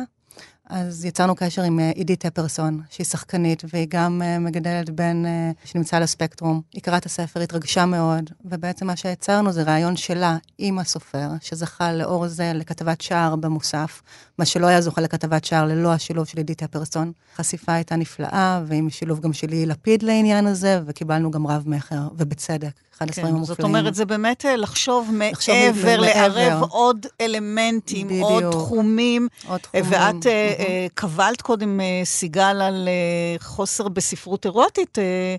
אז 0.69 1.05
יצרנו 1.05 1.35
קשר 1.35 1.61
עם 1.61 1.79
uh, 1.79 1.97
עידית 1.97 2.19
טפרסון, 2.19 2.81
שהיא 2.89 3.05
שחקנית, 3.05 3.63
והיא 3.73 3.87
גם 3.89 4.21
uh, 4.21 4.39
מגדלת 4.39 4.89
בן 4.89 5.23
uh, 5.25 5.67
שנמצא 5.67 5.97
על 5.97 6.03
הספקטרום. 6.03 6.61
היא 6.73 6.81
קראה 6.81 6.97
את 6.97 7.05
הספר, 7.05 7.39
התרגשה 7.39 7.85
מאוד, 7.85 8.29
ובעצם 8.45 8.87
מה 8.87 8.95
שיצרנו 8.95 9.51
זה 9.51 9.63
ראיון 9.63 9.95
שלה 9.95 10.37
עם 10.57 10.79
הסופר, 10.79 11.29
שזכה 11.41 11.93
לאור 11.93 12.27
זה 12.27 12.51
לכתבת 12.55 13.01
שער 13.01 13.35
במוסף, 13.35 14.01
מה 14.39 14.45
שלא 14.45 14.67
היה 14.67 14.81
זוכה 14.81 15.01
לכתבת 15.01 15.45
שער 15.45 15.65
ללא 15.65 15.93
השילוב 15.93 16.25
של 16.25 16.37
עידית 16.37 16.57
טפרסון. 16.57 17.11
חשיפה 17.35 17.73
הייתה 17.73 17.95
נפלאה, 17.95 18.61
ועם 18.67 18.89
שילוב 18.89 19.19
גם 19.19 19.33
שלי 19.33 19.65
לפיד 19.65 20.03
לעניין 20.03 20.47
הזה, 20.47 20.79
וקיבלנו 20.85 21.31
גם 21.31 21.47
רב 21.47 21.63
מכר, 21.65 22.07
ובצד, 22.17 22.59
אחד 22.97 23.09
הספרים 23.09 23.27
כן, 23.27 23.35
המופלאים. 23.35 23.55
זאת 23.55 23.63
אומרת, 23.63 23.95
זה 23.95 24.05
באמת 24.05 24.45
אה, 24.45 24.55
לחשוב 24.55 25.11
לחשוב 25.31 25.55
מעבר, 25.55 25.81
מעבר. 25.81 26.01
לערב 26.01 26.63
עוד 26.69 27.05
אלמנטים, 27.21 28.09
עוד 28.09 28.43
בדיוק. 28.43 28.53
תחומים. 28.53 29.27
עוד 29.47 29.59
תחומים. 29.59 29.85
ואת 29.89 30.27
אה, 30.27 30.53
אה, 30.56 30.56
קבלת 30.93 31.41
קודם, 31.41 31.79
אה, 31.79 32.01
סיגל, 32.03 32.61
על 32.61 32.87
אה, 32.87 33.39
חוסר 33.39 33.87
בספרות 33.87 34.45
אירוטית. 34.45 34.99
אה, 34.99 35.35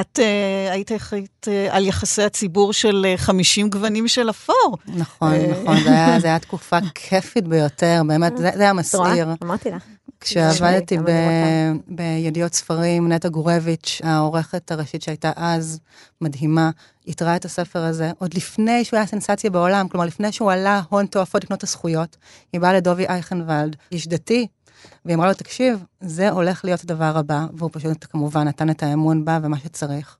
את 0.00 0.18
אה, 0.18 0.72
היית 0.72 0.92
אחראית 0.92 1.46
אה, 1.48 1.76
על 1.76 1.86
יחסי 1.86 2.22
הציבור 2.22 2.72
של 2.72 3.06
אה, 3.08 3.16
50 3.16 3.70
גוונים 3.70 4.08
של 4.08 4.30
אפור. 4.30 4.78
נכון, 4.86 5.32
אה, 5.32 5.46
נכון, 5.62 5.76
זה 6.20 6.26
היה 6.26 6.38
תקופה 6.38 6.78
כיפית 6.94 7.48
ביותר, 7.48 8.02
באמת, 8.06 8.36
זה, 8.36 8.50
זה 8.54 8.62
היה? 8.62 8.72
מסעיר. 8.72 9.28
אמרתי 9.42 9.70
לך. 9.70 9.82
כשעבדתי 10.20 10.98
בידיעות 11.88 12.54
ספרים, 12.54 13.12
נטע 13.12 13.28
גורביץ', 13.28 14.00
העורכת 14.04 14.70
הראשית 14.70 15.02
שהייתה 15.02 15.32
אז, 15.36 15.80
מדהימה, 16.20 16.70
איתרה 17.06 17.36
את 17.36 17.44
הספר 17.44 17.78
הזה, 17.78 18.10
עוד 18.18 18.34
לפני 18.34 18.84
שהוא 18.84 18.96
היה 18.96 19.06
סנסציה 19.06 19.50
בעולם, 19.50 19.88
כלומר, 19.88 20.06
לפני 20.06 20.32
שהוא 20.32 20.52
עלה 20.52 20.82
הון 20.88 21.06
תועפות 21.06 21.44
לקנות 21.44 21.58
את 21.58 21.64
הזכויות, 21.64 22.16
היא 22.52 22.60
באה 22.60 22.72
לדובי 22.72 23.06
אייכנוולד, 23.06 23.76
איש 23.92 24.08
דתי, 24.08 24.46
והיא 25.04 25.16
אמרה 25.16 25.28
לו, 25.28 25.34
תקשיב, 25.34 25.84
זה 26.00 26.30
הולך 26.30 26.64
להיות 26.64 26.84
הדבר 26.84 27.18
הבא, 27.18 27.46
והוא 27.54 27.70
פשוט 27.72 28.06
כמובן 28.10 28.48
נתן 28.48 28.70
את 28.70 28.82
האמון 28.82 29.24
בה 29.24 29.38
ומה 29.42 29.58
שצריך. 29.58 30.16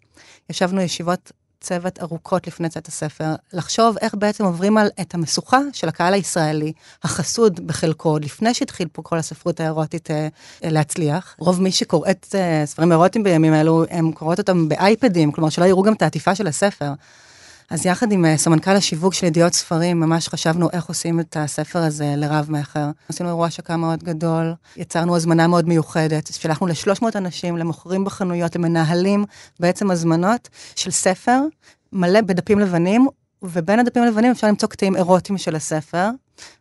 ישבנו 0.51 0.81
ישיבות 0.81 1.33
צוות 1.62 1.98
ארוכות 2.03 2.46
לפני 2.46 2.68
צאת 2.68 2.88
הספר, 2.88 3.35
לחשוב 3.53 3.96
איך 4.01 4.14
בעצם 4.14 4.44
עוברים 4.44 4.77
על 4.77 4.88
את 5.01 5.14
המשוכה 5.14 5.59
של 5.72 5.88
הקהל 5.88 6.14
הישראלי, 6.14 6.72
החסוד 7.03 7.66
בחלקו, 7.66 8.18
לפני 8.18 8.55
שהתחיל 8.55 8.88
פה 8.92 9.03
כל 9.03 9.18
הספרות 9.18 9.61
האירוטית 9.61 10.11
אה, 10.11 10.29
להצליח. 10.62 11.37
רוב 11.38 11.62
מי 11.62 11.72
שקוראת 11.72 12.27
אה, 12.35 12.62
ספרים 12.66 12.92
אירוטיים 12.92 13.25
בימים 13.25 13.53
האלו, 13.53 13.85
הם 13.90 14.12
קוראות 14.12 14.38
אותם 14.38 14.68
באייפדים, 14.68 15.33
כלומר 15.33 15.51
שלא 15.51 15.64
יראו 15.64 15.83
גם 15.83 15.92
את 15.92 16.03
העטיפה 16.03 16.35
של 16.35 16.46
הספר. 16.46 16.92
אז 17.70 17.87
יחד 17.87 18.12
עם 18.12 18.25
אה, 18.25 18.37
סמנכ"ל 18.37 18.70
השיווק 18.70 19.14
של 19.14 19.27
ידיעות 19.27 19.53
ספרים, 19.53 20.01
ממש 20.01 20.29
חשבנו 20.29 20.70
איך 20.72 20.87
עושים 20.87 21.20
את 21.20 21.37
הספר 21.40 21.79
הזה 21.79 22.14
לרב-מכר. 22.16 22.90
עשינו 23.09 23.29
אירוע 23.29 23.46
השקה 23.46 23.77
מאוד 23.77 24.05
גדול, 24.05 24.55
יצרנו 24.77 25.16
הזמנה 25.16 25.46
מאוד 25.46 25.68
מיוחדת, 25.68 26.27
שלחנו 26.33 26.66
ל-300 26.66 27.05
אנשים, 27.14 27.57
למוכרים 27.57 28.05
בחנויות, 28.05 28.57
למנהלים, 28.57 29.25
בעצם 29.61 29.90
הזמנות 29.90 30.48
של 30.77 30.90
ספר 30.90 31.38
מלא 31.92 32.20
בדפים 32.20 32.59
לבנים, 32.59 33.09
ובין 33.43 33.79
הדפים 33.79 34.03
הלבנים 34.03 34.31
אפשר 34.31 34.47
למצוא 34.47 34.69
קטעים 34.69 34.97
אירוטיים 34.97 35.39
של 35.39 35.57
הספר, 35.57 36.09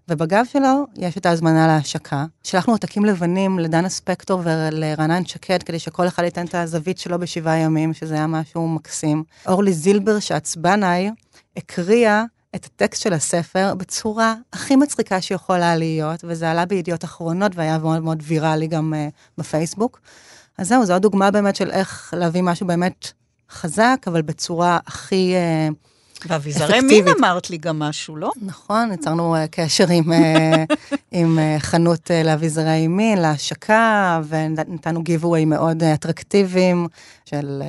ובגב 0.10 0.46
שלו 0.46 0.86
יש 0.96 1.18
את 1.18 1.26
ההזמנה 1.26 1.68
להשקה. 1.68 2.26
שלחנו 2.44 2.74
עותקים 2.74 3.06
לבנים 3.06 3.60
לדנה 3.60 3.90
ספקטור 3.90 4.42
ולרענן 4.44 5.26
שקד, 5.26 5.64
כדי 5.64 5.80
שכל 5.80 6.08
אחד 6.08 6.24
ייתן 6.24 6.46
את 6.46 6.56
הזווית 6.56 6.98
שלו 6.98 7.20
בשבעה 7.20 7.58
ימים, 7.58 7.94
שזה 7.94 8.14
היה 8.14 8.28
משהו 8.28 8.68
מקסים. 8.68 9.24
אורלי 9.48 9.74
זילבר, 9.74 10.20
שעצבנאי, 10.20 11.12
הקריאה 11.58 12.24
את 12.56 12.66
הטקסט 12.66 13.02
של 13.02 13.14
הספר 13.14 13.74
בצורה 13.76 14.36
הכי 14.54 14.76
מצחיקה 14.76 15.22
שיכולה 15.22 15.76
להיות, 15.76 16.20
וזה 16.24 16.52
עלה 16.52 16.66
בידיעות 16.66 17.04
אחרונות 17.04 17.52
והיה 17.56 17.78
מאוד 17.78 18.04
מאוד 18.04 18.24
ויראלי 18.26 18.68
גם 18.68 18.94
uh, 18.94 19.12
בפייסבוק. 19.38 20.00
אז 20.58 20.68
זהו, 20.68 20.86
זו 20.86 20.94
עוד 20.94 21.02
דוגמה 21.02 21.32
באמת 21.32 21.56
של 21.56 21.72
איך 21.72 22.14
להביא 22.18 22.42
משהו 22.42 22.68
באמת 22.68 23.12
חזק, 23.52 24.06
אבל 24.08 24.22
בצורה 24.22 24.80
הכי... 24.88 25.34
Uh, 25.70 25.91
ואביזרי 26.28 26.82
מין 26.82 27.08
אמרת 27.08 27.50
לי 27.50 27.58
גם 27.58 27.80
משהו, 27.80 28.16
לא? 28.16 28.32
נכון, 28.42 28.92
יצרנו 28.94 29.36
uh, 29.36 29.48
קשר 29.52 29.86
עם, 29.90 30.12
uh, 30.12 30.76
עם 31.12 31.40
uh, 31.40 31.60
חנות 31.60 32.12
לאביזרי 32.26 32.88
מין, 32.88 33.18
להשקה, 33.18 34.22
ונתנו 34.28 35.04
גיבווי 35.04 35.46
מאוד 35.46 35.84
אטרקטיביים 35.84 36.88
של... 37.26 37.64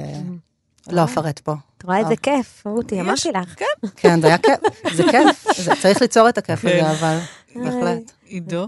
לא 0.90 1.04
אפרט 1.04 1.38
פה. 1.38 1.54
את 1.78 1.82
רואה 1.82 1.98
איזה 1.98 2.16
כיף, 2.16 2.66
רותי, 2.66 3.00
אמרתי 3.00 3.32
לך. 3.32 3.54
כן. 3.56 3.88
כן, 3.96 4.20
זה 4.20 4.26
היה 4.26 4.38
כיף, 4.38 4.58
זה 4.94 5.02
כיף, 5.10 5.46
צריך 5.82 6.02
ליצור 6.02 6.28
את 6.28 6.38
הכיף 6.38 6.64
הזה, 6.64 6.90
אבל 6.90 7.18
בהחלט. 7.54 8.12
עידו? 8.26 8.66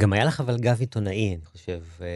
גם 0.00 0.12
היה 0.12 0.24
לך 0.24 0.40
אבל 0.40 0.56
גב 0.58 0.80
עיתונאי, 0.80 1.34
אני 1.34 1.44
חושב, 1.52 1.80
אה, 2.00 2.06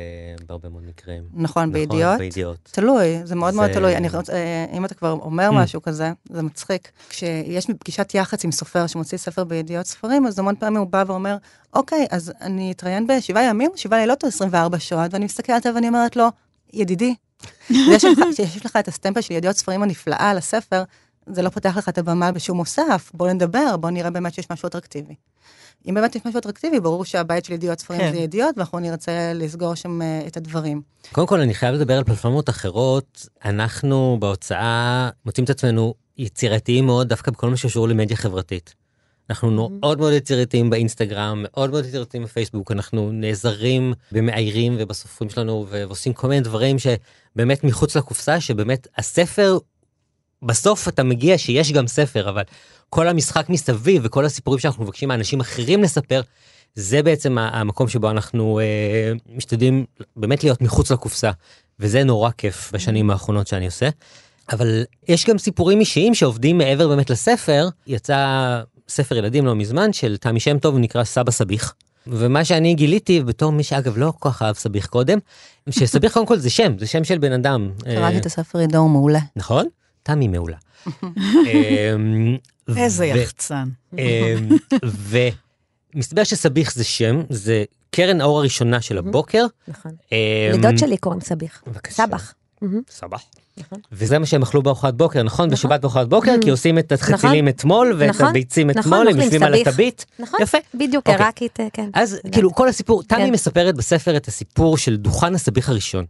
בהרבה 0.46 0.68
מאוד 0.68 0.82
מקרים. 0.82 1.22
נכון, 1.32 1.72
בידיעות. 1.72 2.18
בידיעות. 2.18 2.68
תלוי, 2.72 3.26
זה 3.26 3.34
מאוד 3.34 3.54
מאוד 3.54 3.72
תלוי. 3.72 3.96
אני 3.96 4.08
רוצה, 4.08 4.32
אה, 4.32 4.66
אם 4.72 4.84
אתה 4.84 4.94
כבר 4.94 5.12
אומר 5.12 5.48
mm. 5.48 5.52
משהו 5.52 5.82
כזה, 5.82 6.12
זה 6.30 6.42
מצחיק. 6.42 6.90
כשיש 7.08 7.66
פגישת 7.80 8.14
יח"צ 8.14 8.44
עם 8.44 8.52
סופר 8.52 8.86
שמוציא 8.86 9.18
ספר 9.18 9.44
בידיעות 9.44 9.86
ספרים, 9.86 10.26
אז 10.26 10.38
המון 10.38 10.56
פעמים 10.56 10.80
הוא 10.80 10.88
בא 10.90 11.04
ואומר, 11.06 11.36
אוקיי, 11.74 12.06
אז 12.10 12.32
אני 12.40 12.72
אתראיין 12.72 13.06
בשבעה 13.06 13.44
ימים, 13.44 13.70
שבעה 13.76 14.00
לילות 14.00 14.24
או 14.24 14.28
24 14.28 14.78
שעות, 14.78 15.14
ואני 15.14 15.24
מסתכלת 15.24 15.66
עליו 15.66 15.74
ואני 15.74 15.88
אומרת 15.88 16.16
לו, 16.16 16.28
ידידי, 16.72 17.14
שיש 18.36 18.66
לך 18.66 18.76
את 18.76 18.88
הסטמפל 18.88 19.20
של 19.20 19.34
ידיעות 19.34 19.56
ספרים 19.56 19.82
הנפלאה 19.82 20.30
על 20.30 20.38
הספר, 20.38 20.82
זה 21.26 21.42
לא 21.42 21.48
פותח 21.48 21.76
לך 21.76 21.88
את 21.88 21.98
הבמה 21.98 22.32
בשום 22.32 22.56
מוסף, 22.56 23.10
בוא 23.14 23.30
נדבר, 23.30 23.76
בוא 23.76 23.90
נראה 23.90 24.10
באמת 24.10 24.34
שיש 24.34 24.50
משהו 24.50 24.66
אטרקטיבי. 24.66 25.14
אם 25.88 25.94
באמת 25.94 26.16
יש 26.16 26.22
משהו 26.26 26.38
אטרקטיבי, 26.38 26.80
ברור 26.80 27.04
שהבית 27.04 27.44
של 27.44 27.52
ידיעות 27.52 27.80
ספרים 27.80 28.00
כן. 28.00 28.12
זה 28.12 28.18
ידיעות, 28.18 28.58
ואנחנו 28.58 28.78
נרצה 28.78 29.32
לסגור 29.34 29.74
שם 29.74 30.00
uh, 30.00 30.26
את 30.26 30.36
הדברים. 30.36 30.82
קודם 31.12 31.26
כל, 31.26 31.40
אני 31.40 31.54
חייב 31.54 31.74
לדבר 31.74 31.98
על 31.98 32.04
פלטפורמות 32.04 32.48
אחרות. 32.48 33.26
אנחנו 33.44 34.16
בהוצאה 34.20 35.10
מוצאים 35.26 35.44
את 35.44 35.50
עצמנו 35.50 35.94
יצירתיים 36.18 36.86
מאוד 36.86 37.08
דווקא 37.08 37.30
בכל 37.30 37.50
מה 37.50 37.56
שקשור 37.56 37.88
למדיה 37.88 38.16
חברתית. 38.16 38.74
אנחנו 39.30 39.66
mm-hmm. 39.66 39.72
מאוד 39.80 39.98
מאוד 39.98 40.12
יצירתיים 40.12 40.70
באינסטגרם, 40.70 41.42
מאוד 41.42 41.70
מאוד 41.70 41.84
יצירתיים 41.84 42.24
בפייסבוק, 42.24 42.72
אנחנו 42.72 43.10
נעזרים 43.12 43.92
במאיירים 44.12 44.76
ובסופרים 44.78 45.30
שלנו 45.30 45.66
ועושים 45.68 46.12
כל 46.12 46.28
מיני 46.28 46.40
דברים 46.40 46.76
שבאמת 46.78 47.64
מחוץ 47.64 47.96
לקופסה, 47.96 48.40
שבאמת 48.40 48.86
הספר, 48.96 49.58
בסוף 50.42 50.88
אתה 50.88 51.02
מגיע 51.02 51.38
שיש 51.38 51.72
גם 51.72 51.86
ספר, 51.86 52.28
אבל 52.28 52.42
כל 52.90 53.08
המשחק 53.08 53.48
מסביב 53.48 54.02
וכל 54.04 54.24
הסיפורים 54.24 54.60
שאנחנו 54.60 54.84
מבקשים 54.84 55.08
מאנשים 55.08 55.40
אחרים 55.40 55.82
לספר, 55.82 56.20
זה 56.74 57.02
בעצם 57.02 57.38
המקום 57.38 57.88
שבו 57.88 58.10
אנחנו 58.10 58.60
אה, 58.60 59.12
משתדלים 59.36 59.84
באמת 60.16 60.44
להיות 60.44 60.62
מחוץ 60.62 60.92
לקופסה, 60.92 61.30
וזה 61.80 62.04
נורא 62.04 62.30
כיף 62.38 62.70
בשנים 62.72 63.10
האחרונות 63.10 63.46
שאני 63.46 63.66
עושה. 63.66 63.88
אבל 64.52 64.84
יש 65.08 65.26
גם 65.26 65.38
סיפורים 65.38 65.80
אישיים 65.80 66.14
שעובדים 66.14 66.58
מעבר 66.58 66.88
באמת 66.88 67.10
לספר. 67.10 67.68
יצא 67.86 68.60
ספר 68.88 69.16
ילדים 69.16 69.46
לא 69.46 69.54
מזמן 69.54 69.92
של 69.92 70.16
תמי 70.16 70.40
שם 70.40 70.58
טוב, 70.58 70.78
נקרא 70.78 71.04
סבא 71.04 71.30
סביח. 71.30 71.74
ומה 72.06 72.44
שאני 72.44 72.74
גיליתי, 72.74 73.22
בתור 73.22 73.52
מי 73.52 73.62
שאגב 73.62 73.98
לא 73.98 74.12
כל 74.18 74.30
כך 74.30 74.42
אהב 74.42 74.56
סביח 74.56 74.86
קודם, 74.86 75.18
שסביח 75.70 76.12
קודם 76.12 76.26
כל 76.26 76.38
זה 76.38 76.50
שם, 76.50 76.78
זה 76.78 76.86
שם 76.86 77.04
של 77.04 77.18
בן 77.18 77.32
אדם. 77.32 77.70
קראתי 77.84 78.18
את 78.18 78.26
הספר 78.26 78.58
עידו 78.58 78.88
מעולה. 78.88 79.20
נכון? 79.36 79.66
תמי 80.02 80.28
מעולה. 80.28 80.56
איזה 82.76 83.06
יחצן. 83.06 83.68
אמ, 83.98 84.48
ומסתבר 85.94 86.24
שסביח 86.24 86.74
זה 86.74 86.84
שם, 86.84 87.22
זה 87.30 87.64
קרן 87.90 88.20
האור 88.20 88.38
הראשונה 88.38 88.80
של 88.80 88.98
הבוקר. 88.98 89.46
נכון. 89.68 89.92
אמ, 90.12 90.16
לדוד 90.52 90.78
שלי 90.78 90.96
קוראים 90.96 91.20
סביח. 91.20 91.62
סבח. 91.90 92.34
סבח. 92.90 93.24
נכון. 93.56 93.78
וזה 93.92 94.18
מה 94.18 94.26
שהם 94.26 94.42
אכלו 94.42 94.62
בארוחת 94.62 94.94
בוקר, 94.94 95.22
נכון? 95.22 95.46
נכון? 95.46 95.50
בשבת 95.50 95.80
בארוחת 95.80 96.06
בוקר, 96.06 96.34
כי 96.40 96.50
עושים 96.50 96.78
את 96.78 96.92
החצילים 96.92 97.44
נכון. 97.44 97.48
אתמול 97.48 97.94
ואת 97.98 98.08
נכון. 98.08 98.26
הביצים 98.26 98.70
אתמול, 98.70 99.08
הם 99.08 99.20
יושבים 99.20 99.42
על 99.42 99.54
הטבית. 99.54 100.06
נכון, 100.18 100.40
יפה. 100.42 100.58
בדיוק, 100.74 101.08
עיראקית, 101.08 101.58
כן. 101.72 101.90
אז 101.94 102.20
כאילו 102.32 102.54
כל 102.54 102.68
הסיפור, 102.68 103.02
תמי 103.02 103.18
כן. 103.18 103.32
מספרת 103.32 103.74
בספר 103.76 104.16
את 104.16 104.28
הסיפור 104.28 104.78
של 104.78 104.96
דוכן 104.96 105.34
הסביח 105.34 105.68
הראשון. 105.68 106.04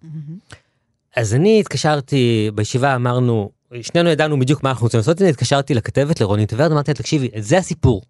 אז 1.16 1.34
אני 1.34 1.60
התקשרתי, 1.60 2.50
בישיבה 2.54 2.94
אמרנו, 2.94 3.50
שנינו 3.82 4.10
ידענו 4.10 4.40
בדיוק 4.40 4.62
מה 4.62 4.70
אנחנו 4.70 4.84
רוצים 4.84 4.98
לעשות, 4.98 5.22
אני 5.22 5.30
התקשרתי 5.30 5.74
לכתבת 5.74 6.20
לרונית 6.20 6.52
ורד, 6.52 6.72
אמרתי 6.72 6.90
לה, 6.90 6.94
תקשיבי, 6.94 7.28
זה 7.38 7.58
הסיפור. 7.58 8.02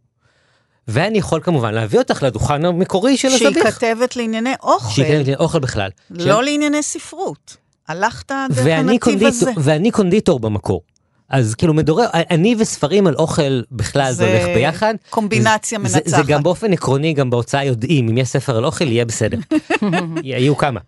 ואני 0.89 1.19
יכול 1.19 1.41
כמובן 1.43 1.75
להביא 1.75 1.99
אותך 1.99 2.23
לדוכן 2.23 2.65
המקורי 2.65 3.17
של 3.17 3.29
הסביח. 3.29 3.53
שהיא 3.53 3.95
כתבת 3.95 4.17
לענייני 4.17 4.55
אוכל. 4.63 4.91
שהיא 4.91 5.05
כתבת 5.05 5.17
לענייני 5.17 5.37
אוכל 5.37 5.59
בכלל. 5.59 5.91
לא 6.11 6.43
ש... 6.43 6.45
לענייני 6.45 6.83
ספרות. 6.83 7.57
הלכת 7.89 8.33
דרך 8.51 8.67
הנתיב 8.67 9.27
הזה. 9.27 9.51
ואני 9.57 9.91
קונדיטור 9.91 10.41
במקור. 10.41 10.83
אז 11.29 11.55
כאילו 11.55 11.75
מדורר, 11.75 12.07
אני 12.15 12.55
וספרים 12.59 13.07
על 13.07 13.15
אוכל 13.15 13.63
בכלל 13.73 14.13
זה, 14.13 14.27
הולך 14.27 14.57
ביחד. 14.57 14.95
קומבינציה 15.11 15.79
זה, 15.79 15.83
מנצחת. 15.83 16.05
זה, 16.05 16.17
זה 16.17 16.23
גם 16.27 16.43
באופן 16.43 16.73
עקרוני, 16.73 17.13
גם 17.13 17.31
בהוצאה 17.31 17.65
יודעים, 17.65 18.09
אם 18.09 18.19
יש 18.19 18.29
ספר 18.29 18.57
על 18.57 18.65
אוכל, 18.65 18.89
יהיה 18.89 19.05
בסדר. 19.05 19.39
יהיו 20.23 20.57
כמה. 20.57 20.81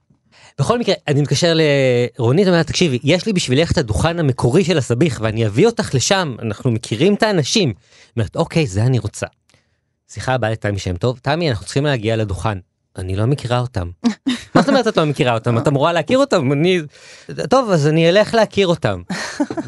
בכל 0.58 0.78
מקרה, 0.78 0.94
אני 1.08 1.22
מתקשר 1.22 1.54
לרונית, 2.18 2.48
אומרת, 2.48 2.66
תקשיבי, 2.66 2.98
יש 3.04 3.26
לי 3.26 3.32
בשבילך 3.32 3.72
את 3.72 3.78
הדוכן 3.78 4.18
המקורי 4.18 4.64
של 4.64 4.78
הסביח, 4.78 5.20
ואני 5.22 5.46
אביא 5.46 5.66
אותך 5.66 5.94
לשם, 5.94 6.36
אנחנו 6.42 6.70
מכירים 6.70 7.14
את 7.14 7.22
האנשים. 7.22 7.72
אומרת, 8.16 8.36
אוקיי, 8.36 8.66
זה 8.66 8.84
אני 8.84 8.98
רוצה. 8.98 9.26
שיחה 10.08 10.34
הבאה 10.34 10.50
לתמי 10.50 10.78
שם 10.78 10.96
טוב, 10.96 11.18
תמי, 11.22 11.50
אנחנו 11.50 11.64
צריכים 11.64 11.84
להגיע 11.84 12.16
לדוכן. 12.16 12.58
אני 12.96 13.16
לא 13.16 13.26
מכירה 13.26 13.58
אותם. 13.58 13.90
מה 14.54 14.60
זאת 14.60 14.68
אומרת 14.68 14.88
את 14.88 14.96
לא 14.96 15.06
מכירה 15.06 15.34
אותם? 15.34 15.58
את 15.58 15.68
אמורה 15.68 15.92
להכיר 15.92 16.18
אותם? 16.18 16.52
אני... 16.52 16.80
טוב, 17.50 17.70
אז 17.70 17.86
אני 17.86 18.08
אלך 18.08 18.34
להכיר 18.34 18.66
אותם. 18.66 19.02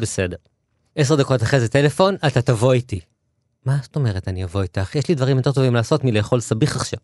בסדר. 0.01 0.37
עשר 0.95 1.15
דקות 1.15 1.43
אחרי 1.43 1.59
זה 1.59 1.67
טלפון, 1.67 2.15
אתה 2.27 2.41
תבוא 2.41 2.73
איתי. 2.73 2.99
מה 3.65 3.77
זאת 3.81 3.95
אומרת 3.95 4.27
אני 4.27 4.43
אבוא 4.43 4.61
איתך? 4.61 4.95
יש 4.95 5.07
לי 5.09 5.15
דברים 5.15 5.37
יותר 5.37 5.51
טובים 5.51 5.75
לעשות 5.75 6.03
מלאכול 6.03 6.39
סביח 6.39 6.75
עכשיו. 6.75 6.99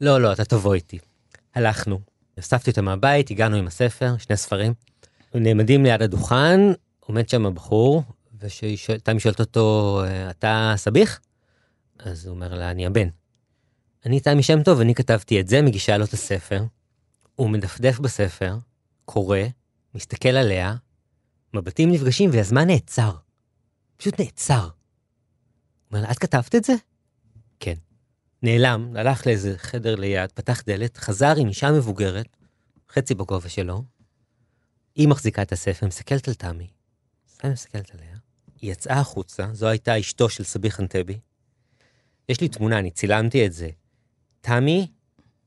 לא, 0.00 0.20
לא, 0.20 0.32
אתה 0.32 0.44
תבוא 0.44 0.74
איתי. 0.74 0.98
הלכנו, 1.54 2.00
אספתי 2.38 2.70
אותם 2.70 2.84
מהבית, 2.84 3.30
הגענו 3.30 3.56
עם 3.56 3.66
הספר, 3.66 4.14
שני 4.18 4.36
ספרים. 4.36 4.74
נעמדים 5.34 5.84
ליד 5.84 6.02
הדוכן, 6.02 6.60
עומד 7.00 7.28
שם 7.28 7.46
הבחור, 7.46 8.02
ותמי 8.38 9.20
שואלת 9.20 9.40
אותו, 9.40 10.00
אתה 10.30 10.74
סביח? 10.76 11.20
אז 11.98 12.26
הוא 12.26 12.34
אומר 12.34 12.54
לה, 12.54 12.70
אני 12.70 12.86
הבן. 12.86 13.08
אני 14.06 14.20
תמי 14.20 14.42
שם 14.42 14.62
טוב, 14.62 14.80
אני 14.80 14.94
כתבתי 14.94 15.40
את 15.40 15.48
זה, 15.48 15.62
מגישה 15.62 15.98
לו 15.98 16.04
את 16.04 16.12
הספר. 16.12 16.62
הוא 17.34 17.50
מדפדף 17.50 17.98
בספר, 17.98 18.56
קורא, 19.04 19.38
מסתכל 19.94 20.28
עליה, 20.28 20.74
מבטים 21.54 21.92
נפגשים 21.92 22.30
והזמן 22.32 22.66
נעצר. 22.66 23.12
פשוט 23.96 24.20
נעצר. 24.20 24.62
הוא 24.62 24.70
אומר 25.92 26.00
לה, 26.00 26.10
את 26.10 26.18
כתבת 26.18 26.54
את 26.54 26.64
זה? 26.64 26.72
נעלם, 28.44 28.96
הלך 28.96 29.26
לאיזה 29.26 29.58
חדר 29.58 29.94
ליד, 29.94 30.32
פתח 30.32 30.62
דלת, 30.66 30.96
חזר 30.96 31.34
עם 31.36 31.48
אישה 31.48 31.72
מבוגרת, 31.72 32.36
חצי 32.92 33.14
בגובה 33.14 33.48
שלו. 33.48 33.82
היא 34.94 35.08
מחזיקה 35.08 35.42
את 35.42 35.52
הספר, 35.52 35.86
מסתכלת 35.86 36.28
על 36.28 36.34
תמי. 36.34 36.68
אני 37.44 37.52
מסתכלת 37.52 37.94
עליה. 37.94 38.16
היא 38.60 38.72
יצאה 38.72 39.00
החוצה, 39.00 39.46
זו 39.52 39.68
הייתה 39.68 40.00
אשתו 40.00 40.28
של 40.28 40.44
סביח 40.44 40.80
אנטבי. 40.80 41.18
יש 42.28 42.40
לי 42.40 42.48
תמונה, 42.48 42.78
אני 42.78 42.90
צילמתי 42.90 43.46
את 43.46 43.52
זה. 43.52 43.68
תמי, 44.40 44.86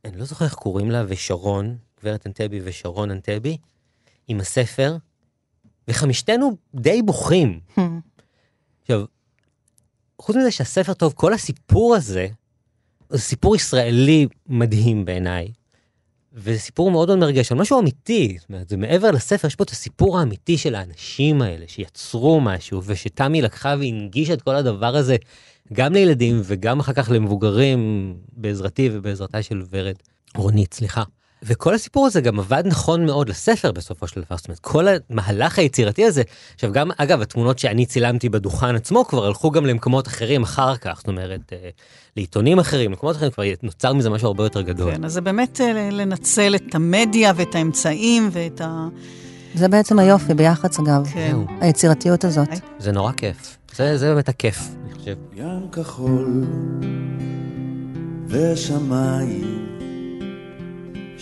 אני 0.05 0.17
לא 0.17 0.25
זוכר 0.25 0.45
איך 0.45 0.53
קוראים 0.53 0.91
לה, 0.91 1.03
ושרון, 1.07 1.77
גברת 2.01 2.27
אנטבי 2.27 2.59
ושרון 2.63 3.11
אנטבי, 3.11 3.57
עם 4.27 4.39
הספר, 4.39 4.97
וחמישתנו 5.87 6.57
די 6.75 7.01
בוכים. 7.01 7.59
עכשיו, 8.81 9.05
חוץ 10.21 10.35
מזה 10.35 10.51
שהספר 10.51 10.93
טוב, 10.93 11.13
כל 11.13 11.33
הסיפור 11.33 11.95
הזה, 11.95 12.27
זה 13.09 13.17
סיפור 13.17 13.55
ישראלי 13.55 14.27
מדהים 14.47 15.05
בעיניי. 15.05 15.47
וזה 16.33 16.59
סיפור 16.59 16.91
מאוד 16.91 17.07
מאוד 17.07 17.19
מרגש, 17.19 17.51
אבל 17.51 17.61
משהו 17.61 17.79
אמיתי, 17.79 18.37
זאת 18.39 18.49
אומרת, 18.49 18.69
זה 18.69 18.77
מעבר 18.77 19.11
לספר, 19.11 19.47
יש 19.47 19.55
פה 19.55 19.63
את 19.63 19.69
הסיפור 19.69 20.19
האמיתי 20.19 20.57
של 20.57 20.75
האנשים 20.75 21.41
האלה, 21.41 21.65
שיצרו 21.67 22.41
משהו, 22.41 22.81
ושתמי 22.85 23.41
לקחה 23.41 23.75
והנגישה 23.79 24.33
את 24.33 24.41
כל 24.41 24.55
הדבר 24.55 24.95
הזה, 24.95 25.15
גם 25.73 25.93
לילדים 25.93 26.41
וגם 26.43 26.79
אחר 26.79 26.93
כך 26.93 27.11
למבוגרים, 27.11 28.13
בעזרתי 28.31 28.89
ובעזרתה 28.93 29.43
של 29.43 29.61
ורד, 29.71 29.95
רונית, 30.35 30.73
סליחה. 30.73 31.03
וכל 31.43 31.73
הסיפור 31.73 32.05
הזה 32.05 32.21
גם 32.21 32.39
עבד 32.39 32.63
נכון 32.65 33.05
מאוד 33.05 33.29
לספר 33.29 33.71
בסופו 33.71 34.07
של 34.07 34.21
דבר, 34.21 34.37
זאת 34.37 34.47
אומרת, 34.47 34.59
כל 34.59 34.85
המהלך 35.09 35.59
היצירתי 35.59 36.05
הזה, 36.05 36.21
עכשיו 36.55 36.71
גם, 36.71 36.91
אגב, 36.97 37.21
התמונות 37.21 37.59
שאני 37.59 37.85
צילמתי 37.85 38.29
בדוכן 38.29 38.75
עצמו 38.75 39.05
כבר 39.05 39.25
הלכו 39.25 39.51
גם 39.51 39.65
למקומות 39.65 40.07
אחרים 40.07 40.43
אחר 40.43 40.77
כך, 40.77 40.97
זאת 40.97 41.07
אומרת, 41.07 41.53
אה, 41.53 41.69
לעיתונים 42.17 42.59
אחרים, 42.59 42.91
למקומות 42.91 43.15
אחרים, 43.15 43.31
כבר 43.31 43.43
נוצר 43.63 43.93
מזה 43.93 44.09
משהו 44.09 44.27
הרבה 44.27 44.43
יותר 44.43 44.61
גדול. 44.61 44.91
כן, 44.91 45.05
אז 45.05 45.13
זה 45.13 45.21
באמת 45.21 45.61
אה, 45.61 45.89
לנצל 45.91 46.55
את 46.55 46.75
המדיה 46.75 47.31
ואת 47.35 47.55
האמצעים 47.55 48.29
ואת 48.31 48.61
ה... 48.61 48.87
זה 49.55 49.67
בעצם 49.67 49.99
היופי 49.99 50.33
ביח"צ, 50.33 50.79
אגב, 50.79 51.07
כן. 51.13 51.35
היצירתיות 51.61 52.23
הזאת. 52.23 52.49
זה 52.79 52.91
נורא 52.91 53.11
כיף, 53.11 53.57
זה, 53.75 53.97
זה 53.97 54.13
באמת 54.13 54.29
הכיף, 54.29 54.59
אני 54.85 54.93
חושב. 54.93 55.15
ים 55.35 55.71
כחול 55.71 56.45
ושמיים 58.27 59.76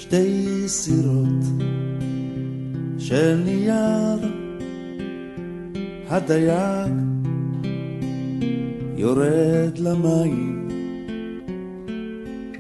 שתי 0.07 0.63
סירות 0.67 1.43
של 2.97 3.41
נייר. 3.45 4.19
הדייג 6.09 6.93
יורד 8.97 9.77
למים 9.77 10.67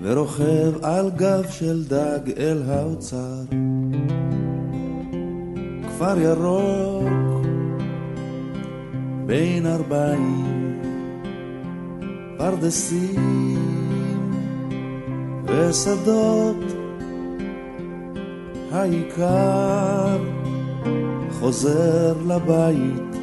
ורוכב 0.01 0.83
על 0.83 1.09
גב 1.15 1.45
של 1.49 1.83
דג 1.83 2.31
אל 2.37 2.61
האוצר. 2.67 3.43
כפר 5.87 6.19
ירוק 6.19 7.45
בין 9.25 9.65
ארבעים 9.65 10.79
פרדסים 12.37 13.55
ושדות 15.45 16.84
העיקר 18.75 20.17
חוזר 21.39 22.13
לבית, 22.27 23.15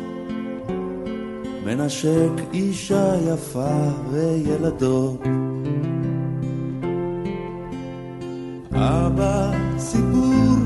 מנשק 1.65 2.33
אישה 2.55 3.15
יפה 3.33 3.89
וילדות. 4.11 5.23
אבא, 8.75 9.53
סיפור, 9.79 10.57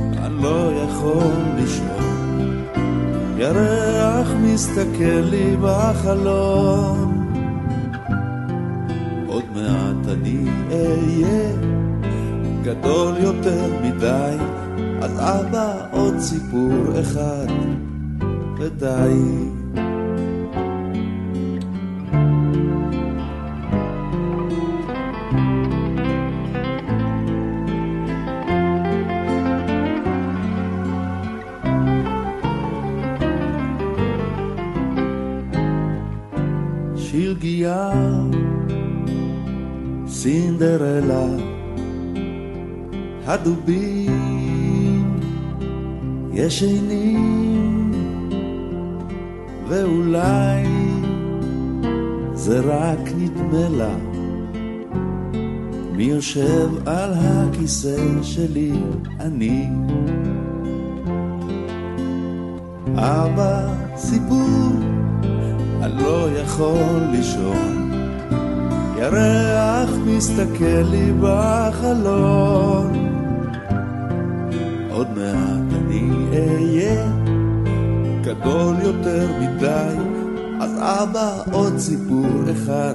אני 0.00 0.42
לא 0.42 0.72
יכול 0.84 1.32
לישון, 1.56 2.64
ירח 3.38 4.28
מסתכל 4.42 5.20
לי 5.30 5.56
בחלום. 5.62 7.26
עוד 9.26 9.44
מעט 9.54 10.08
אני 10.08 10.44
אהיה 10.70 11.63
גדול 12.64 13.14
יותר 13.20 13.72
מדי, 13.82 14.36
אז 15.02 15.20
אבא 15.20 15.86
עוד 15.90 16.18
סיפור 16.18 17.00
אחד 17.00 17.46
ודי. 18.58 19.63
הדובים 43.44 45.20
ישנים, 46.32 47.92
ואולי 49.68 50.64
זה 52.34 52.60
רק 52.60 53.12
נדמה 53.18 53.68
לה 53.68 53.94
מי 55.92 56.04
יושב 56.04 56.68
על 56.86 57.10
הכיסא 57.14 58.22
שלי, 58.22 58.72
אני. 59.20 59.68
אבא, 62.96 63.74
סיפור, 63.96 64.70
אני 65.82 66.02
לא 66.02 66.28
יכול 66.36 67.00
לישון. 67.12 67.92
ירח 68.98 69.90
מסתכל 70.06 70.82
לי 70.90 71.12
בחלון. 71.20 73.03
אהיה 76.34 77.12
גדול 78.22 78.74
יותר 78.82 79.28
מדי, 79.40 79.96
אז 80.60 80.78
אבא 80.78 81.42
עוד 81.52 81.78
סיפור 81.78 82.50
אחד 82.52 82.94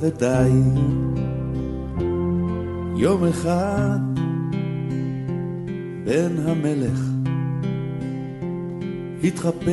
ודי. 0.00 0.50
יום 2.96 3.24
אחד 3.24 3.98
בן 6.04 6.32
המלך 6.44 7.00
התחפש 9.24 9.66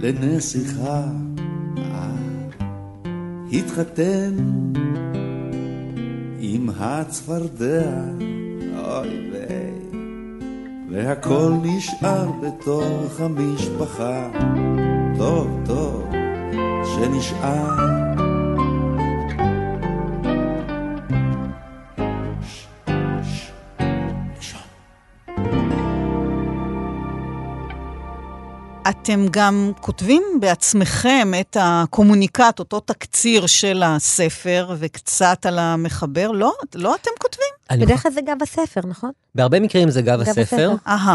לנסיכה, 0.00 1.02
התחתן 3.52 4.34
עם 6.40 6.68
הצפרדע. 6.78 7.90
אוי 8.78 9.30
ויי, 9.32 9.72
והכל 10.90 11.52
נשאר 11.62 12.30
בתוך 12.42 13.20
המשפחה. 13.20 14.30
טוב, 15.18 15.62
טוב, 15.66 16.10
שנשאר. 16.84 17.98
אתם 28.88 29.26
גם 29.30 29.72
כותבים 29.80 30.22
בעצמכם 30.40 31.32
את 31.40 31.56
הקומוניקט, 31.60 32.58
אותו 32.58 32.80
תקציר 32.80 33.46
של 33.46 33.82
הספר, 33.86 34.74
וקצת 34.78 35.46
על 35.46 35.58
המחבר, 35.58 36.30
לא? 36.30 36.52
לא 36.74 36.94
אתם 36.94 37.10
כותבים? 37.18 37.57
אני 37.70 37.86
בדרך 37.86 38.02
כלל 38.02 38.12
זה 38.12 38.20
גב 38.20 38.36
הספר, 38.42 38.80
נכון? 38.84 39.10
בהרבה 39.34 39.60
מקרים 39.60 39.90
זה 39.90 40.02
גב 40.02 40.20
הספר. 40.20 40.72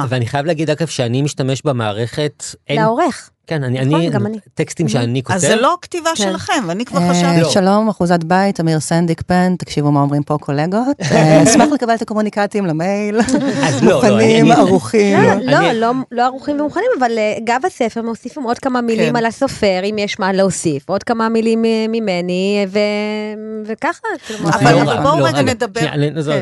ואני 0.10 0.26
חייב 0.28 0.46
להגיד 0.46 0.70
אגב 0.70 0.88
שאני 0.88 1.22
משתמש 1.22 1.62
במערכת, 1.66 2.44
אין, 2.70 2.82
לעורך. 2.82 3.30
כן, 3.48 3.64
אני, 3.64 3.80
נכון, 3.86 3.96
אני, 4.02 4.10
גם 4.10 4.26
אני. 4.26 4.38
טקסטים 4.54 4.88
שאני 4.88 5.24
כותב, 5.24 5.36
אז 5.36 5.42
זה 5.42 5.56
לא 5.56 5.78
כתיבה 5.82 6.10
כן. 6.10 6.24
שלכם, 6.24 6.64
ואני 6.68 6.86
כבר 6.86 7.00
אה, 7.02 7.10
חשבתי. 7.14 7.42
לא. 7.42 7.50
שלום, 7.50 7.90
אחוזת 7.90 8.24
בית, 8.24 8.60
אמיר 8.60 8.80
סנדיק 8.80 9.22
פן, 9.22 9.56
תקשיבו 9.60 9.92
מה 9.92 10.02
אומרים 10.02 10.24
פה 10.24 10.38
קולגות. 10.42 10.98
אה, 11.12 11.44
אשמח 11.44 11.68
לקבל 11.74 11.94
את 11.96 12.02
הקומוניקטים 12.02 12.66
למייל. 12.66 13.20
אז 13.20 13.36
לא, 13.84 13.90
לא, 13.90 13.96
מוכנים, 13.96 14.46
אני- 14.52 14.54
ערוכים. 14.62 15.18
לא, 15.24 15.34
לא, 15.52 15.58
אני- 15.70 15.80
לא, 15.80 15.92
לא 16.12 16.24
ערוכים 16.26 16.60
ומוכנים, 16.60 16.86
אבל 17.00 17.12
אה, 17.18 17.38
גב 17.44 17.60
הספר 17.66 18.02
מוסיפים 18.02 18.44
עוד 18.44 18.60
כמה 18.60 18.82
מילים 18.82 19.10
כן. 19.10 19.16
על 19.16 19.26
הסופר, 19.26 19.80
אם 19.90 19.96
יש 19.98 20.20
מה 20.20 20.34
להוסיף, 20.34 20.90
עוד 20.90 21.04
כמה 21.04 21.30
מילים 21.30 21.62
ממני, 21.90 22.66
ו- 22.70 22.80
וככה. 23.66 24.08
אבל- 24.44 24.74
לא 24.84 25.02
בואו 25.02 25.20
לא, 25.20 25.26
רגע 25.26 25.42
נדבר. 25.42 25.82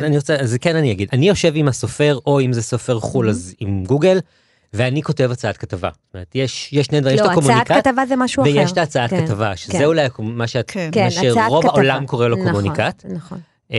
אז. 0.04 0.08
אני 0.08 0.18
רוצה, 0.18 0.36
אז 0.36 0.58
כן 0.62 0.76
אני 0.76 0.92
אגיד, 0.92 1.10
אני 1.14 1.28
יושב 1.28 1.52
עם 1.56 1.68
הסופר, 1.68 2.18
או 2.26 2.42
אם 2.42 2.54
זה 2.54 2.62
סופר 2.62 3.00
חו"ל, 3.00 3.30
אז 3.30 3.56
עם 3.60 3.84
גוגל, 3.88 4.20
ואני 4.74 5.04
כותב 5.04 5.30
הצעת 5.32 5.58
כתבה. 5.58 5.90
זאת 5.94 6.14
אומרת, 6.14 6.36
יש 6.36 6.70
יש 6.74 6.86
שני 6.86 7.00
דברים, 7.00 7.16
יש 7.16 7.22
את 7.22 7.26
לא, 7.26 7.32
הצעת 7.32 7.44
הקומוניקט, 7.44 7.72
כתבה 7.88 8.06
זה 8.06 8.16
משהו 8.16 8.44
אחר. 8.44 8.52
ויש 8.52 8.72
את 8.72 8.78
ההצעת 8.78 9.10
כן, 9.10 9.26
כתבה, 9.26 9.56
שזה 9.56 9.72
כן. 9.74 9.84
אולי 9.84 10.08
מה 10.20 10.48
שאת- 10.48 10.72
כן. 10.72 10.90
מה 10.96 11.08
הצעת 11.08 11.24
שרוב. 11.24 11.66
העולם 11.66 12.06
קורא 12.06 12.28
לו 12.28 12.36
נכון, 12.36 12.48
קומוניקט. 12.52 13.06
נכון. 13.06 13.40
אה, 13.74 13.78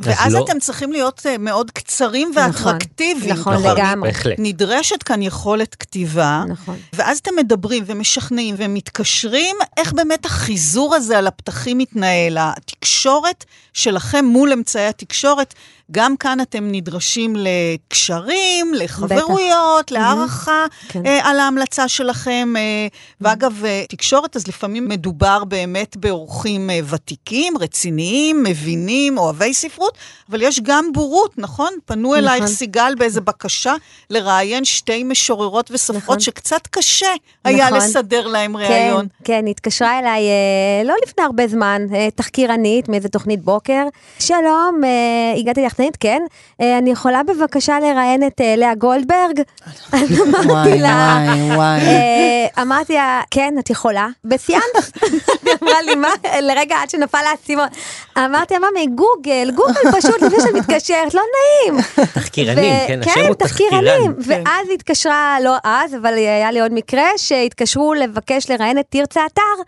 אז 0.00 0.18
ואז 0.18 0.34
לא- 0.34 0.44
אתם 0.44 0.58
צריכים 0.58 0.92
להיות 0.92 1.22
אה, 1.26 1.38
מאוד 1.38 1.70
קצרים 1.70 2.30
נכון, 2.36 2.44
ואטרקטיביים. 2.66 3.34
נכון, 3.34 3.54
כלומר, 3.56 3.74
לגמרי. 3.74 4.10
בהחלט. 4.10 4.36
נדרשת 4.38 5.02
כאן 5.02 5.22
יכולת 5.22 5.74
כתיבה, 5.74 6.42
נכון. 6.48 6.76
ואז 6.92 7.18
אתם 7.18 7.30
מדברים 7.36 7.84
ומשכנעים 7.86 8.54
ומתקשרים, 8.58 9.56
איך 9.76 9.92
באמת 9.92 10.24
החיזור 10.26 10.94
הזה 10.94 11.18
על 11.18 11.26
הפתחים 11.26 11.78
מתנהל, 11.78 12.36
התקשורת 12.40 13.44
שלכם 13.72 14.24
מול 14.24 14.52
אמצעי 14.52 14.86
התקשורת, 14.86 15.54
גם 15.92 16.16
כאן 16.16 16.40
אתם 16.40 16.68
נדרשים 16.72 17.36
לקשרים, 17.36 18.74
לחברויות, 18.74 19.90
להערכה 19.90 20.66
כן. 20.88 21.06
אה, 21.06 21.30
על 21.30 21.40
ההמלצה 21.40 21.88
שלכם. 21.88 22.54
אה, 22.56 22.86
ואגב, 23.20 23.64
אה, 23.64 23.84
תקשורת, 23.88 24.36
אז 24.36 24.48
לפעמים 24.48 24.88
מדובר 24.88 25.44
באמת 25.44 25.96
באורחים 25.96 26.70
אה, 26.70 26.80
ותיקים, 26.88 27.58
רציניים, 27.58 28.42
מבינים, 28.42 29.18
אוהבי 29.18 29.54
ספרות, 29.54 29.98
אבל 30.30 30.42
יש 30.42 30.60
גם 30.60 30.92
בורות, 30.92 31.38
נכון? 31.38 31.72
פנו 31.84 32.14
אלייך 32.14 32.42
נכון. 32.42 32.54
סיגל 32.54 32.94
באיזה 32.98 33.20
בקשה 33.20 33.74
לראיין 34.10 34.64
שתי 34.64 35.04
משוררות 35.04 35.70
וסופרות, 35.70 36.02
נכון. 36.02 36.20
שקצת 36.20 36.66
קשה 36.70 37.12
היה 37.44 37.66
נכון. 37.66 37.78
לסדר 37.78 38.26
להם 38.26 38.56
ראיון. 38.56 39.06
כן, 39.24 39.38
כן, 39.38 39.46
התקשרה 39.46 39.98
אליי 39.98 40.22
אה, 40.22 40.84
לא 40.84 40.94
לפני 41.06 41.24
הרבה 41.24 41.48
זמן, 41.48 41.86
אה, 41.94 42.08
תחקירנית 42.14 42.88
מאיזה 42.88 43.08
תוכנית 43.08 43.42
בוקר. 43.42 43.82
שלום, 44.18 44.80
אה, 44.84 45.40
הגעתי 45.40 45.60
ליחצנית, 45.78 45.96
כן. 46.00 46.22
אה, 46.60 46.78
אני 46.78 46.90
יכולה 46.90 47.22
בבקשה 47.22 47.80
לראיין 47.80 48.26
את 48.26 48.40
אה, 48.40 48.56
לאה 48.56 48.74
גולדברג? 48.74 49.40
אז 49.92 50.20
אמרתי 50.44 50.78
לה, 50.78 51.18
וואי, 51.26 51.56
וואי. 51.56 51.80
אה, 51.80 52.62
אמרתי 52.62 52.92
לה, 52.94 53.20
כן, 53.30 53.54
את 53.58 53.70
יכולה. 53.70 54.08
בסיימת? 54.24 54.62
היא 55.02 55.52
אמרה 55.62 55.82
לי, 55.82 55.94
מה? 55.94 56.08
לרגע 56.42 56.76
עד 56.82 56.90
שנפל 56.90 57.18
האסימון. 57.30 57.68
אמרתי 58.18 58.54
לה, 58.54 58.60
ממי, 58.70 58.86
גוגל, 58.86 59.50
גוגל 59.54 59.92
פשוט, 59.98 60.22
לפני 60.22 60.40
שאת 60.40 60.54
מתקשרת, 60.54 61.14
לא 61.14 61.22
נעים. 61.34 61.82
תחקירנים, 62.14 62.74
ו- 62.74 62.88
כן, 62.88 63.00
השם 63.00 63.14
כן, 63.14 63.26
הוא 63.26 63.34
תחקירנים. 63.34 64.14
כן. 64.14 64.42
ואז 64.44 64.68
התקשרה, 64.74 65.36
לא 65.42 65.56
אז, 65.64 65.94
אבל 65.94 66.14
היה 66.14 66.50
לי 66.50 66.60
עוד 66.60 66.72
מקרה, 66.72 67.08
שהתקשרו 67.16 67.94
לבקש 67.94 68.50
לראיין 68.50 68.78
את 68.78 68.86
תרצה 68.88 69.26
אתר. 69.26 69.62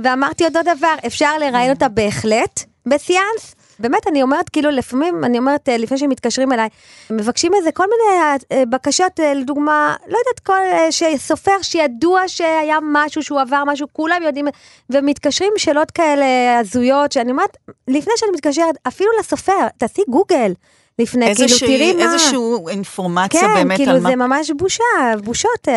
ואמרתי 0.00 0.44
אותו 0.44 0.58
דבר, 0.62 0.94
אפשר 1.06 1.38
לראיין 1.38 1.70
אותה 1.70 1.88
בהחלט, 1.88 2.64
בסיאנס. 2.86 3.55
באמת, 3.78 4.06
אני 4.06 4.22
אומרת, 4.22 4.48
כאילו, 4.48 4.70
לפעמים, 4.70 5.24
אני 5.24 5.38
אומרת, 5.38 5.68
אה, 5.68 5.76
לפני 5.76 5.98
שמתקשרים 5.98 6.52
אליי, 6.52 6.68
מבקשים 7.10 7.54
איזה 7.54 7.72
כל 7.72 7.84
מיני 7.84 8.20
אה, 8.52 8.66
בקשות, 8.66 9.20
אה, 9.20 9.34
לדוגמה, 9.34 9.94
לא 10.08 10.18
יודעת, 10.18 10.40
כל, 10.42 10.60
שסופר 10.90 11.62
שידוע 11.62 12.22
שהיה 12.26 12.78
משהו, 12.92 13.22
שהוא 13.22 13.40
עבר 13.40 13.62
משהו, 13.66 13.86
כולם 13.92 14.22
יודעים, 14.22 14.46
ומתקשרים 14.90 15.52
שאלות 15.56 15.90
כאלה 15.90 16.58
הזויות, 16.58 17.12
שאני 17.12 17.30
אומרת, 17.30 17.56
לפני 17.88 18.12
שאני 18.16 18.30
מתקשרת, 18.34 18.74
אפילו 18.88 19.10
לסופר, 19.20 19.66
תעשי 19.78 20.02
גוגל. 20.08 20.52
לפני, 20.98 21.34
כאילו, 21.34 21.42
איזושהי- 21.48 21.66
תראי 21.66 21.92
מה... 21.92 22.02
איזושהי 22.02 22.38
אינפורמציה 22.68 23.40
כן, 23.40 23.54
באמת 23.54 23.76
כאילו 23.76 23.92
על 23.92 24.00
מה... 24.00 24.10
זה 24.10 24.16
ממש 24.16 24.50
בושה, 24.56 24.84
בושות 25.24 25.68
אה, 25.68 25.74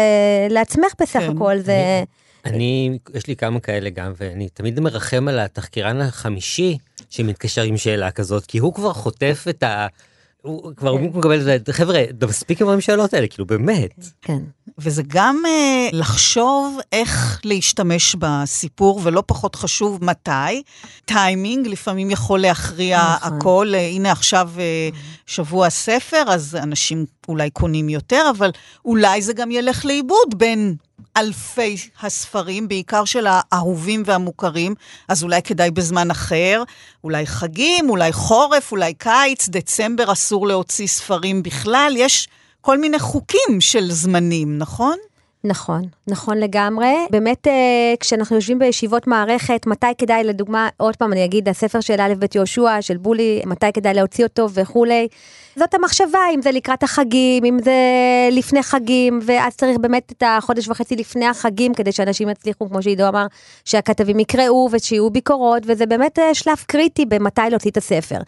לעצמך 0.50 0.94
בסך 1.02 1.20
כן. 1.20 1.36
הכל, 1.36 1.58
זה... 1.60 1.74
אני, 2.46 3.00
יש 3.14 3.28
לי 3.28 3.36
כמה 3.36 3.60
כאלה 3.60 3.90
גם, 3.90 4.12
ואני 4.18 4.50
תמיד 4.50 4.80
מרחם 4.80 5.28
על 5.28 5.40
התחקירן 5.40 6.02
החמישי 6.02 6.78
שמתקשר 7.10 7.62
עם 7.62 7.78
שאלה 7.78 8.12
כזאת, 8.12 8.46
כי 8.46 8.58
הוא 8.58 8.74
כבר 8.74 8.94
חוטף 8.94 9.46
את 9.50 9.64
ה... 9.64 9.88
הוא 10.42 10.72
כבר 10.76 10.90
הוא 10.90 11.00
מקבל 11.00 11.56
את 11.56 11.66
זה, 11.66 11.74
חבר'ה, 11.74 12.04
מספיק 12.28 12.62
עם 12.62 12.70
השאלות 12.70 13.14
האלה, 13.14 13.28
כאילו 13.28 13.46
באמת. 13.46 14.10
כן. 14.22 14.40
וזה 14.78 15.04
גם 15.08 15.44
אה, 15.46 15.90
לחשוב 15.94 16.80
איך 16.92 17.42
להשתמש 17.44 18.16
בסיפור, 18.20 19.02
ולא 19.04 19.24
פחות 19.26 19.56
חשוב 19.56 20.06
מתי. 20.06 20.64
טיימינג 21.06 21.68
לפעמים 21.68 22.12
יכול 22.12 22.40
להכריע 22.40 23.02
נכון. 23.16 23.38
הכל. 23.38 23.72
אה, 23.74 23.88
הנה 23.88 24.12
עכשיו 24.12 24.50
אה, 24.60 24.90
שבוע 25.26 25.68
הספר, 25.68 26.24
אז 26.28 26.58
אנשים 26.64 27.06
אולי 27.28 27.50
קונים 27.50 27.90
יותר, 27.90 28.32
אבל 28.38 28.52
אולי 28.86 29.22
זה 29.22 29.34
גם 29.34 29.52
ילך 29.52 29.86
לאיבוד 29.86 30.38
בין 30.38 30.76
אלפי 31.18 31.78
הספרים, 32.02 32.68
בעיקר 32.68 33.06
של 33.06 33.28
האהובים 33.30 34.04
והמוכרים, 34.06 34.76
אז 35.08 35.24
אולי 35.24 35.42
כדאי 35.42 35.72
בזמן 35.72 36.12
אחר, 36.12 36.64
אולי 37.04 37.28
חגים, 37.28 37.90
אולי 37.90 38.14
חורף, 38.14 38.72
אולי 38.72 38.94
קיץ, 38.94 39.50
דצמבר 39.50 40.12
אסור 40.12 40.48
להוציא 40.48 40.88
ספרים 40.88 41.44
בכלל, 41.44 41.94
יש 41.98 42.28
כל 42.62 42.78
מיני 42.78 43.00
חוקים 43.00 43.62
של 43.62 43.92
זמנים, 43.92 44.58
נכון? 44.58 44.98
נכון, 45.44 45.82
נכון 46.08 46.38
לגמרי. 46.38 46.96
באמת, 47.10 47.48
אה, 47.48 47.94
כשאנחנו 48.00 48.36
יושבים 48.36 48.60
בישיבות 48.60 49.08
מערכת, 49.08 49.68
מתי 49.68 49.88
כדאי, 49.98 50.24
לדוגמה, 50.24 50.70
עוד 50.78 50.96
פעם 50.96 51.14
אני 51.14 51.26
אגיד, 51.26 51.50
הספר 51.50 51.82
של 51.82 52.02
א' 52.02 52.14
ב' 52.20 52.26
יהושע, 52.36 52.82
של 52.82 52.98
בולי, 52.98 53.42
מתי 53.46 53.72
כדאי 53.74 53.94
להוציא 53.94 54.24
אותו 54.24 54.48
וכולי. 54.54 55.08
זאת 55.56 55.74
המחשבה, 55.74 56.20
אם 56.36 56.42
זה 56.42 56.52
לקראת 56.52 56.84
החגים, 56.84 57.46
אם 57.46 57.58
זה 57.64 57.74
לפני 58.32 58.64
חגים, 58.64 59.20
ואז 59.24 59.56
צריך 59.56 59.78
באמת 59.78 60.12
את 60.12 60.24
החודש 60.26 60.68
וחצי 60.68 60.96
לפני 60.96 61.26
החגים, 61.26 61.74
כדי 61.74 61.92
שאנשים 61.92 62.30
יצליחו, 62.30 62.70
כמו 62.70 62.84
שעידו 62.84 63.08
אמר, 63.08 63.26
שהכתבים 63.66 64.20
יקראו 64.20 64.70
ושיהיו 64.72 65.10
ביקורות, 65.10 65.64
וזה 65.66 65.86
באמת 65.86 66.20
אה, 66.20 66.34
שלב 66.34 66.58
קריטי 66.68 67.06
במתי 67.06 67.42
להוציא 67.50 67.72
את 67.72 67.78
הספר. 67.78 68.20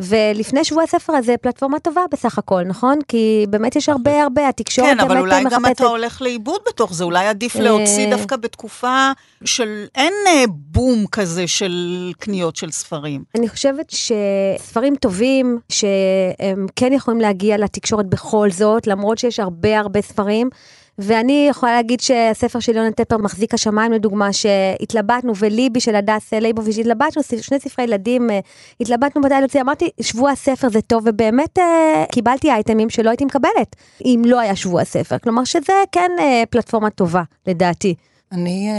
ולפני 0.00 0.64
שבוע 0.64 0.82
הספר 0.82 1.12
הזה 1.12 1.34
פלטפורמה 1.42 1.78
טובה 1.78 2.00
בסך 2.12 2.38
הכל, 2.38 2.62
נכון? 2.62 2.98
כי 3.08 3.46
באמת 3.50 3.76
יש 3.76 3.88
הרבה 3.88 4.22
הרבה, 4.22 4.48
התקשורת 4.48 4.88
כן, 4.88 4.96
באמת 4.96 5.10
אבל 5.10 5.18
אולי 5.20 5.44
גם 5.44 5.62
מחפשת- 5.62 5.76
אתה 5.76 5.84
הולך 5.84 6.22
לאיבוד 6.22 6.60
בתוך 6.68 6.94
זה, 6.94 7.04
אולי 7.04 7.26
עדיף 7.26 7.56
להוציא 7.56 8.04
אה. 8.06 8.10
דווקא 8.10 8.36
בתקופה 8.36 9.12
של 9.44 9.84
אין 9.94 10.12
אה, 10.26 10.44
בום 10.48 11.06
כזה 11.12 11.46
של 11.46 11.72
קניות 12.18 12.56
של 12.56 12.70
ספרים. 12.70 13.24
אני 13.38 13.48
חושבת 13.48 13.90
שספרים 13.90 14.96
טובים, 14.96 15.58
שהם 15.68 16.66
כן 16.76 16.92
יכולים 16.92 17.20
להגיע 17.20 17.56
לתקשורת 17.58 18.06
בכל 18.06 18.50
זאת, 18.50 18.86
למרות 18.86 19.18
שיש 19.18 19.40
הרבה 19.40 19.78
הרבה 19.78 20.02
ספרים. 20.02 20.50
ואני 20.98 21.46
יכולה 21.50 21.72
להגיד 21.72 22.00
שהספר 22.00 22.60
של 22.60 22.76
יונתן 22.76 23.04
טפר, 23.04 23.16
מחזיק 23.16 23.54
השמיים 23.54 23.92
לדוגמה, 23.92 24.32
שהתלבטנו, 24.32 25.32
וליבי 25.36 25.80
של 25.80 25.94
הדס 25.94 26.32
ליבוביץ', 26.32 26.78
התלבטנו, 26.78 27.22
שני 27.40 27.60
ספרי 27.60 27.84
ילדים, 27.84 28.30
אה, 28.30 28.40
התלבטנו 28.80 29.22
מתי 29.22 29.34
להוציא, 29.40 29.60
אמרתי, 29.60 29.90
שבוע 30.00 30.30
הספר 30.30 30.68
זה 30.68 30.80
טוב, 30.80 31.02
ובאמת 31.06 31.58
אה, 31.58 32.04
קיבלתי 32.12 32.50
אייטמים 32.50 32.90
שלא 32.90 33.10
הייתי 33.10 33.24
מקבלת, 33.24 33.76
אם 34.04 34.22
לא 34.26 34.40
היה 34.40 34.56
שבוע 34.56 34.80
הספר. 34.80 35.18
כלומר 35.18 35.44
שזה 35.44 35.72
כן 35.92 36.10
אה, 36.18 36.42
פלטפורמה 36.50 36.90
טובה, 36.90 37.22
לדעתי. 37.46 37.94
אני, 38.32 38.70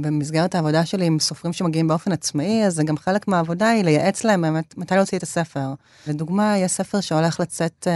במסגרת 0.00 0.54
העבודה 0.54 0.86
שלי 0.86 1.06
עם 1.06 1.18
סופרים 1.18 1.52
שמגיעים 1.52 1.88
באופן 1.88 2.12
עצמאי, 2.12 2.66
אז 2.66 2.74
זה 2.74 2.84
גם 2.84 2.96
חלק 2.96 3.28
מהעבודה 3.28 3.68
היא 3.68 3.84
לייעץ 3.84 4.24
להם 4.24 4.56
מתי 4.76 4.94
להוציא 4.94 5.18
את 5.18 5.22
הספר. 5.22 5.74
לדוגמה, 6.06 6.58
יש 6.58 6.72
ספר 6.72 7.00
שהולך 7.00 7.40
לצאת 7.40 7.86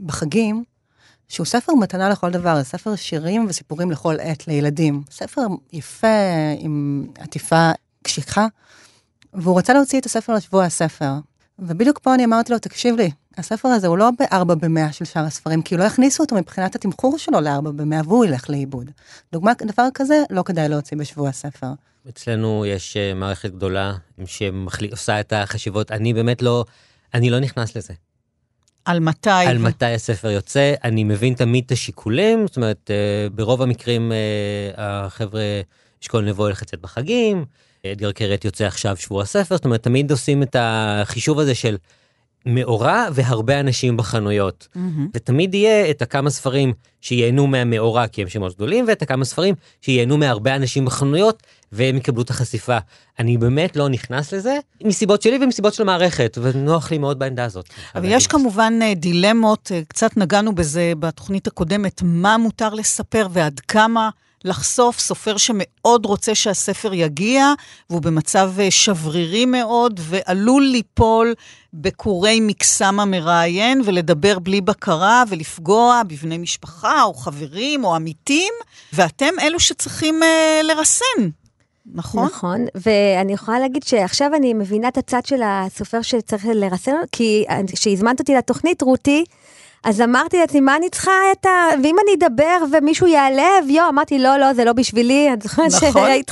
בחגים, 0.00 0.64
שהוא 1.30 1.46
ספר 1.46 1.74
מתנה 1.74 2.08
לכל 2.08 2.30
דבר, 2.30 2.56
זה 2.56 2.64
ספר 2.64 2.96
שירים 2.96 3.46
וסיפורים 3.48 3.90
לכל 3.90 4.16
עת 4.20 4.48
לילדים. 4.48 5.02
ספר 5.10 5.42
יפה, 5.72 6.06
עם 6.58 7.06
עטיפה 7.18 7.70
קשיחה, 8.02 8.46
והוא 9.34 9.58
רצה 9.58 9.72
להוציא 9.72 10.00
את 10.00 10.06
הספר 10.06 10.34
לשבוע 10.34 10.64
הספר. 10.64 11.12
ובדיוק 11.58 11.98
פה 11.98 12.14
אני 12.14 12.24
אמרתי 12.24 12.52
לו, 12.52 12.58
תקשיב 12.58 12.96
לי, 12.96 13.10
הספר 13.38 13.68
הזה 13.68 13.86
הוא 13.86 13.98
לא 13.98 14.10
בארבע 14.18 14.54
במאה 14.54 14.92
של 14.92 15.04
שאר 15.04 15.24
הספרים, 15.24 15.62
כי 15.62 15.76
לא 15.76 15.84
יכניסו 15.84 16.22
אותו 16.22 16.36
מבחינת 16.36 16.74
התמחור 16.74 17.18
שלו 17.18 17.40
לארבע 17.40 17.70
במאה, 17.70 18.00
והוא 18.04 18.24
ילך 18.24 18.50
לאיבוד. 18.50 18.90
דוגמה, 19.32 19.52
דבר 19.62 19.86
כזה 19.94 20.22
לא 20.30 20.42
כדאי 20.42 20.68
להוציא 20.68 20.96
בשבוע 20.96 21.28
הספר. 21.28 21.72
אצלנו 22.08 22.66
יש 22.66 22.96
אה, 22.96 23.14
מערכת 23.14 23.50
גדולה 23.50 23.94
שעושה 24.24 25.20
את 25.20 25.32
החשיבות, 25.32 25.92
אני 25.92 26.14
באמת 26.14 26.42
לא, 26.42 26.64
אני 27.14 27.30
לא 27.30 27.40
נכנס 27.40 27.76
לזה. 27.76 27.94
על 28.84 29.00
מתי. 29.00 29.30
על 29.30 29.58
מתי 29.58 29.84
הספר 29.86 30.30
יוצא, 30.30 30.74
אני 30.84 31.04
מבין 31.04 31.34
תמיד 31.34 31.64
את 31.66 31.72
השיקולים, 31.72 32.46
זאת 32.46 32.56
אומרת, 32.56 32.90
אה, 32.90 33.28
ברוב 33.34 33.62
המקרים 33.62 34.12
אה, 34.12 34.16
החבר'ה 34.76 35.42
אשכול 36.02 36.24
נבו 36.24 36.42
הולך 36.42 36.62
לצאת 36.62 36.80
בחגים, 36.80 37.44
אדגר 37.86 38.12
קרת 38.12 38.44
יוצא 38.44 38.64
עכשיו 38.64 38.96
שבוע 38.96 39.22
הספר, 39.22 39.56
זאת 39.56 39.64
אומרת, 39.64 39.82
תמיד 39.82 40.10
עושים 40.10 40.42
את 40.42 40.56
החישוב 40.58 41.38
הזה 41.38 41.54
של 41.54 41.76
מאורע 42.46 43.06
והרבה 43.12 43.60
אנשים 43.60 43.96
בחנויות. 43.96 44.68
מהמם. 44.74 45.08
ותמיד 45.14 45.54
יהיה 45.54 45.90
את 45.90 46.02
הכמה 46.02 46.30
ספרים 46.30 46.72
שייהנו 47.00 47.46
מהמאורע 47.46 48.06
כי 48.06 48.22
הם 48.22 48.28
שמות 48.28 48.54
גדולים, 48.54 48.84
ואת 48.88 49.02
הכמה 49.02 49.24
ספרים 49.24 49.54
שייהנו 49.80 50.18
מהרבה 50.18 50.56
אנשים 50.56 50.84
בחנויות, 50.84 51.42
והם 51.72 51.96
יקבלו 51.96 52.22
את 52.22 52.30
החשיפה. 52.30 52.78
אני 53.18 53.38
באמת 53.38 53.76
לא 53.76 53.88
נכנס 53.88 54.32
לזה, 54.32 54.58
מסיבות 54.84 55.22
שלי 55.22 55.38
ומסיבות 55.42 55.74
של 55.74 55.82
המערכת, 55.82 56.38
ונוח 56.42 56.90
לי 56.90 56.98
מאוד 56.98 57.18
בעמדה 57.18 57.44
הזאת. 57.44 57.68
אבל 57.94 58.04
יש 58.08 58.26
כמובן 58.26 58.72
אה, 58.82 58.94
דילמות, 58.94 59.72
אה, 59.74 59.80
קצת 59.88 60.16
נגענו 60.16 60.54
בזה 60.54 60.92
בתוכנית 60.98 61.46
הקודמת, 61.46 62.02
מה 62.04 62.36
מותר 62.38 62.74
לספר 62.74 63.26
ועד 63.30 63.60
כמה 63.60 64.10
לחשוף 64.44 64.98
סופר 64.98 65.36
שמאוד 65.36 66.06
רוצה 66.06 66.34
שהספר 66.34 66.94
יגיע, 66.94 67.52
והוא 67.90 68.02
במצב 68.02 68.52
אה, 68.58 68.70
שברירי 68.70 69.46
מאוד, 69.46 70.00
ועלול 70.02 70.62
ליפול 70.62 71.34
בכורי 71.74 72.40
מקסם 72.40 73.00
המראיין, 73.00 73.82
ולדבר 73.84 74.38
בלי 74.38 74.60
בקרה, 74.60 75.24
ולפגוע 75.28 76.02
בבני 76.06 76.38
משפחה, 76.38 77.02
או 77.02 77.14
חברים, 77.14 77.84
או 77.84 77.94
עמיתים, 77.94 78.52
ואתם 78.92 79.34
אלו 79.40 79.60
שצריכים 79.60 80.22
אה, 80.22 80.60
לרסן, 80.62 81.30
נכון? 81.94 82.24
נכון, 82.24 82.64
ואני 82.74 83.32
יכולה 83.32 83.58
להגיד 83.58 83.82
שעכשיו 83.82 84.34
אני 84.34 84.54
מבינה 84.54 84.88
את 84.88 84.98
הצד 84.98 85.26
של 85.26 85.40
הסופר 85.44 86.02
שצריך 86.02 86.46
לרסן, 86.54 86.92
כי 87.12 87.44
כשהזמנת 87.74 88.20
אותי 88.20 88.34
לתוכנית, 88.34 88.82
רותי, 88.82 89.24
אז 89.84 90.00
אמרתי 90.00 90.38
לעצמי, 90.38 90.60
מה 90.60 90.76
אני 90.76 90.90
צריכה 90.90 91.12
את 91.32 91.46
ה... 91.46 91.68
ואם 91.82 91.96
אני 92.04 92.14
אדבר 92.14 92.56
ומישהו 92.72 93.06
ייעלב, 93.06 93.68
יו, 93.68 93.88
אמרתי, 93.88 94.18
לא, 94.18 94.36
לא, 94.36 94.52
זה 94.52 94.64
לא 94.64 94.72
בשבילי. 94.72 95.32
את 95.32 95.42
זוכרת. 95.42 95.92
שהיית 95.92 96.30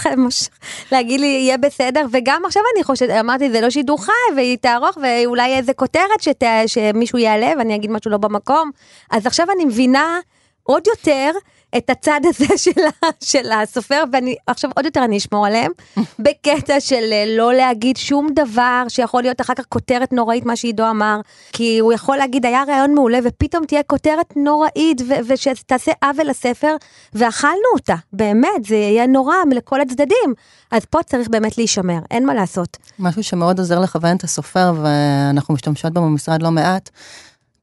להגיד 0.92 1.20
לי, 1.20 1.26
יהיה 1.26 1.58
בסדר, 1.58 2.06
וגם 2.12 2.42
עכשיו 2.44 2.62
אני 2.76 2.84
חושבת, 2.84 3.10
אמרתי, 3.10 3.50
זה 3.50 3.60
לא 3.60 3.70
שידור 3.70 4.04
חי, 4.04 4.12
והיא 4.36 4.58
תערוך, 4.60 4.98
ואולי 5.02 5.54
איזה 5.56 5.72
כותרת 5.72 6.20
שת... 6.20 6.42
שמישהו 6.66 7.18
ייעלב, 7.18 7.58
אני 7.58 7.74
אגיד 7.74 7.90
משהו 7.90 8.10
לא 8.10 8.18
במקום. 8.18 8.70
אז 9.10 9.26
עכשיו 9.26 9.46
אני 9.56 9.64
מבינה 9.64 10.18
עוד 10.62 10.86
יותר 10.86 11.30
את 11.76 11.90
הצד 11.90 12.20
הזה 12.24 12.58
של, 12.64 12.80
ה, 12.80 13.06
של 13.24 13.52
הסופר, 13.52 14.04
ואני 14.12 14.36
עכשיו 14.46 14.70
עוד 14.76 14.84
יותר 14.84 15.04
אני 15.04 15.16
אשמור 15.16 15.46
עליהם, 15.46 15.72
בקטע 16.24 16.80
של 16.80 17.12
אה, 17.12 17.24
לא 17.26 17.54
להגיד 17.54 17.96
שום 17.96 18.28
דבר 18.34 18.84
שיכול 18.88 19.22
להיות 19.22 19.40
אחר 19.40 19.54
כך 19.54 19.64
כותרת 19.68 20.12
נוראית, 20.12 20.46
מה 20.46 20.56
שעידו 20.56 20.90
אמר, 20.90 21.20
כי 21.52 21.78
הוא 21.78 21.92
יכול 21.92 22.16
להגיד, 22.16 22.46
היה 22.46 22.64
רעיון 22.68 22.94
מעולה, 22.94 23.18
ופתאום 23.24 23.66
תהיה 23.66 23.82
כותרת 23.82 24.36
נוראית, 24.36 25.00
ו- 25.08 25.20
ושתעשה 25.28 25.92
עוול 26.02 26.26
לספר, 26.26 26.76
ואכלנו 27.14 27.68
אותה, 27.74 27.94
באמת, 28.12 28.64
זה 28.68 28.74
יהיה 28.74 29.06
נורא 29.06 29.36
לכל 29.50 29.80
הצדדים. 29.80 30.34
אז 30.70 30.84
פה 30.84 31.02
צריך 31.02 31.28
באמת 31.28 31.58
להישמר, 31.58 31.98
אין 32.10 32.26
מה 32.26 32.34
לעשות. 32.34 32.76
משהו 32.98 33.22
שמאוד 33.22 33.58
עוזר 33.58 33.80
לכוון 33.80 34.16
את 34.16 34.24
הסופר, 34.24 34.72
ואנחנו 34.82 35.54
משתמשות 35.54 35.92
בו 35.92 36.00
במשרד 36.00 36.42
לא 36.42 36.50
מעט, 36.50 36.90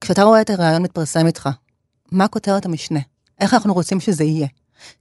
כשאתה 0.01 0.23
רואה 0.23 0.41
את 0.41 0.49
הרעיון 0.49 0.81
מתפרסם 0.81 1.27
איתך, 1.27 1.49
מה 2.11 2.27
כותרת 2.27 2.65
המשנה? 2.65 2.99
איך 3.39 3.53
אנחנו 3.53 3.73
רוצים 3.73 3.99
שזה 3.99 4.23
יהיה? 4.23 4.47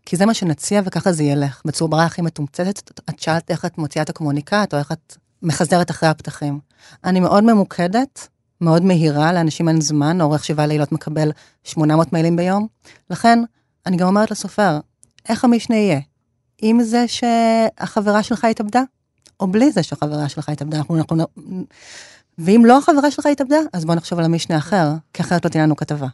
כי 0.07 0.16
זה 0.16 0.26
מה 0.26 0.35
שנציע 0.35 0.80
וככה 0.85 1.12
זה 1.12 1.22
ילך, 1.22 1.62
בצורה 1.64 2.05
הכי 2.05 2.22
מתומצתת. 2.22 3.01
את 3.11 3.20
שאלת 3.20 3.51
איך 3.51 3.64
את 3.64 3.78
מוציאה 3.78 4.03
את 4.03 4.11
הקומוניקט, 4.11 4.74
או 4.74 4.78
איך 4.78 4.93
את 4.93 5.16
מחזרת 5.43 5.91
אחרי 5.91 6.09
הפתחים. 6.09 6.61
אני 7.05 7.20
מאוד 7.20 7.45
ממוקדת, 7.45 8.28
מאוד 8.61 8.82
מהירה, 8.82 9.32
לאנשים 9.32 9.68
אין 9.68 9.80
זמן, 9.80 10.20
עורך 10.20 10.45
שבעה 10.45 10.66
לילות 10.66 10.93
מקבל 10.93 11.32
800 11.64 12.12
מיילים 12.12 12.37
ביום. 12.37 12.66
לכן, 13.11 13.39
אני 13.87 13.97
גם 13.97 14.07
אומרת 14.07 14.30
לסופר, 14.30 14.78
איך 15.28 15.45
המשנה 15.45 15.76
יהיה? 15.76 16.01
עם 16.62 16.82
זה 16.82 17.05
שהחברה 17.09 18.22
שלך 18.22 18.45
התאבדה, 18.45 18.82
או 19.41 19.47
בלי 19.47 19.72
זה 19.72 19.82
שהחברה 19.82 20.28
שלך 20.28 20.49
התאבדה. 20.49 20.78
אנחנו, 20.78 20.97
אנחנו, 20.97 21.24
ואם 22.39 22.62
לא 22.64 22.78
החברה 22.78 23.11
שלך 23.11 23.26
התאבדה, 23.26 23.59
אז 23.72 23.85
בוא 23.85 23.95
נחשוב 23.95 24.18
על 24.18 24.24
המשנה 24.24 24.57
אחר, 24.57 24.93
כי 25.12 25.22
אחרת 25.22 25.45
לא 25.45 25.51
תהיה 25.51 25.64
לנו 25.64 25.76
כתבה. 25.76 26.07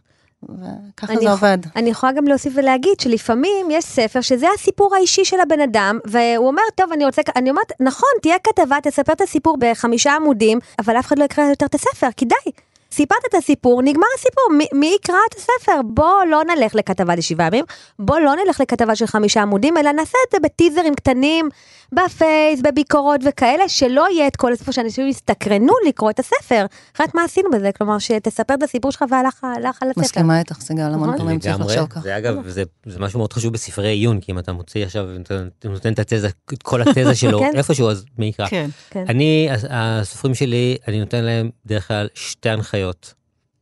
וככה 0.43 1.15
זה 1.23 1.31
עובד. 1.31 1.59
אני 1.77 1.91
יכולה 1.91 2.13
גם 2.13 2.27
להוסיף 2.27 2.53
ולהגיד 2.57 3.01
שלפעמים 3.01 3.71
יש 3.71 3.85
ספר 3.85 4.21
שזה 4.21 4.47
הסיפור 4.55 4.95
האישי 4.95 5.25
של 5.25 5.41
הבן 5.41 5.61
אדם, 5.61 5.99
והוא 6.05 6.47
אומר, 6.47 6.63
טוב, 6.75 6.93
אני 6.93 7.05
רוצה, 7.05 7.23
אני 7.37 7.51
אומרת, 7.51 7.73
נכון, 7.81 8.09
תהיה 8.23 8.37
כתבה, 8.39 8.77
תספר 8.83 9.13
את 9.13 9.21
הסיפור 9.21 9.57
בחמישה 9.61 10.13
עמודים, 10.13 10.59
אבל 10.79 10.99
אף 10.99 11.07
אחד 11.07 11.19
לא 11.19 11.25
יקרא 11.25 11.45
יותר 11.45 11.67
את 11.67 11.75
הספר, 11.75 12.09
כי 12.17 12.25
די. 12.25 12.51
סיפרת 12.93 13.19
את 13.29 13.35
הסיפור, 13.35 13.83
נגמר 13.83 14.07
הסיפור, 14.19 14.45
מי, 14.57 14.67
מי 14.73 14.97
יקרא 14.97 15.17
את 15.31 15.35
הספר? 15.35 15.83
בוא 15.85 16.25
לא 16.31 16.43
נלך 16.45 16.75
לכתבה 16.75 17.15
לשבעה 17.15 17.47
ימים, 17.47 17.65
בוא 17.99 18.19
לא 18.19 18.35
נלך 18.45 18.61
לכתבה 18.61 18.97
של 18.97 19.07
חמישה 19.07 19.43
עמודים, 19.43 19.77
אלא 19.77 19.93
נעשה 19.93 20.19
את 20.29 20.33
זה 20.33 20.39
בטיזרים 20.41 20.95
קטנים, 20.95 21.49
בפייס, 21.93 22.61
בביקורות 22.65 23.21
וכאלה, 23.29 23.69
שלא 23.69 24.07
יהיה 24.13 24.27
את 24.27 24.37
כל 24.37 24.53
הסיפור 24.53 24.73
שאנשים 24.75 25.09
יסתקרנו 25.09 25.73
לקרוא 25.89 26.11
את 26.11 26.19
הספר. 26.19 26.67
אחרת 26.97 27.15
מה 27.15 27.25
עשינו 27.25 27.51
בזה? 27.51 27.71
כלומר, 27.79 27.99
שתספר 27.99 28.55
את 28.55 28.63
הסיפור 28.63 28.91
שלך 28.91 29.05
והלך 29.11 29.45
הלך 29.45 29.83
על 29.83 29.89
הספר. 29.91 30.01
מסכימה 30.01 30.39
איתך, 30.39 30.61
סיגל, 30.61 30.83
המון 30.83 31.09
נכון. 31.09 31.19
פעמים 31.19 31.39
צריך 31.41 31.55
לגמרי, 31.55 31.75
לחשוב 31.75 31.89
ככה. 31.89 32.01
זה 32.01 32.17
אגב, 32.19 32.49
זה, 32.49 32.63
זה 32.87 32.99
משהו 33.01 33.19
מאוד 33.19 33.33
חשוב 33.33 33.53
בספרי 33.53 33.89
עיון, 33.89 34.21
כי 34.21 34.33
אם 34.33 34.39
אתה 34.39 34.53
מוציא 34.53 34.85
עכשיו, 34.85 35.09
אתה 35.23 35.35
נותן 35.69 35.93
את 35.93 35.99
התזה, 35.99 36.29
את 36.55 36.63
כל 36.63 36.83
התזה 36.83 37.15
שלו 37.15 37.39
כן. 37.53 37.53
איפשהו, 37.57 37.91
אז 37.91 38.05
מי 38.19 38.27
יקרא? 38.27 38.49
כן. 38.49 38.71
כן. 38.91 39.05
אני, 39.09 39.49
הס- 39.51 39.65
הסופרים 39.71 40.35
שלי, 40.35 40.77
אני 40.89 41.01
נותן 41.01 41.25
להם 41.25 41.51
בדרך 41.65 41.89
כלל 41.89 42.09
שתי 42.15 42.49
הנחיות. 42.51 43.15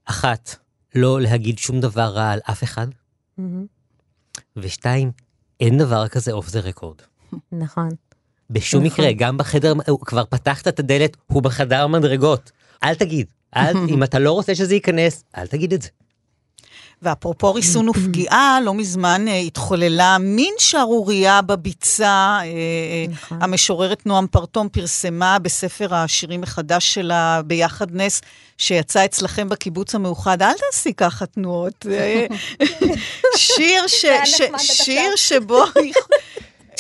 אחת, 0.05 0.55
לא 0.95 1.21
להגיד 1.21 1.59
שום 1.59 1.81
דבר 1.81 2.03
רע 2.07 2.31
על 2.31 2.41
אף 2.51 2.63
אחד. 2.65 2.87
ושתיים, 4.57 5.11
אין 5.61 5.79
דבר 5.79 6.09
כזה 6.09 6.33
אוף 6.33 6.51
דה 6.51 6.61
רקורד. 6.61 6.97
נכון. 7.53 7.89
בשום 8.51 8.85
נכון. 8.85 9.05
מקרה, 9.05 9.13
גם 9.13 9.39
בחדר, 9.39 9.73
הוא 9.89 10.01
כבר 10.01 10.25
פתחת 10.25 10.69
את 10.69 10.79
הדלת, 10.79 11.17
הוא 11.27 11.43
בחדר 11.43 11.87
מדרגות. 11.87 12.51
אל 12.85 12.95
תגיד. 12.95 13.27
אל, 13.57 13.77
אם 13.95 14.03
אתה 14.03 14.19
לא 14.19 14.33
רוצה 14.33 14.55
שזה 14.55 14.75
ייכנס, 14.75 15.25
אל 15.37 15.47
תגיד 15.47 15.73
את 15.73 15.83
זה. 15.83 15.89
ואפרופו 17.03 17.55
ריסון 17.55 17.89
ופגיעה, 17.95 18.59
לא 18.65 18.75
מזמן 18.75 19.29
אה, 19.29 19.39
התחוללה 19.39 20.19
מין 20.19 20.55
שערורייה 20.59 21.43
בביצה. 21.43 22.39
אה, 22.43 23.07
נכון. 23.09 23.39
המשוררת 23.41 24.07
נועם 24.07 24.27
פרטום 24.27 24.69
פרסמה 24.69 25.39
בספר 25.39 25.95
השירים 25.95 26.41
מחדש 26.41 26.95
שלה, 26.95 27.41
ביחד 27.47 27.87
נס, 27.97 28.21
שיצא 28.59 29.05
אצלכם 29.05 29.49
בקיבוץ 29.49 29.95
המאוחד. 29.95 30.43
אל 30.43 30.53
תעשי 30.71 30.95
ככה 30.95 31.27
תנועות. 31.27 31.87
אה, 31.91 32.27
שיר, 33.37 33.87
ש, 33.87 34.05
ש, 34.25 34.43
שיר 34.59 35.17
שבו... 35.17 35.65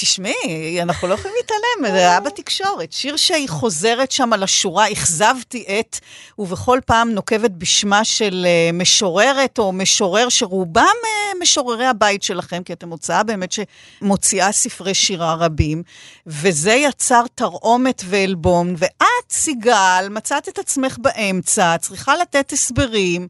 תשמעי, 0.00 0.82
אנחנו 0.82 1.08
לא 1.08 1.14
יכולים 1.14 1.36
להתעלם, 1.36 1.94
זה 1.94 1.98
היה 1.98 2.20
בתקשורת. 2.20 2.92
שיר 2.92 3.16
שהיא 3.16 3.48
חוזרת 3.48 4.12
שם 4.12 4.32
על 4.32 4.42
השורה, 4.42 4.92
אכזבתי 4.92 5.64
את, 5.80 5.98
ובכל 6.38 6.78
פעם 6.86 7.10
נוקבת 7.10 7.50
בשמה 7.50 8.04
של 8.04 8.46
אה, 8.48 8.70
משוררת 8.72 9.58
או 9.58 9.72
משורר, 9.72 10.28
שרובם 10.28 10.82
אה, 10.82 11.32
משוררי 11.42 11.86
הבית 11.86 12.22
שלכם, 12.22 12.62
כי 12.62 12.72
אתם 12.72 12.90
הוצאה 12.90 13.22
באמת 13.22 13.52
שמוציאה 13.52 14.52
ספרי 14.52 14.94
שירה 14.94 15.34
רבים, 15.34 15.82
וזה 16.26 16.72
יצר 16.72 17.22
תרעומת 17.34 18.02
ועלבון, 18.06 18.74
ואת, 18.78 19.30
סיגל, 19.30 20.08
מצאת 20.10 20.48
את 20.48 20.58
עצמך 20.58 20.96
באמצע, 20.98 21.76
צריכה 21.78 22.16
לתת 22.16 22.52
הסברים. 22.52 23.28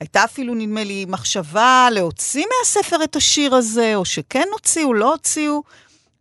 הייתה 0.00 0.24
אפילו, 0.24 0.54
נדמה 0.54 0.84
לי, 0.84 1.04
מחשבה 1.08 1.88
להוציא 1.92 2.44
מהספר 2.58 3.04
את 3.04 3.16
השיר 3.16 3.54
הזה, 3.54 3.92
או 3.94 4.04
שכן 4.04 4.46
הוציאו, 4.52 4.94
לא 4.94 5.12
הוציאו. 5.12 5.62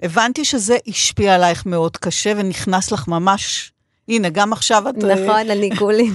הבנתי 0.02 0.45
שזה 0.45 0.78
השפיע 0.88 1.36
עלייך 1.36 1.66
מאוד 1.66 1.97
קשה 1.97 2.34
ונכנס 2.38 2.91
לך 2.91 3.08
ממש... 3.08 3.72
הנה, 4.10 4.30
גם 4.30 4.54
עכשיו 4.54 4.89
את... 4.89 5.04
אה, 5.04 5.16
נכון, 5.16 5.49
אני 5.52 5.70
כולי. 5.78 6.10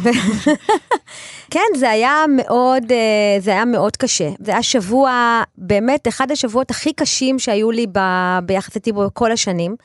כן, 1.51 1.67
זה 1.77 1.91
היה 1.91 2.25
מאוד, 2.29 2.93
אה, 2.93 3.41
זה 3.41 3.51
היה 3.51 3.65
מאוד 3.65 3.97
קשה. 3.97 4.31
זה 4.39 4.53
היה 4.53 4.63
שבוע, 4.63 5.43
באמת, 5.59 6.09
אחד 6.09 6.31
השבועות 6.31 6.71
הכי 6.71 6.93
קשים 6.93 7.39
שהיו 7.39 7.71
לי 7.71 7.87
ב- 7.93 8.39
ביחס 8.43 8.75
איתי 8.75 8.93
בו 8.93 9.09
כל 9.13 9.33
השנים. 9.33 9.77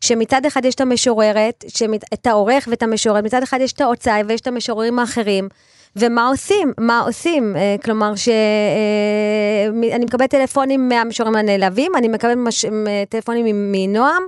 שמצד 0.00 0.46
אחד 0.46 0.64
יש 0.64 0.74
את 0.74 0.80
המשוררת, 0.80 1.64
שמת, 1.68 2.04
את 2.14 2.26
העורך 2.26 2.68
ואת 2.70 2.82
המשוררת, 2.82 3.24
מצד 3.24 3.42
אחד 3.42 3.60
יש 3.60 3.72
את 3.72 3.80
ההוצאה 3.80 4.20
ויש 4.28 4.40
את 4.40 4.46
המשוררים 4.46 4.98
האחרים. 4.98 5.48
ומה 5.96 6.28
עושים? 6.28 6.72
מה 6.78 7.00
עושים? 7.00 7.56
אה, 7.56 7.76
כלומר, 7.84 8.12
שאני 8.16 10.04
מקבלת 10.04 10.30
טלפונים 10.30 10.88
מהמשוררים 10.88 11.36
הנעלבים, 11.36 11.92
אני 11.96 12.08
מקבלת 12.08 12.36
מש, 12.36 12.64
טלפונים 13.08 13.72
מנועם, 13.72 14.22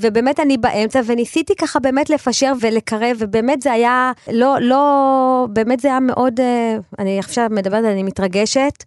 ובאמת 0.00 0.40
אני 0.40 0.56
באמצע, 0.58 1.00
וניסיתי 1.06 1.56
ככה 1.56 1.78
באמת 1.78 2.10
לפשר 2.10 2.52
ולקרב, 2.60 3.16
ובאמת 3.18 3.62
זה 3.62 3.72
היה, 3.72 4.12
לא, 4.32 4.56
לא, 4.60 5.46
באמת 5.50 5.80
זה 5.80 5.88
היה 5.88 6.00
מאוד, 6.00 6.40
אה, 6.40 6.76
אני 6.98 7.18
עכשיו 7.18 7.46
מדברת, 7.50 7.84
אני 7.84 8.02
מתרגשת. 8.02 8.84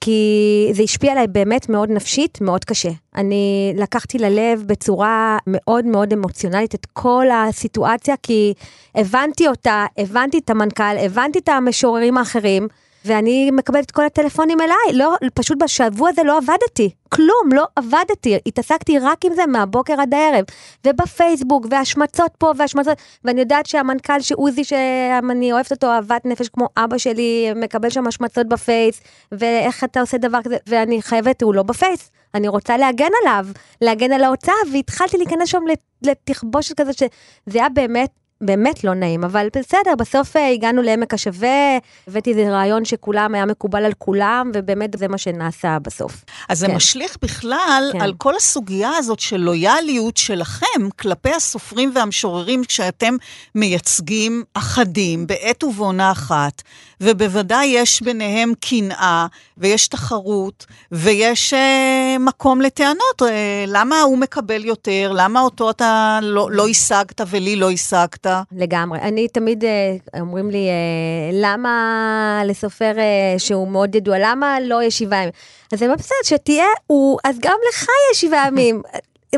כי 0.00 0.68
זה 0.72 0.82
השפיע 0.82 1.12
עליי 1.12 1.26
באמת 1.26 1.68
מאוד 1.68 1.90
נפשית, 1.90 2.40
מאוד 2.40 2.64
קשה. 2.64 2.90
אני 3.16 3.72
לקחתי 3.76 4.18
ללב 4.18 4.62
בצורה 4.66 5.38
מאוד 5.46 5.86
מאוד 5.86 6.12
אמוציונלית 6.12 6.74
את 6.74 6.86
כל 6.92 7.26
הסיטואציה, 7.34 8.14
כי 8.22 8.54
הבנתי 8.94 9.48
אותה, 9.48 9.86
הבנתי 9.98 10.38
את 10.38 10.50
המנכ"ל, 10.50 10.96
הבנתי 10.98 11.38
את 11.38 11.48
המשוררים 11.48 12.18
האחרים, 12.18 12.68
ואני 13.04 13.50
מקבלת 13.50 13.90
כל 13.90 14.04
הטלפונים 14.04 14.60
אליי. 14.60 14.92
לא, 14.92 15.14
פשוט 15.34 15.58
בשבוע 15.62 16.08
הזה 16.10 16.22
לא 16.22 16.38
עבדתי, 16.38 16.90
כלום, 17.08 17.48
לא 17.52 17.64
עבדתי. 17.76 18.38
התעסקתי 18.46 18.98
רק 18.98 19.24
עם 19.24 19.34
זה 19.34 19.46
מהבוקר 19.46 20.00
עד 20.00 20.14
הערב. 20.14 20.44
ובפייסבוק, 20.86 21.66
והשמצות 21.70 22.30
פה 22.38 22.52
והשמצות, 22.56 22.98
ואני 23.24 23.40
יודעת 23.40 23.66
שהמנכ"ל 23.66 24.20
שעוזי, 24.20 24.64
שאני 24.64 25.52
אוהבת 25.52 25.70
אותו, 25.72 25.86
אהבת 25.86 26.24
נפש 26.24 26.48
כמו 26.48 26.68
אבא 26.76 26.98
שלי, 26.98 27.52
מקבל 27.56 27.90
שם 27.90 28.06
השמצות 28.06 28.48
בפייס, 28.48 29.00
ואיך 29.32 29.84
אתה 29.84 30.00
עושה 30.00 30.18
דבר 30.18 30.38
כזה, 30.44 30.56
ואני 30.66 31.02
חייבת, 31.02 31.42
הוא 31.42 31.54
לא 31.54 31.62
בפייס. 31.62 32.10
אני 32.34 32.48
רוצה 32.48 32.76
להגן 32.76 33.08
עליו, 33.22 33.46
להגן 33.80 34.12
על 34.12 34.24
ההוצאה, 34.24 34.54
והתחלתי 34.72 35.16
להיכנס 35.16 35.48
שם 35.48 35.62
לת- 35.68 35.78
לתכבושת 36.02 36.80
כזה, 36.80 36.92
שזה 36.92 37.08
היה 37.54 37.68
באמת 37.68 38.10
באמת 38.40 38.84
לא 38.84 38.94
נעים, 38.94 39.24
אבל 39.24 39.48
בסדר, 39.56 39.94
בסוף 39.98 40.36
אה, 40.36 40.50
הגענו 40.50 40.82
לעמק 40.82 41.14
השווה, 41.14 41.78
הבאתי 42.08 42.30
איזה 42.30 42.50
רעיון 42.50 42.84
שכולם 42.84 43.34
היה 43.34 43.46
מקובל 43.46 43.84
על 43.84 43.92
כולם, 43.98 44.50
ובאמת 44.54 44.90
זה 44.98 45.08
מה 45.08 45.18
שנעשה 45.18 45.78
בסוף. 45.78 46.24
אז 46.48 46.58
זה 46.58 46.66
כן. 46.66 46.74
משליך 46.74 47.16
בכלל 47.22 47.90
כן. 47.92 48.00
על 48.00 48.14
כל 48.18 48.36
הסוגיה 48.36 48.90
הזאת 48.96 49.20
של 49.20 49.36
לויאליות 49.36 50.16
שלכם 50.16 50.88
כלפי 50.98 51.30
הסופרים 51.30 51.92
והמשוררים 51.94 52.64
כשאתם 52.64 53.16
מייצגים 53.54 54.42
אחדים 54.54 55.26
בעת 55.26 55.64
ובעונה 55.64 56.12
אחת, 56.12 56.62
ובוודאי 57.00 57.66
יש 57.66 58.02
ביניהם 58.02 58.52
קנאה, 58.60 59.26
ויש 59.58 59.88
תחרות, 59.88 60.66
ויש 60.92 61.54
אה, 61.54 62.16
מקום 62.20 62.60
לטענות. 62.60 63.22
אה, 63.22 63.64
למה 63.66 64.00
הוא 64.00 64.18
מקבל 64.18 64.64
יותר? 64.64 65.12
למה 65.14 65.40
אותו 65.40 65.70
אתה 65.70 66.18
לא, 66.22 66.50
לא 66.50 66.68
השגת 66.68 67.20
ולי 67.30 67.56
לא 67.56 67.70
השגת? 67.70 68.23
אתה? 68.26 68.42
לגמרי. 68.52 68.98
אני 68.98 69.28
תמיד, 69.28 69.64
אה, 69.64 69.96
אומרים 70.20 70.50
לי, 70.50 70.68
אה, 70.68 71.30
למה 71.32 72.42
לסופר 72.44 72.98
אה, 72.98 73.38
שהוא 73.38 73.68
מאוד 73.68 73.94
ידוע, 73.94 74.16
למה 74.20 74.60
לא 74.60 74.82
יש 74.82 74.98
שבעה 74.98 75.18
ימים? 75.18 75.32
אז 75.72 75.82
אני 75.82 75.86
אומרת, 75.86 75.98
בסדר, 75.98 76.16
שתהיה 76.24 76.66
הוא, 76.86 77.18
אז 77.24 77.38
גם 77.40 77.56
לך 77.68 77.86
יש 78.12 78.20
שבעה 78.20 78.46
ימים. 78.48 78.82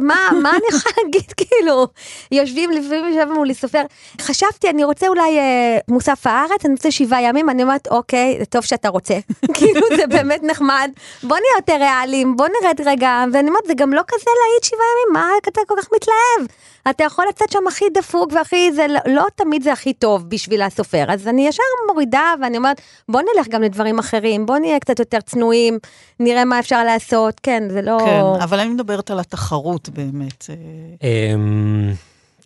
מה, 0.00 0.28
מה 0.42 0.50
אני 0.50 0.66
יכולה 0.68 0.94
להגיד, 1.04 1.32
כאילו, 1.36 1.86
יושבים, 2.32 2.70
לפעמים 2.70 3.08
יושב 3.08 3.28
מולי 3.34 3.54
סופר, 3.54 3.82
חשבתי, 4.20 4.70
אני 4.70 4.84
רוצה 4.84 5.08
אולי 5.08 5.38
אה, 5.38 5.78
מוסף 5.88 6.26
הארץ, 6.26 6.64
אני 6.64 6.74
רוצה 6.74 6.90
שבעה 6.90 7.22
ימים, 7.22 7.50
אני 7.50 7.62
אומרת, 7.62 7.88
אוקיי, 7.90 8.36
זה 8.38 8.44
טוב 8.44 8.62
שאתה 8.62 8.88
רוצה. 8.88 9.14
כאילו, 9.54 9.86
זה 9.96 10.06
באמת 10.06 10.42
נחמד, 10.42 10.90
בוא 11.22 11.36
נהיה 11.36 11.56
יותר 11.56 11.84
ריאליים, 11.84 12.36
בוא 12.36 12.46
נרד 12.46 12.80
רגע, 12.84 13.24
ואני 13.32 13.48
אומרת, 13.48 13.66
זה 13.66 13.74
גם 13.76 13.92
לא 13.92 14.02
כזה 14.08 14.30
להיט 14.40 14.64
שבעה 14.64 14.86
ימים, 14.92 15.12
מה 15.12 15.30
אתה 15.42 15.60
כל 15.66 15.74
כך 15.78 15.88
מתלהב? 15.94 16.56
אתה 16.90 17.04
יכול 17.04 17.24
לצאת 17.28 17.52
שם 17.52 17.66
הכי 17.68 17.84
דפוק 17.94 18.32
והכי, 18.32 18.72
זה 18.72 18.86
לא, 18.88 19.14
לא 19.14 19.26
תמיד 19.34 19.62
זה 19.62 19.72
הכי 19.72 19.92
טוב 19.92 20.30
בשביל 20.30 20.62
הסופר, 20.62 21.04
אז 21.08 21.28
אני 21.28 21.48
ישר 21.48 21.62
מורידה 21.88 22.34
ואני 22.42 22.56
אומרת, 22.56 22.80
בוא 23.08 23.20
נלך 23.20 23.48
גם 23.48 23.62
לדברים 23.62 23.98
אחרים, 23.98 24.46
בוא 24.46 24.58
נהיה 24.58 24.80
קצת 24.80 24.98
יותר 24.98 25.20
צנועים, 25.20 25.78
נראה 26.20 26.44
מה 26.44 26.58
אפשר 26.58 26.84
לעשות, 26.84 27.40
כן, 27.42 27.62
זה 27.70 27.82
לא... 27.82 27.98
כן, 28.04 28.42
אבל 28.42 28.60
אני 28.60 28.68
מדברת 28.68 29.10
על 29.10 29.20
התחרות 29.20 29.88
באמת. 29.88 30.46
אה, 30.50 31.34
אמ, 31.34 31.92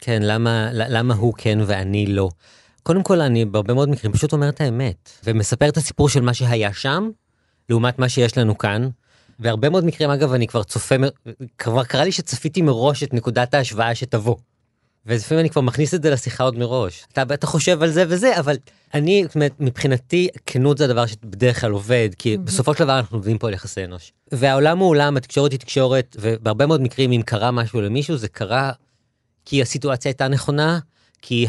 כן, 0.01 0.23
למה, 0.23 0.69
למה 0.73 1.15
הוא 1.15 1.35
כן 1.37 1.59
ואני 1.67 2.07
לא? 2.07 2.29
קודם 2.83 3.03
כל, 3.03 3.21
אני 3.21 3.45
בהרבה 3.45 3.75
מאוד 3.75 3.89
מקרים 3.89 4.13
פשוט 4.13 4.33
אומר 4.33 4.49
את 4.49 4.61
האמת, 4.61 5.11
ומספר 5.25 5.69
את 5.69 5.77
הסיפור 5.77 6.09
של 6.09 6.21
מה 6.21 6.35
שהיה 6.35 6.73
שם, 6.73 7.11
לעומת 7.69 7.99
מה 7.99 8.09
שיש 8.09 8.39
לנו 8.39 8.59
כאן. 8.59 8.89
והרבה 9.41 9.69
מאוד 9.69 9.85
מקרים, 9.85 10.11
אגב, 10.11 10.33
אני 10.33 10.47
כבר 10.47 10.63
צופה, 10.63 10.95
כבר 11.59 11.85
קרה 11.85 12.05
לי 12.05 12.13
שצפיתי 12.13 12.63
מראש 12.63 13.03
את 13.03 13.15
נקודת 13.15 13.55
ההשוואה 13.55 13.95
שתבוא. 13.95 14.37
ולפעמים 15.07 15.41
אני 15.41 15.51
כבר 15.51 15.63
מכניס 15.63 15.95
את 15.95 16.03
זה 16.03 16.11
לשיחה 16.11 16.45
עוד 16.45 16.59
מראש. 16.59 17.05
אתה 17.13 17.25
בטח 17.25 17.49
חושב 17.49 17.83
על 17.83 17.91
זה 17.91 18.05
וזה, 18.09 18.39
אבל 18.39 18.57
אני, 18.95 19.23
זאת 19.27 19.35
אומרת, 19.35 19.53
מבחינתי, 19.61 20.29
כנות 20.47 20.79
זה 20.79 20.85
הדבר 20.85 21.07
שבדרך 21.07 21.61
כלל 21.61 21.73
עובד, 21.73 22.09
כי 22.19 22.37
בסופו 22.37 22.75
של 22.75 22.85
דבר 22.85 22.99
אנחנו 22.99 23.19
עובדים 23.19 23.39
פה 23.39 23.49
על 23.49 23.55
יחסי 23.55 23.85
אנוש. 23.85 24.13
והעולם 24.33 24.79
הוא 24.79 24.89
עולם, 24.89 25.17
התקשורת 25.17 25.53
היא 25.53 25.61
תקשורת, 25.61 26.17
ובהרבה 26.21 26.67
מאוד 26.67 26.81
מקרים, 26.81 27.13
אם 27.13 27.23
קרה 27.27 27.51
משהו 27.51 27.81
למישהו, 27.81 28.17
זה 28.17 28.29
קרה 28.29 28.73
כי 29.45 29.63
הסיטואציה 29.63 30.09
הייתה 30.09 30.29
נכונה, 30.29 30.79
כי 31.23 31.47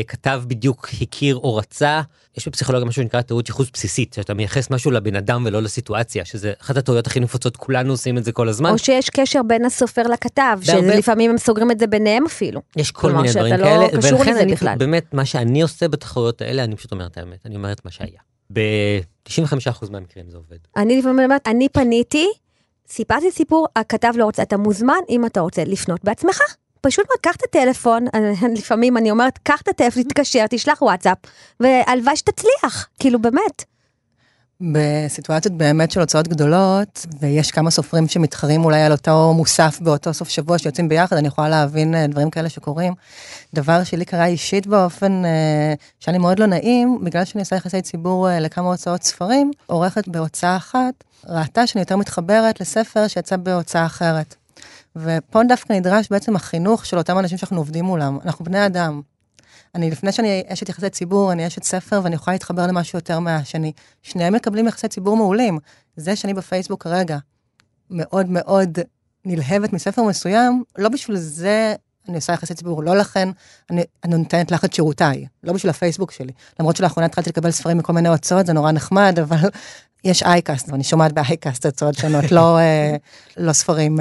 הכתב 0.00 0.42
בדיוק 0.46 0.88
הכיר 1.00 1.36
או 1.36 1.56
רצה. 1.56 2.02
יש 2.36 2.48
בפסיכולוגיה 2.48 2.88
משהו 2.88 3.02
שנקרא 3.02 3.20
טעות 3.20 3.48
ייחוס 3.48 3.70
בסיסית, 3.72 4.12
שאתה 4.12 4.34
מייחס 4.34 4.70
משהו 4.70 4.90
לבן 4.90 5.16
אדם 5.16 5.42
ולא 5.46 5.62
לסיטואציה, 5.62 6.24
שזה 6.24 6.52
אחת 6.62 6.76
הטעויות 6.76 7.06
הכי 7.06 7.20
נפוצות, 7.20 7.56
כולנו 7.56 7.92
עושים 7.92 8.18
את 8.18 8.24
זה 8.24 8.32
כל 8.32 8.48
הזמן. 8.48 8.70
או 8.70 8.78
שיש 8.78 9.10
קשר 9.10 9.42
בין 9.42 9.64
הסופר 9.64 10.02
לכתב, 10.02 10.58
שלפעמים 10.62 11.30
הם 11.30 11.38
סוגרים 11.38 11.70
את 11.70 11.78
זה 11.78 11.86
ביניהם 11.86 12.26
אפילו. 12.26 12.60
יש 12.76 12.90
כל 12.90 13.12
מיני 13.12 13.32
דברים 13.32 13.54
לא 13.54 13.64
כאלה, 13.64 13.88
קשור 13.98 14.18
ולכן 14.18 14.36
אני 14.36 14.52
בכלל. 14.52 14.78
באמת, 14.78 15.14
מה 15.14 15.24
שאני 15.24 15.62
עושה 15.62 15.88
בתחרויות 15.88 16.42
האלה, 16.42 16.64
אני 16.64 16.76
פשוט 16.76 16.92
אומר 16.92 17.06
את 17.06 17.18
האמת, 17.18 17.38
אני 17.46 17.56
אומר 17.56 17.72
את 17.72 17.84
מה 17.84 17.90
שהיה. 17.90 18.20
ב-95% 18.52 19.90
מהמקרים 19.90 20.30
זה 20.30 20.36
עובד. 20.36 20.58
אני 20.76 20.98
לפעמים 20.98 21.24
אומרת, 21.24 21.48
אני 21.48 21.68
פניתי, 21.68 22.26
סיפרתי 22.88 23.30
סיפור, 23.30 23.66
הכתב 23.76 24.12
לא 24.16 24.24
רוצה, 24.24 24.42
אתה 24.42 24.56
מוזמן 24.56 24.98
אם 25.08 25.26
אתה 25.26 25.40
רוצה 25.40 25.64
לפנות 25.64 26.04
בעצמך. 26.04 26.40
פשוט 26.84 27.06
מאוד, 27.08 27.18
קח 27.20 27.36
את 27.36 27.42
הטלפון, 27.42 28.04
לפעמים 28.58 28.96
אני 28.96 29.10
אומרת, 29.10 29.38
קח 29.42 29.60
את 29.60 29.68
הטלפון, 29.68 30.02
תתקשר, 30.02 30.44
תשלח 30.50 30.82
וואטסאפ, 30.82 31.18
והלוואי 31.60 32.16
שתצליח, 32.16 32.88
כאילו 32.98 33.22
באמת. 33.22 33.64
בסיטואציות 34.60 35.54
באמת 35.54 35.90
של 35.90 36.00
הוצאות 36.00 36.28
גדולות, 36.28 37.06
ויש 37.20 37.50
כמה 37.50 37.70
סופרים 37.70 38.08
שמתחרים 38.08 38.64
אולי 38.64 38.82
על 38.82 38.92
אותו 38.92 39.32
מוסף 39.36 39.78
באותו 39.80 40.14
סוף 40.14 40.28
שבוע 40.28 40.58
שיוצאים 40.58 40.88
ביחד, 40.88 41.16
אני 41.16 41.28
יכולה 41.28 41.48
להבין 41.48 41.94
אה, 41.94 42.06
דברים 42.06 42.30
כאלה 42.30 42.48
שקורים. 42.48 42.94
דבר 43.54 43.84
שלי 43.84 44.04
קרה 44.04 44.26
אישית 44.26 44.66
באופן 44.66 45.24
אה, 45.24 46.12
לי 46.12 46.18
מאוד 46.18 46.38
לא 46.38 46.46
נעים, 46.46 46.98
בגלל 47.02 47.24
שאני 47.24 47.42
עושה 47.42 47.56
יחסי 47.56 47.82
ציבור 47.82 48.30
אה, 48.30 48.40
לכמה 48.40 48.68
הוצאות 48.68 49.02
ספרים, 49.02 49.50
עורכת 49.66 50.08
בהוצאה 50.08 50.56
אחת, 50.56 51.04
ראתה 51.28 51.66
שאני 51.66 51.82
יותר 51.82 51.96
מתחברת 51.96 52.60
לספר 52.60 53.08
שיצא 53.08 53.36
בהוצאה 53.36 53.86
אחרת. 53.86 54.34
ופה 54.96 55.40
דווקא 55.48 55.72
נדרש 55.72 56.08
בעצם 56.10 56.36
החינוך 56.36 56.86
של 56.86 56.98
אותם 56.98 57.18
אנשים 57.18 57.38
שאנחנו 57.38 57.56
עובדים 57.56 57.84
מולם. 57.84 58.18
אנחנו 58.24 58.44
בני 58.44 58.66
אדם. 58.66 59.00
אני, 59.74 59.90
לפני 59.90 60.12
שאני 60.12 60.42
אשת 60.48 60.68
יחסי 60.68 60.90
ציבור, 60.90 61.32
אני 61.32 61.46
אשת 61.46 61.64
ספר 61.64 62.00
ואני 62.04 62.14
יכולה 62.14 62.34
להתחבר 62.34 62.66
למשהו 62.66 62.98
יותר 62.98 63.18
מהשני. 63.18 63.72
שניהם 64.02 64.34
מקבלים 64.34 64.68
יחסי 64.68 64.88
ציבור 64.88 65.16
מעולים. 65.16 65.58
זה 65.96 66.16
שאני 66.16 66.34
בפייסבוק 66.34 66.82
כרגע 66.82 67.18
מאוד 67.90 68.26
מאוד 68.28 68.78
נלהבת 69.24 69.72
מספר 69.72 70.02
מסוים, 70.02 70.62
לא 70.78 70.88
בשביל 70.88 71.16
זה 71.16 71.74
אני 72.08 72.16
עושה 72.16 72.32
יחסי 72.32 72.54
ציבור, 72.54 72.82
לא 72.82 72.96
לכן 72.96 73.28
אני, 73.70 73.82
אני 74.04 74.16
נותנת 74.16 74.50
לך 74.50 74.64
את 74.64 74.72
שירותיי, 74.72 75.26
לא 75.42 75.52
בשביל 75.52 75.70
הפייסבוק 75.70 76.10
שלי. 76.10 76.32
למרות 76.60 76.76
שלאחרונה 76.76 77.06
התחלתי 77.06 77.30
לקבל 77.30 77.50
ספרים 77.50 77.78
מכל 77.78 77.92
מיני 77.92 78.08
הוצאות, 78.08 78.46
זה 78.46 78.52
נורא 78.52 78.72
נחמד, 78.72 79.18
אבל 79.22 79.48
יש 80.04 80.22
אייקאסט, 80.22 80.70
ואני 80.70 80.84
שומעת 80.84 81.12
באייקאסט 81.12 81.66
הוצאות 81.66 81.94
שונות, 81.94 82.32
לא, 82.32 82.58
אה, 82.58 82.96
לא 83.36 83.52
ספרים 83.52 84.00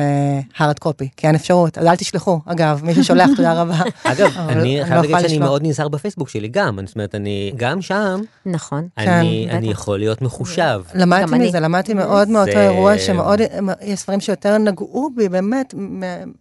הארד 0.58 0.80
קופי, 0.80 1.10
כי 1.18 1.28
אין 1.28 1.36
אפשרות, 1.36 1.78
אז 1.78 1.86
אל 1.86 1.95
תשלחו, 1.95 2.39
אגב, 2.45 2.82
מי 2.84 2.95
ששולח, 2.95 3.30
תודה 3.36 3.62
רבה. 3.62 3.82
אגב, 4.04 4.38
אני 4.38 4.82
אני 4.82 4.86
חייב 4.86 5.04
לא 5.04 5.12
להגיד 5.12 5.30
שאני. 5.30 5.39
מאוד 5.39 5.62
נזהר 5.66 5.88
בפייסבוק 5.88 6.30
שלי 6.30 6.47
גם, 6.47 6.80
זאת 6.86 6.95
אומרת, 6.95 7.16
אני, 7.16 7.54
גם 7.56 7.82
שם, 7.82 8.22
נכון. 8.45 8.88
אני 8.97 9.45
בטח. 9.47 9.58
אני 9.58 9.72
יכול 9.72 9.99
להיות 9.99 10.22
מחושב. 10.22 10.82
למדתי. 10.95 11.39
מזה, 11.39 11.60
למדתי 11.60 11.93
מאוד 11.93 12.30
מאותו 12.30 12.60
אירוע 12.60 12.97
שמאוד, 12.97 13.39
יש 13.82 13.99
ספרים 13.99 14.20
שיותר 14.20 14.58
נגעו 14.58 15.10
בי, 15.16 15.30
באמת, 15.30 15.74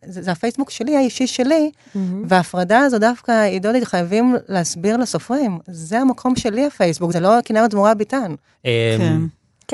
זה, 0.05 0.23
זה 0.23 0.33
הפייסבוק 0.33 0.71
שלי, 0.71 0.97
האישי 0.97 1.27
שלי, 1.27 1.71
וההפרדה 2.29 2.79
הזו 2.79 2.99
דווקא, 2.99 3.45
עידודי, 3.45 3.87
חייבים 3.87 4.37
להסביר 4.49 4.97
לסופרים, 4.97 5.59
זה 5.67 5.99
המקום 5.99 6.37
שלי 6.37 6.67
הפייסבוק, 6.67 7.13
זה 7.13 7.21
לא 7.21 7.39
כנרת 7.45 7.71
זמורה 7.71 7.95
ביטן. 7.95 8.35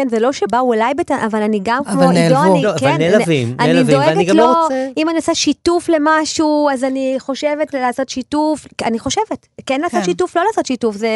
כן. 0.02 0.08
זה 0.08 0.18
לא 0.18 0.32
שבאו 0.32 0.74
אליי, 0.74 0.94
בת... 0.94 1.10
אבל 1.10 1.42
אני 1.42 1.60
גם 1.62 1.82
אבל 1.86 1.92
כמו 1.92 2.10
עידו. 2.10 2.42
אני, 2.42 2.62
לא, 2.62 2.70
אבל 2.70 2.78
כן, 2.78 2.98
נעלבים, 2.98 3.56
אני 3.60 3.72
נעלבים, 3.72 3.98
ואני 3.98 4.14
דואגת 4.14 4.28
גם 4.28 4.36
לו, 4.36 4.42
לא 4.42 4.62
רוצה- 4.62 4.88
אם 4.96 5.08
אני 5.08 5.16
עושה 5.16 5.34
שיתוף 5.34 5.88
למשהו, 5.88 6.68
אז 6.72 6.84
אני 6.84 7.14
חושבת 7.18 7.74
לעשות 7.74 8.08
שיתוף, 8.08 8.66
אני 8.84 8.98
חושבת, 8.98 9.46
כן 9.66 9.80
לעשות 9.80 10.00
כן. 10.00 10.04
שיתוף, 10.04 10.36
לא 10.36 10.42
לעשות 10.46 10.66
שיתוף, 10.66 10.96
זה 10.96 11.08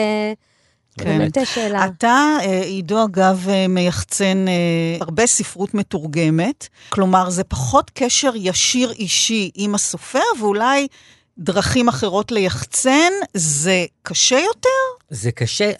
כן. 0.99 1.05
באמת 1.19 1.39
שאלה. 1.45 1.87
אתה, 1.87 2.37
אה, 2.41 2.61
עידו, 2.63 3.05
אגב, 3.05 3.47
אה, 3.49 3.69
מייחצן 3.69 4.45
אה, 4.49 4.53
הרבה 5.01 5.27
ספרות 5.27 5.75
מתורגמת, 5.75 6.69
כלומר, 6.89 7.31
זה 7.31 7.45
פחות 7.45 7.91
קשר 7.95 8.31
ישיר 8.35 8.93
אישי 8.93 9.51
עם 9.55 9.75
הסופר, 9.75 10.19
ואולי 10.41 10.87
דרכים 11.39 11.89
אחרות 11.89 12.33
ליחצן, 12.33 13.13
זה 13.35 13.85
קשה 14.03 14.39
יותר? 14.39 14.69
זה 15.11 15.33
קשה, 15.33 15.71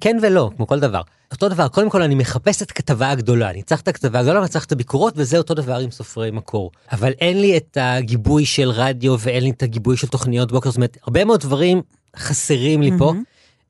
כן 0.00 0.16
ולא, 0.22 0.50
כמו 0.56 0.66
כל 0.66 0.80
דבר. 0.80 1.00
אותו 1.34 1.48
דבר, 1.48 1.68
קודם 1.68 1.90
כל 1.90 2.02
אני 2.02 2.14
מחפש 2.14 2.62
את 2.62 2.70
הכתבה 2.70 3.10
הגדולה, 3.10 3.50
אני 3.50 3.62
צריך 3.62 3.80
את 3.80 3.88
הכתבה 3.88 4.18
הגדולה 4.18 4.38
ואני 4.38 4.50
צריך 4.50 4.64
את 4.64 4.72
הביקורות, 4.72 5.14
וזה 5.16 5.38
אותו 5.38 5.54
דבר 5.54 5.76
עם 5.76 5.90
סופרי 5.90 6.30
מקור. 6.30 6.70
אבל 6.92 7.12
אין 7.20 7.40
לי 7.40 7.56
את 7.56 7.78
הגיבוי 7.80 8.46
של 8.46 8.70
רדיו 8.70 9.16
ואין 9.18 9.44
לי 9.44 9.50
את 9.50 9.62
הגיבוי 9.62 9.96
של 9.96 10.06
תוכניות 10.06 10.52
בוקר, 10.52 10.70
זאת 10.70 10.76
אומרת, 10.76 10.98
הרבה 11.02 11.24
מאוד 11.24 11.40
דברים 11.40 11.82
חסרים 12.16 12.82
לי 12.82 12.90
פה, 12.98 13.12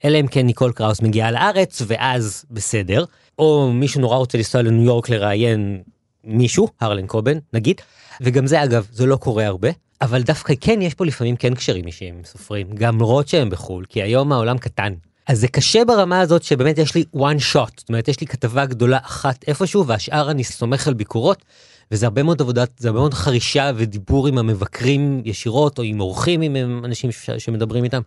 אלא 0.04 0.20
אם 0.20 0.26
כן 0.26 0.46
ניקול 0.46 0.72
קראוס 0.72 1.02
מגיעה 1.02 1.30
לארץ, 1.30 1.82
ואז 1.86 2.44
בסדר. 2.50 3.04
או 3.38 3.72
מישהו 3.72 4.00
נורא 4.00 4.16
רוצה 4.16 4.38
לנסוע 4.38 4.62
לניו 4.62 4.82
יורק 4.82 5.08
לראיין 5.08 5.82
מישהו, 6.24 6.68
הרלן 6.80 7.06
קובן, 7.06 7.38
נגיד, 7.52 7.80
וגם 8.20 8.46
זה 8.46 8.64
אגב, 8.64 8.86
זה 8.92 9.06
לא 9.06 9.16
קורה 9.16 9.46
הרבה. 9.46 9.68
אבל 10.02 10.22
דווקא 10.22 10.54
כן, 10.60 10.82
יש 10.82 10.94
פה 10.94 11.06
לפעמים 11.06 11.36
כן 11.36 11.54
קשרים 11.54 11.86
אישיים 11.86 12.14
עם 12.14 12.24
סופרים, 12.24 12.66
גם 12.74 12.94
למרות 12.94 13.28
שהם 13.28 13.50
בחו"ל, 13.50 13.84
כי 13.88 14.02
היום 14.02 14.32
העולם 14.32 14.58
קטן. 14.58 14.94
אז 15.26 15.40
זה 15.40 15.48
קשה 15.48 15.84
ברמה 15.84 16.20
הזאת 16.20 16.42
שבאמת 16.42 16.78
יש 16.78 16.94
לי 16.94 17.04
one 17.16 17.52
shot, 17.52 17.70
זאת 17.76 17.88
אומרת 17.88 18.08
יש 18.08 18.20
לי 18.20 18.26
כתבה 18.26 18.66
גדולה 18.66 18.98
אחת 19.02 19.44
איפשהו 19.46 19.86
והשאר 19.86 20.30
אני 20.30 20.44
סומך 20.44 20.88
על 20.88 20.94
ביקורות, 20.94 21.44
וזה 21.90 22.06
הרבה 22.06 22.22
מאוד 22.22 22.40
עבודת, 22.40 22.70
זה 22.78 22.88
הרבה 22.88 23.00
מאוד 23.00 23.14
חרישה 23.14 23.70
ודיבור 23.76 24.26
עם 24.28 24.38
המבקרים 24.38 25.22
ישירות, 25.24 25.78
או 25.78 25.82
עם 25.82 26.00
אורחים, 26.00 26.42
הם 26.42 26.84
אנשים 26.84 27.12
ש- 27.12 27.30
שמדברים 27.38 27.84
איתם 27.84 28.00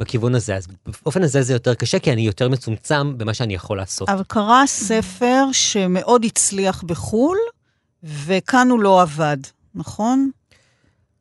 בכיוון 0.00 0.34
הזה. 0.34 0.56
אז 0.56 0.66
באופן 1.02 1.22
הזה 1.22 1.42
זה 1.42 1.52
יותר 1.52 1.74
קשה, 1.74 1.98
כי 1.98 2.12
אני 2.12 2.20
יותר 2.22 2.48
מצומצם 2.48 3.18
במה 3.18 3.34
שאני 3.34 3.54
יכול 3.54 3.76
לעשות. 3.76 4.08
אבל 4.08 4.22
קרה 4.28 4.62
ספר 4.66 5.44
שמאוד 5.52 6.24
הצליח 6.24 6.82
בחו"ל, 6.82 7.38
וכאן 8.02 8.68
הוא 8.70 8.80
לא 8.80 9.02
עבד, 9.02 9.36
נכון? 9.74 10.30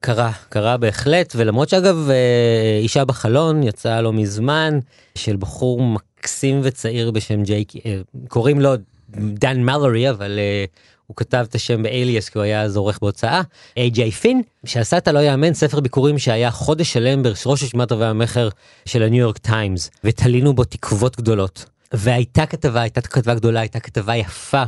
קרה, 0.06 0.32
קרה 0.49 0.78
בהחלט, 0.78 1.34
ולמרות 1.36 1.70
שאגב, 1.70 2.10
אה, 2.10 2.80
אישה 2.82 3.06
בחלון 3.06 3.64
יצאה 3.64 4.01
לא 4.01 4.14
מזמן, 4.14 4.80
של 5.16 5.36
בחור 5.36 5.82
מקסים 5.82 6.62
וצעיר 6.64 7.12
בשם 7.12 7.43
ג'ייק, 7.43 7.74
אה, 7.86 8.01
קוראים 8.28 8.62
לו 8.62 8.74
דן 9.10 9.64
מלורי, 9.64 10.10
אבל 10.10 10.39
אה, 10.39 10.66
הוא 11.08 11.16
כתב 11.16 11.45
את 11.49 11.56
השם 11.56 11.84
באליאס 11.84 12.30
כי 12.30 12.38
הוא 12.38 12.43
היה 12.43 12.62
אז 12.62 12.78
עורך 12.78 12.99
בהוצאה, 13.01 13.41
איי-ג'יי 13.78 14.12
פין, 14.12 14.41
שעשה 14.66 14.97
את 14.97 15.08
הלא 15.08 15.20
יאמן 15.20 15.54
ספר 15.54 15.80
ביקורים 15.80 16.20
שהיה 16.20 16.51
חודש 16.51 16.93
שלם 16.93 17.24
בראש 17.24 17.47
רשימת 17.47 17.91
רבי 17.91 18.06
המכר 18.06 18.49
של 18.86 19.04
הניו 19.04 19.22
יורק 19.22 19.38
טיימס, 19.38 19.89
ותלינו 20.04 20.54
בו 20.54 20.64
תקוות 20.64 21.18
גדולות. 21.18 21.66
והייתה 21.93 22.45
כתבה, 22.45 22.82
הייתה 22.82 23.01
כתבה 23.01 23.36
גדולה, 23.36 23.60
הייתה 23.60 23.80
כתבה 23.80 24.16
יפה 24.16 24.64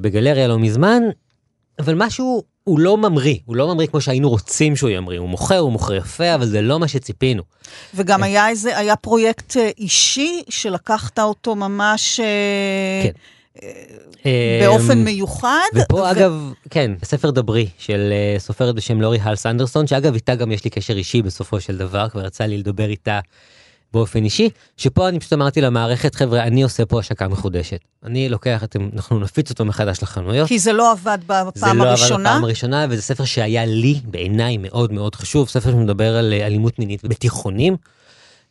בגלריה 0.00 0.48
לא 0.48 0.58
מזמן, 0.58 1.02
אבל 1.78 1.94
משהו, 1.96 2.42
הוא 2.70 2.80
לא 2.80 2.96
ממריא, 2.96 3.36
הוא 3.44 3.56
לא 3.56 3.74
ממריא 3.74 3.86
כמו 3.86 4.00
שהיינו 4.00 4.28
רוצים 4.30 4.76
שהוא 4.76 4.90
ימריא, 4.90 5.18
הוא 5.18 5.28
מוכר, 5.28 5.58
הוא 5.58 5.72
מוכר 5.72 5.94
יפה, 5.94 6.34
אבל 6.34 6.46
זה 6.46 6.62
לא 6.62 6.78
מה 6.78 6.88
שציפינו. 6.88 7.42
וגם 7.94 8.22
היה 8.22 8.48
איזה, 8.48 8.78
היה 8.78 8.96
פרויקט 8.96 9.56
אה, 9.56 9.70
אישי 9.78 10.42
שלקחת 10.48 11.18
אותו 11.18 11.54
ממש... 11.54 12.20
אה, 12.20 13.02
כן. 13.02 13.10
באופן 14.62 14.98
אמ, 14.98 15.04
מיוחד. 15.04 15.68
ופה 15.74 15.96
ו- 15.96 16.10
אגב, 16.10 16.52
כן, 16.70 16.90
בספר 17.02 17.30
דברי 17.30 17.68
של 17.78 18.12
אה, 18.12 18.38
סופרת 18.38 18.74
בשם 18.74 19.00
לורי 19.00 19.18
הלס 19.22 19.46
אנדרסון, 19.46 19.86
שאגב 19.86 20.14
איתה 20.14 20.34
גם 20.34 20.52
יש 20.52 20.64
לי 20.64 20.70
קשר 20.70 20.96
אישי 20.96 21.22
בסופו 21.22 21.60
של 21.60 21.76
דבר, 21.76 22.08
כבר 22.08 22.26
יצא 22.26 22.44
לי 22.44 22.58
לדבר 22.58 22.88
איתה 22.88 23.20
באופן 23.92 24.24
אישי, 24.24 24.48
שפה 24.76 25.08
אני 25.08 25.20
פשוט 25.20 25.32
אמרתי 25.32 25.60
למערכת, 25.60 26.14
חבר'ה, 26.14 26.42
אני 26.42 26.62
עושה 26.62 26.86
פה 26.86 26.98
השקה 26.98 27.28
מחודשת. 27.28 27.80
אני 28.04 28.28
לוקח 28.28 28.64
את, 28.64 28.76
אנחנו 28.94 29.20
נפיץ 29.20 29.50
אותו 29.50 29.64
מחדש 29.64 30.02
לחנויות. 30.02 30.48
כי 30.48 30.58
זה 30.58 30.72
לא 30.72 30.92
עבד 30.92 31.18
בפעם 31.26 31.50
זה 31.54 31.66
לא 31.66 31.72
עבד 31.72 31.80
הראשונה. 31.80 32.30
בפעם 32.30 32.44
הראשונה, 32.44 32.86
וזה 32.90 33.02
ספר 33.02 33.24
שהיה 33.24 33.64
לי, 33.66 34.00
בעיניי, 34.04 34.56
מאוד 34.56 34.92
מאוד 34.92 35.14
חשוב, 35.14 35.48
ספר 35.48 35.70
שמדבר 35.70 36.16
על 36.16 36.32
אה, 36.32 36.46
אלימות 36.46 36.78
מינית 36.78 37.04
בתיכונים. 37.04 37.76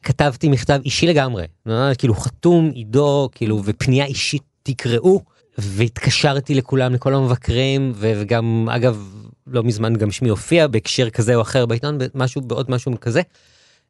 כתבתי 0.04 0.50
מכתב 0.50 0.80
אישי 0.86 1.08
לגמרי, 1.08 1.46
אה, 1.70 1.96
כאילו 1.96 2.14
חתום, 2.16 2.72
עידו, 2.74 3.30
כאילו, 3.32 3.62
ופנייה 3.66 4.06
אישית, 4.06 4.44
תקראו, 4.64 5.22
והתקשרתי 5.58 6.56
לכולם, 6.56 6.94
לכל 6.94 7.14
המבקרים, 7.14 7.94
וגם, 7.96 8.68
אגב, 8.72 9.14
לא 9.48 9.64
מזמן 9.64 9.96
גם 9.96 10.12
שמי 10.12 10.30
הופיע 10.30 10.68
בהקשר 10.68 11.10
כזה 11.10 11.36
או 11.36 11.42
אחר 11.42 11.66
בעיתון, 11.66 11.98
משהו, 12.16 12.42
בעוד 12.42 12.72
משהו 12.72 12.92
כזה. 13.02 13.22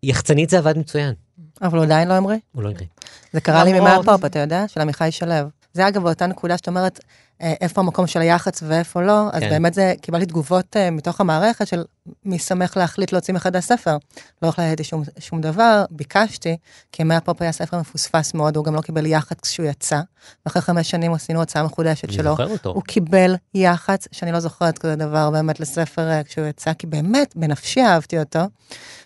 יחצנית 0.04 0.50
זה 0.50 0.58
עבד 0.58 0.78
מצוין, 0.78 1.14
אבל 1.62 1.78
הוא 1.78 1.86
עדיין 1.86 2.08
לא 2.08 2.14
המריא. 2.14 2.38
הוא 2.52 2.64
לא 2.64 2.70
יקרה. 2.70 2.88
זה 3.34 3.42
קרה 3.42 3.64
לי 3.64 3.74
למרות- 3.74 4.06
ממאפופ, 4.06 4.26
אתה 4.26 4.40
יודע? 4.40 4.68
של 4.68 4.82
עמיחי 4.82 5.08
שלו. 5.12 5.34
זה 5.74 5.88
אגב 5.88 6.04
באותה 6.04 6.26
נקודה 6.28 6.58
שאת 6.58 6.68
אומרת, 6.68 7.00
איפה 7.42 7.82
המקום 7.82 8.08
של 8.08 8.22
היח"צ 8.22 8.64
ואיפה 8.68 9.02
לא, 9.02 9.30
אז 9.34 9.40
כן. 9.40 9.50
באמת 9.50 9.74
זה, 9.74 9.94
קיבלתי 10.02 10.26
תגובות 10.26 10.78
אה, 10.78 10.92
מתוך 10.92 11.22
המערכת 11.22 11.68
של 11.68 11.84
מי 12.26 12.40
שמח 12.40 12.78
להחליט 12.78 13.12
להוציא 13.12 13.34
מחדש 13.34 13.64
ספר. 13.64 13.98
לא 14.42 14.48
החלטתי 14.48 14.84
שום, 14.84 15.04
שום 15.20 15.42
דבר, 15.42 15.86
ביקשתי, 15.92 16.58
כי 16.92 17.04
מהפופ 17.04 17.42
היה 17.42 17.52
ספר 17.52 17.80
מפוספס 17.80 18.34
מאוד, 18.34 18.56
הוא 18.56 18.66
גם 18.66 18.76
לא 18.76 18.82
קיבל 18.82 19.06
יח"צ 19.06 19.40
כשהוא 19.42 19.66
יצא, 19.66 20.00
ואחרי 20.46 20.62
חמש 20.62 20.90
שנים 20.90 21.14
עשינו 21.14 21.42
הצעה 21.42 21.64
מחודשת 21.64 22.06
אני 22.06 22.14
שלו. 22.14 22.30
זוכר 22.30 22.48
אותו. 22.48 22.70
הוא 22.70 22.84
קיבל 22.84 23.36
יח"צ, 23.54 24.08
שאני 24.12 24.32
לא 24.32 24.40
זוכרת 24.40 24.78
כזה 24.78 24.96
דבר 24.96 25.30
באמת 25.30 25.60
לספר 25.60 26.10
אה, 26.10 26.24
כשהוא 26.24 26.46
יצא, 26.46 26.74
כי 26.74 26.88
באמת, 26.88 27.34
בנפשי 27.36 27.82
אהבתי 27.82 28.20
אותו. 28.20 28.40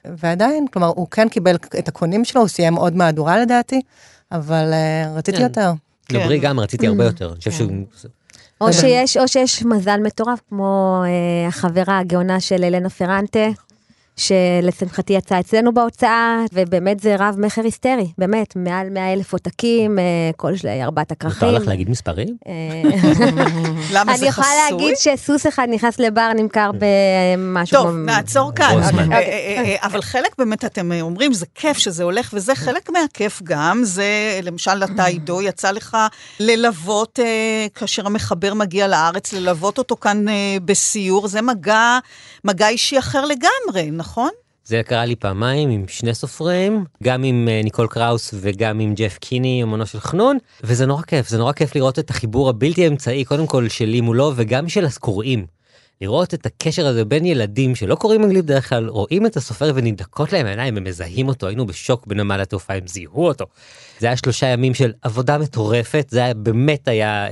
ועדיין, 0.06 0.68
כלומר, 0.68 0.88
הוא 0.88 1.08
כן 1.12 1.30
קיבל 1.30 1.56
את 1.56 1.88
הקונים 1.88 2.26
שלו, 2.26 2.42
הוא 2.42 2.48
סיים 2.48 2.76
עוד 2.76 2.96
מהדורה 2.96 3.38
לדעתי, 3.40 3.82
אבל 4.32 4.74
אה, 4.74 5.14
רציתי 5.16 5.38
כן. 5.38 5.44
יותר. 5.44 5.74
דברי 6.12 6.40
גם 6.40 6.60
רציתי 6.60 6.88
הרבה 6.88 7.06
יותר, 7.06 7.30
אני 7.30 7.38
חושב 7.38 7.52
שהוא... 7.52 7.72
או 8.62 8.74
שיש, 8.74 9.18
או 9.18 9.28
שיש 9.28 9.64
מזל 9.66 10.00
מטורף, 10.00 10.40
כמו 10.50 11.04
אה, 11.06 11.48
החברה 11.48 12.00
הגאונה 12.00 12.40
של 12.40 12.64
אלנה 12.64 12.90
פרנטה, 12.90 13.48
שלשמחתי 14.18 15.14
יצאה 15.14 15.40
אצלנו 15.40 15.74
בהוצאה, 15.74 16.38
ובאמת 16.54 17.00
זה 17.00 17.16
רב 17.20 17.36
מכר 17.40 17.62
היסטרי, 17.62 18.12
באמת, 18.18 18.56
מעל 18.56 18.90
100 18.90 19.14
אלף 19.14 19.34
עותקים, 19.34 20.00
אה, 20.00 20.04
כל 20.38 20.56
של 20.56 20.68
ארבעת 20.68 21.12
הכרכים. 21.12 21.48
מותר 21.48 21.60
לך 21.60 21.68
להגיד 21.68 21.90
מספרים? 21.90 22.38
אה, 22.48 22.54
למה 23.94 24.18
זה 24.18 24.20
אני 24.20 24.28
יכולה 24.30 24.48
חסוי? 24.68 24.82
להגיד 24.82 24.96
שסוס 24.98 25.48
אחד 25.48 25.68
נכנס 25.72 26.00
לבר, 26.00 26.32
נמכר 26.36 26.72
במשהו 27.38 27.84
טוב, 27.84 27.96
נעצור 27.96 28.52
כאן. 28.56 28.78
אה, 28.82 29.14
אה, 29.14 29.20
אה, 29.66 29.76
אבל 29.84 30.02
חלק 30.02 30.36
באמת 30.38 30.66
אתם 30.66 30.92
אה, 30.92 31.02
אומרים, 31.02 31.34
זה 31.34 31.46
כיף 31.56 31.78
שזה 31.78 32.04
הולך, 32.04 32.30
וזה 32.34 32.56
חלק 32.56 32.90
מהכיף 32.90 33.42
גם. 33.44 33.82
זה, 33.84 34.40
למשל, 34.44 34.84
אתה, 34.84 35.06
עידו, 35.06 35.42
יצא 35.42 35.72
לך 35.72 35.98
ללוות, 36.40 37.20
אה, 37.24 37.68
כאשר 37.76 38.06
המחבר 38.06 38.54
מגיע 38.54 38.88
לארץ, 38.88 39.34
ללוות 39.34 39.78
אותו 39.78 39.96
כאן 39.96 40.30
אה, 40.30 40.58
בסיור. 40.66 41.28
זה 41.28 41.42
מגע, 41.42 42.00
מגע 42.44 42.70
אישי 42.70 43.00
אחר 43.00 43.26
לגמרי, 43.26 43.92
נכון? 43.92 44.30
זה 44.66 44.82
קרה 44.86 45.06
לי 45.06 45.16
פעמיים 45.16 45.70
עם 45.70 45.88
שני 45.88 46.14
סופרים, 46.14 46.86
גם 47.04 47.24
עם 47.24 47.48
אה, 47.52 47.62
ניקול 47.64 47.88
קראוס 47.88 48.34
וגם 48.42 48.80
עם 48.80 48.94
ג'ף 48.94 49.18
קיני, 49.18 49.64
אומנו 49.64 49.86
של 49.86 50.00
חנון, 50.00 50.38
וזה 50.64 50.86
נורא 50.86 51.02
כיף, 51.02 51.30
זה 51.30 51.38
נורא 51.38 51.54
כיף 51.54 51.76
לראות 51.76 52.00
את 52.00 52.10
החיבור 52.10 52.50
הבלתי 52.50 52.88
אמצעי, 52.88 53.26
קודם 53.26 53.48
כל 53.48 53.70
שלי 53.70 54.02
מולו 54.02 54.32
וגם 54.36 54.70
של 54.70 54.86
הקוראים. 54.86 55.46
לראות 56.02 56.34
את 56.34 56.46
הקשר 56.46 56.88
הזה 56.88 57.06
בין 57.06 57.26
ילדים 57.26 57.76
שלא 57.76 57.96
קוראים 57.96 58.24
אנגלית 58.24 58.46
בדרך 58.46 58.70
כלל, 58.70 58.88
רואים 58.88 59.26
את 59.26 59.38
הסופר 59.38 59.72
ונדקות 59.76 60.34
להם 60.34 60.46
העיניים, 60.46 60.78
הם 60.78 60.84
מזהים 60.84 61.28
אותו, 61.28 61.48
היינו 61.48 61.66
בשוק 61.66 62.08
בנמל 62.08 62.42
התעופה, 62.42 62.74
הם 62.74 62.88
זיהו 62.88 63.28
אותו. 63.28 63.46
זה 64.00 64.08
היה 64.08 64.18
שלושה 64.18 64.48
ימים 64.48 64.74
של 64.74 64.92
עבודה 65.02 65.38
מטורפת, 65.38 66.08
זה 66.10 66.24
היה 66.24 66.34
באמת 66.34 66.88
היה 66.88 67.28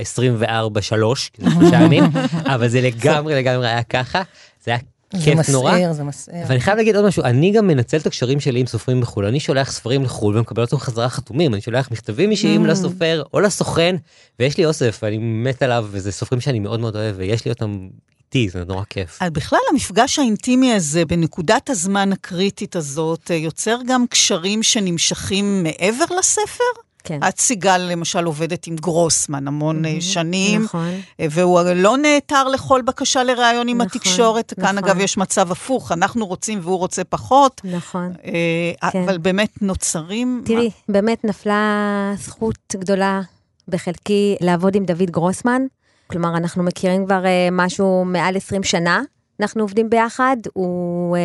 כאילו 1.32 1.50
שלושה 1.50 1.76
ימים, 1.84 2.04
אבל 2.54 2.68
זה 2.68 2.80
לגמרי 2.80 3.34
לגמרי 3.34 3.68
היה 3.68 3.82
ככה, 3.82 4.22
זה 4.64 4.70
היה 4.70 4.80
זה 5.12 5.24
כיף 5.24 5.48
נורא. 5.48 5.72
מסעיר, 5.72 5.92
זה 5.92 6.04
מסעיר. 6.04 6.44
ואני 6.48 6.60
חייב 6.60 6.76
להגיד 6.76 6.96
עוד 6.96 7.06
משהו, 7.06 7.22
אני 7.24 7.50
גם 7.50 7.66
מנצל 7.66 7.96
את 7.96 8.06
הקשרים 8.06 8.40
שלי 8.40 8.60
עם 8.60 8.66
סופרים 8.66 9.00
בחו"ל, 9.00 9.26
אני 9.26 9.40
שולח 9.40 9.72
ספרים 9.72 10.04
לחו"ל 10.04 10.36
ומקבל 10.36 10.62
אותם 10.62 10.78
חזרה 10.78 11.08
חתומים, 11.08 11.54
אני 11.54 11.62
שולח 11.62 11.90
מכתבים 11.90 12.30
אישיים 12.30 12.66
לסופר 12.66 13.22
או 13.34 13.40
לסוכן, 13.40 13.96
ויש 14.38 14.58
לי 14.58 14.66
אוסף, 14.66 15.00
ואני 15.02 15.18
מת 15.18 15.62
עליו, 15.62 15.86
וזה 15.90 16.12
סופרים 16.12 16.40
שאני 16.40 16.58
מאוד 16.58 16.80
מאוד 16.80 16.96
אוהב, 16.96 17.14
ויש 17.18 17.44
לי 17.44 17.50
אותם 17.50 17.88
איתי, 18.20 18.48
זה 18.48 18.64
נורא 18.64 18.84
כיף. 18.90 19.18
אז 19.20 19.30
בכלל, 19.30 19.58
המפגש 19.70 20.18
האינטימי 20.18 20.72
הזה, 20.72 21.04
בנקודת 21.04 21.70
הזמן 21.70 22.12
הקריטית 22.12 22.76
הזאת, 22.76 23.30
אה, 23.30 23.36
יוצר 23.36 23.78
גם 23.86 24.06
קשרים 24.06 24.62
שנמשכים 24.62 25.62
מעבר 25.62 26.04
לספר? 26.18 26.64
כן. 27.04 27.20
את 27.28 27.40
סיגל, 27.40 27.78
למשל, 27.78 28.24
עובדת 28.24 28.66
עם 28.66 28.76
גרוסמן 28.76 29.48
המון 29.48 29.84
אה, 29.84 29.96
שנים, 30.00 30.62
נכון. 30.62 30.88
אה, 31.20 31.26
והוא 31.30 31.60
לא 31.74 31.96
נעתר 31.96 32.48
לכל 32.48 32.82
בקשה 32.82 33.22
לראיון 33.22 33.68
עם 33.68 33.76
נכון, 33.76 33.86
התקשורת. 33.86 34.54
כאן, 34.56 34.64
נכון. 34.64 34.78
אגב, 34.78 35.00
יש 35.00 35.18
מצב 35.18 35.52
הפוך, 35.52 35.92
אנחנו 35.92 36.26
רוצים 36.26 36.58
והוא 36.62 36.78
רוצה 36.78 37.04
פחות. 37.04 37.60
נכון. 37.64 38.12
אה, 38.24 38.90
כן. 38.90 39.02
אבל 39.02 39.18
באמת 39.18 39.62
נוצרים... 39.62 40.42
תראי, 40.44 40.70
באמת 40.88 41.24
נפלה 41.24 42.12
זכות 42.18 42.74
גדולה 42.76 43.20
בחלקי 43.68 44.36
לעבוד 44.40 44.74
עם 44.74 44.84
דוד 44.84 45.10
גרוסמן. 45.10 45.62
כלומר, 46.06 46.36
אנחנו 46.36 46.62
מכירים 46.62 47.06
כבר 47.06 47.26
אה, 47.26 47.48
משהו 47.52 48.04
מעל 48.06 48.36
20 48.36 48.62
שנה. 48.62 49.02
אנחנו 49.40 49.62
עובדים 49.62 49.90
ביחד, 49.90 50.36
הוא 50.54 51.16
אה, 51.16 51.22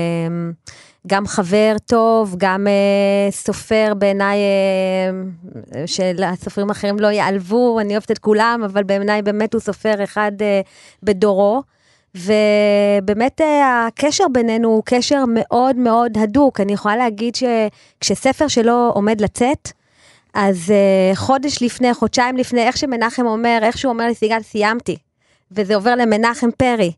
גם 1.08 1.28
חבר 1.28 1.76
טוב, 1.86 2.36
גם 2.38 2.68
אה, 2.68 3.32
סופר 3.32 3.94
בעיניי, 3.98 4.38
אה, 5.76 5.88
שלסופרים 5.88 6.70
אחרים 6.70 7.00
לא 7.00 7.08
ייעלבו, 7.08 7.80
אני 7.80 7.94
אוהבת 7.94 8.12
את 8.12 8.18
כולם, 8.18 8.62
אבל 8.66 8.84
בעיניי 8.84 9.22
באמת 9.22 9.54
הוא 9.54 9.62
סופר 9.62 10.04
אחד 10.04 10.32
אה, 10.42 10.62
בדורו. 11.04 11.64
ובאמת 12.16 13.42
הקשר 13.64 14.24
בינינו 14.32 14.70
הוא 14.70 14.84
קשר 14.86 15.24
מאוד 15.28 15.76
מאוד 15.76 16.18
הדוק. 16.18 16.60
אני 16.60 16.74
יכולה 16.74 16.96
להגיד 16.96 17.36
שכשספר 17.36 18.48
שלו 18.48 18.92
עומד 18.94 19.22
לצאת, 19.22 19.72
אז 20.34 20.74
חודש 21.16 21.64
לפני, 21.64 21.94
חודשיים 21.94 22.38
לפני, 22.38 22.64
איך 22.64 22.78
שמנחם 22.78 23.26
אומר, 23.26 23.60
איך 23.64 23.78
שהוא 23.78 23.94
אומר 23.94 24.08
לסיגל, 24.08 24.42
סיימתי. 24.42 24.98
וזה 25.52 25.76
עובר 25.76 25.96
למנחם 25.96 26.50
פרי. 26.58 26.92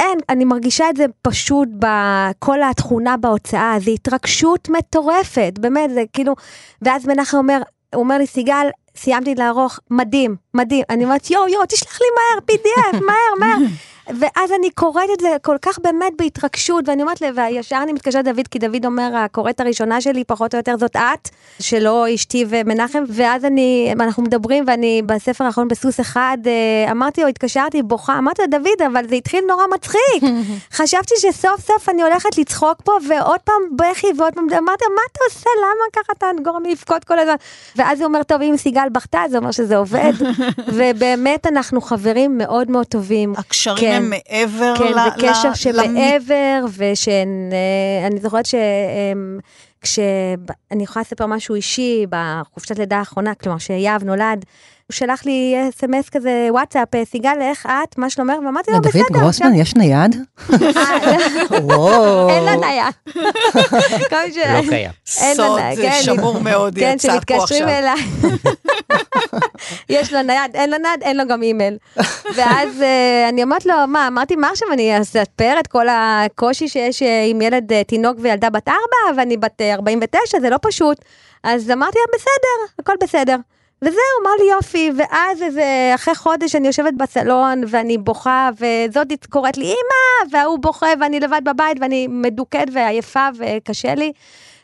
אין, 0.00 0.18
אני 0.28 0.44
מרגישה 0.44 0.90
את 0.90 0.96
זה 0.96 1.04
פשוט 1.22 1.68
בכל 1.78 2.62
התכונה 2.62 3.16
בהוצאה, 3.16 3.76
זו 3.80 3.90
התרגשות 3.90 4.68
מטורפת, 4.68 5.52
באמת, 5.60 5.90
זה 5.90 6.02
כאילו, 6.12 6.34
ואז 6.82 7.06
מנחם 7.06 7.36
אומר, 7.36 7.62
הוא 7.94 8.02
אומר 8.02 8.18
לי, 8.18 8.26
סיגל, 8.26 8.68
סיימתי 8.96 9.34
לערוך, 9.34 9.78
מדהים, 9.90 10.36
מדהים. 10.54 10.84
אני 10.90 11.04
אומרת, 11.04 11.30
יואו, 11.30 11.48
יואו, 11.48 11.66
תשלח 11.66 11.98
לי 12.00 12.06
מהר, 12.16 12.38
PDF, 12.50 13.04
מהר, 13.04 13.38
מהר. 13.40 13.66
ואז 14.08 14.52
אני 14.58 14.70
קוראת 14.70 15.08
את 15.14 15.20
זה 15.20 15.28
כל 15.42 15.56
כך 15.62 15.78
באמת 15.78 16.12
בהתרגשות, 16.18 16.88
ואני 16.88 17.02
אומרת, 17.02 17.20
לה, 17.20 17.28
וישר 17.34 17.76
אני 17.82 17.92
מתקשרת 17.92 18.26
לדוד, 18.26 18.48
כי 18.48 18.58
דוד 18.58 18.86
אומר, 18.86 19.16
הקוראת 19.16 19.60
הראשונה 19.60 20.00
שלי, 20.00 20.24
פחות 20.24 20.54
או 20.54 20.58
יותר 20.58 20.76
זאת 20.76 20.96
את, 20.96 21.28
שלא 21.60 22.06
אשתי 22.14 22.44
ומנחם, 22.48 23.04
ואז 23.08 23.44
אני, 23.44 23.92
אנחנו 24.00 24.22
מדברים, 24.22 24.64
ואני 24.66 25.02
בספר 25.06 25.44
האחרון 25.44 25.68
בסוס 25.68 26.00
אחד, 26.00 26.38
אה, 26.46 26.92
אמרתי 26.92 27.20
לו, 27.22 27.28
התקשרתי, 27.28 27.82
בוכה, 27.82 28.18
אמרתי 28.18 28.42
לו, 28.42 28.48
דוד, 28.58 28.86
אבל 28.92 29.08
זה 29.08 29.14
התחיל 29.14 29.44
נורא 29.48 29.64
מצחיק. 29.74 30.30
חשבתי 30.78 31.14
שסוף 31.16 31.60
סוף 31.60 31.88
אני 31.88 32.02
הולכת 32.02 32.38
לצחוק 32.38 32.78
פה, 32.84 32.92
ועוד 33.08 33.40
פעם 33.44 33.62
בכי, 33.76 34.06
ועוד 34.16 34.34
פעם, 34.34 34.44
אמרתי 34.44 34.84
לו, 34.88 34.94
מה 34.94 35.02
אתה 35.12 35.20
עושה, 35.28 35.50
למה 35.58 35.84
ככה 36.04 36.12
אתה 36.18 36.26
גורם 36.44 36.62
לי 36.62 36.72
לבכות 36.72 37.04
כל 37.04 37.18
הזמן? 37.18 37.34
ואז 37.76 38.00
הוא 38.00 38.06
אומר, 38.06 38.22
טוב, 38.22 38.42
אם 38.42 38.54
סיגל 38.56 38.88
בכתה, 38.92 39.20
זה 39.30 39.38
אומר 39.38 39.50
שזה 39.50 39.76
עובד. 39.76 40.12
ובאמת, 40.76 41.46
אנחנו 41.46 41.80
חברים 41.80 42.38
מאוד 42.38 42.70
מאוד 42.70 42.86
טובים. 42.86 43.34
הקשרים 43.36 43.97
כן. 43.98 44.04
הם 44.04 44.10
מעבר 44.10 44.74
כן, 44.78 44.92
ל... 44.92 44.94
זה 44.94 45.28
קשר 45.28 45.50
ל- 45.50 45.54
שמעבר, 45.54 46.64
ושאני 46.76 48.20
זוכרת 48.22 48.46
ש... 48.46 48.54
אמ, 48.54 49.38
כשאני 49.80 50.82
יכולה 50.82 51.00
לספר 51.00 51.26
משהו 51.26 51.54
אישי 51.54 52.06
בחופשת 52.10 52.78
לידה 52.78 52.96
האחרונה, 52.98 53.34
כלומר 53.34 53.58
שיהב 53.58 54.04
נולד, 54.04 54.44
הוא 54.88 54.94
שלח 54.94 55.24
לי 55.24 55.56
אס.אם.אס 55.68 56.08
כזה, 56.08 56.48
וואטסאפ, 56.50 56.94
אה, 56.94 57.04
סיגל, 57.04 57.34
איך 57.40 57.66
את? 57.66 57.98
מה 57.98 58.10
שלומך? 58.10 58.34
ואמרתי 58.44 58.70
לו, 58.70 58.76
לדוד 58.76 58.88
בסדר. 58.88 59.04
גרוסמן 59.10 59.54
יש 59.54 59.74
נייד? 59.74 60.16
אה. 60.52 60.56
אין 62.30 62.44
לה 62.44 62.56
נייד. 62.56 62.94
לא 64.12 64.70
קיים. 64.70 64.90
אין 65.20 65.36
לה 65.36 65.44
סוד 65.44 65.58
אה, 65.58 65.72
כן, 65.76 65.98
שמור 66.02 66.40
מאוד 66.40 66.74
כן, 66.78 66.92
יצא 66.94 67.08
פה 67.08 67.14
שמתקשרים 67.14 67.68
עכשיו. 67.68 67.78
אליי. 67.78 68.00
יש 69.98 70.12
לו 70.12 70.22
נייד, 70.22 70.50
אין 70.54 70.70
לו 70.70 70.78
נייד, 70.78 71.02
אין 71.02 71.16
לו 71.16 71.26
גם 71.28 71.42
אימייל. 71.42 71.76
ואז 72.36 72.82
אה, 72.82 73.28
אני 73.28 73.42
אומרת 73.42 73.66
לו, 73.66 73.74
מה, 73.88 74.08
אמרתי, 74.08 74.36
מה 74.36 74.50
עכשיו 74.50 74.68
אני 74.72 75.00
אספר 75.00 75.54
את 75.60 75.66
כל 75.66 75.86
הקושי 75.90 76.68
שיש 76.68 77.02
אה, 77.02 77.24
עם 77.28 77.40
ילד, 77.40 77.72
אה, 77.72 77.84
תינוק 77.84 78.16
וילדה 78.20 78.50
בת 78.50 78.68
ארבע, 78.68 79.16
ואני 79.16 79.36
בת 79.36 79.60
אה, 79.60 79.74
49, 79.74 80.40
זה 80.40 80.50
לא 80.50 80.56
פשוט. 80.62 80.98
אז 81.42 81.70
אמרתי 81.70 81.98
לה, 81.98 82.18
בסדר, 82.18 82.74
הכל 82.78 82.94
בסדר. 83.02 83.36
וזהו, 83.82 84.00
אמר 84.22 84.30
לי 84.38 84.50
יופי, 84.50 84.90
ואז 84.96 85.42
איזה, 85.42 85.92
אחרי 85.94 86.14
חודש 86.14 86.54
אני 86.54 86.66
יושבת 86.66 86.94
בסלון 86.96 87.62
ואני 87.68 87.98
בוכה, 87.98 88.50
וזאתי 88.54 89.16
קוראת 89.30 89.56
לי 89.56 89.64
אמא, 89.64 90.30
וההוא 90.32 90.58
בוכה 90.58 90.86
ואני 91.00 91.20
לבד 91.20 91.40
בבית 91.44 91.76
ואני 91.80 92.06
מדוכאת 92.06 92.68
ועייפה 92.72 93.28
וקשה 93.38 93.94
לי. 93.94 94.12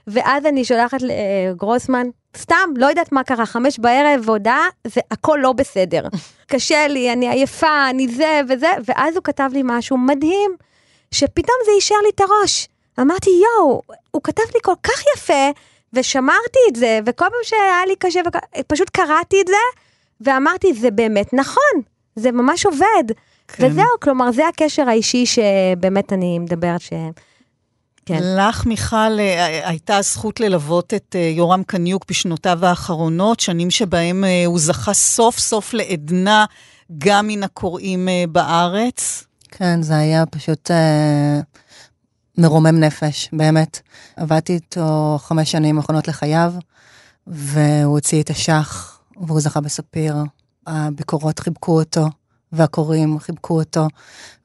ואז 0.06 0.46
אני 0.46 0.64
שולחת 0.64 0.98
לגרוסמן, 1.02 2.06
סתם, 2.36 2.70
לא 2.76 2.86
יודעת 2.86 3.12
מה 3.12 3.24
קרה, 3.24 3.46
חמש 3.46 3.78
בערב, 3.78 4.28
הודעה, 4.28 4.68
זה 4.86 5.00
הכל 5.10 5.38
לא 5.42 5.52
בסדר. 5.52 6.02
קשה 6.46 6.88
לי, 6.88 7.12
אני 7.12 7.30
עייפה, 7.30 7.90
אני 7.90 8.08
זה 8.08 8.40
וזה, 8.48 8.70
ואז 8.84 9.16
הוא 9.16 9.24
כתב 9.24 9.50
לי 9.52 9.60
משהו 9.64 9.98
מדהים, 9.98 10.50
שפתאום 11.10 11.56
זה 11.64 11.70
אישר 11.76 11.94
לי 12.02 12.10
את 12.14 12.20
הראש. 12.20 12.68
אמרתי, 13.00 13.30
יואו, 13.30 13.82
הוא 14.10 14.22
כתב 14.24 14.42
לי 14.54 14.60
כל 14.62 14.74
כך 14.82 15.02
יפה, 15.16 15.50
ושמרתי 15.94 16.58
את 16.70 16.76
זה, 16.76 16.98
וכל 17.06 17.24
פעם 17.24 17.40
שהיה 17.42 17.86
לי 17.88 17.94
קשה, 17.98 18.20
וכ- 18.28 18.60
פשוט 18.66 18.90
קראתי 18.90 19.36
את 19.40 19.46
זה, 19.46 19.80
ואמרתי, 20.20 20.74
זה 20.74 20.90
באמת 20.90 21.34
נכון, 21.34 21.80
זה 22.16 22.32
ממש 22.32 22.66
עובד. 22.66 23.04
כן. 23.48 23.66
וזהו, 23.66 23.84
כלומר, 24.02 24.32
זה 24.32 24.48
הקשר 24.48 24.88
האישי 24.88 25.26
שבאמת 25.26 26.12
אני 26.12 26.38
מדברת 26.38 26.80
ש... 26.80 26.92
כן. 28.06 28.18
לך, 28.38 28.66
מיכל, 28.66 28.96
אה, 29.18 29.68
הייתה 29.68 29.96
הזכות 29.96 30.40
ללוות 30.40 30.94
את 30.94 31.16
אה, 31.18 31.32
יורם 31.36 31.62
קניוק 31.62 32.04
בשנותיו 32.08 32.66
האחרונות, 32.66 33.40
שנים 33.40 33.70
שבהם 33.70 34.24
אה, 34.24 34.42
הוא 34.46 34.58
זכה 34.58 34.92
סוף 34.94 35.38
סוף 35.38 35.74
לעדנה 35.74 36.44
גם 36.98 37.26
מן 37.26 37.42
הקוראים 37.42 38.08
בארץ. 38.28 39.24
כן, 39.50 39.82
זה 39.82 39.96
היה 39.96 40.26
פשוט 40.26 40.70
אה, 40.70 41.40
מרומם 42.38 42.80
נפש, 42.80 43.28
באמת. 43.32 43.80
עבדתי 44.16 44.52
איתו 44.52 45.18
חמש 45.22 45.52
שנים 45.52 45.76
האחרונות 45.76 46.08
לחייו, 46.08 46.52
והוא 47.26 47.94
הוציא 47.94 48.22
את 48.22 48.30
אשח, 48.30 48.98
והוא 49.16 49.40
זכה 49.40 49.60
בספיר. 49.60 50.16
הביקורות 50.66 51.38
חיבקו 51.38 51.80
אותו, 51.80 52.06
והקוראים 52.52 53.18
חיבקו 53.18 53.60
אותו, 53.60 53.86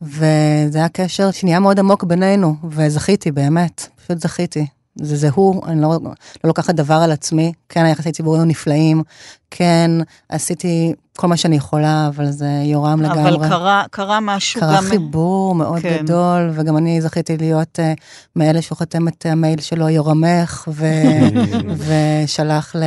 וזה 0.01 0.77
היה 0.77 0.89
קשר 0.89 1.31
שנהיה 1.31 1.59
מאוד 1.59 1.79
עמוק 1.79 2.03
בינינו, 2.03 2.55
וזכיתי, 2.69 3.31
באמת, 3.31 3.87
פשוט 3.95 4.21
זכיתי. 4.21 4.67
זה 5.01 5.15
זה 5.15 5.29
הוא, 5.33 5.61
אני 5.67 5.81
לא, 5.81 5.99
לא 6.03 6.11
לוקחת 6.43 6.75
דבר 6.75 6.93
על 6.93 7.11
עצמי, 7.11 7.51
כן, 7.69 7.85
היחסי 7.85 8.11
ציבור 8.11 8.35
היו 8.35 8.45
נפלאים, 8.45 9.03
כן, 9.51 9.91
עשיתי 10.29 10.93
כל 11.17 11.27
מה 11.27 11.37
שאני 11.37 11.55
יכולה, 11.55 12.07
אבל 12.07 12.31
זה 12.31 12.47
יורם 12.63 13.01
לגמרי. 13.01 13.35
אבל 13.35 13.49
קרה, 13.49 13.83
קרה 13.91 14.19
משהו 14.19 14.61
קרה 14.61 14.75
גם... 14.77 14.83
חיבור 14.83 15.55
מאוד 15.55 15.81
כן. 15.81 15.97
גדול, 16.01 16.51
וגם 16.53 16.77
אני 16.77 17.01
זכיתי 17.01 17.37
להיות 17.37 17.79
uh, 17.79 18.01
מאלה 18.35 18.61
שהוא 18.61 18.77
חותם 18.77 19.07
את 19.07 19.25
המייל 19.25 19.61
שלו, 19.61 19.89
יורמך, 19.89 20.67
ו... 20.71 20.85
ושלח 21.85 22.75
ל... 22.75 22.83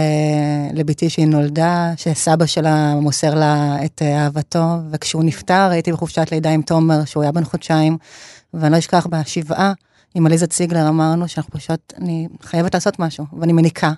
לביתי 0.73 1.11
שהיא 1.11 1.27
נולדה, 1.27 1.93
שסבא 1.97 2.47
שלה 2.47 2.95
מוסר 2.95 3.35
לה 3.35 3.77
את 3.85 4.03
אה, 4.03 4.25
אהבתו, 4.25 4.65
וכשהוא 4.91 5.25
נפטר 5.25 5.69
הייתי 5.71 5.93
בחופשת 5.93 6.33
לידה 6.33 6.51
עם 6.51 6.63
תומר, 6.63 7.05
שהוא 7.05 7.23
היה 7.23 7.33
בן 7.33 7.45
חודשיים, 7.45 7.97
ואני 8.55 8.73
לא 8.73 8.79
אשכח 8.79 9.07
בשבעה, 9.11 9.73
עם 10.15 10.27
עליזה 10.27 10.47
ציגלר 10.47 10.89
אמרנו 10.89 11.29
שאנחנו 11.29 11.53
פשוט, 11.53 11.93
אני 11.99 12.29
חייבת 12.43 12.75
לעשות 12.75 12.99
משהו, 12.99 13.27
ואני 13.41 13.53
מניקה. 13.53 13.93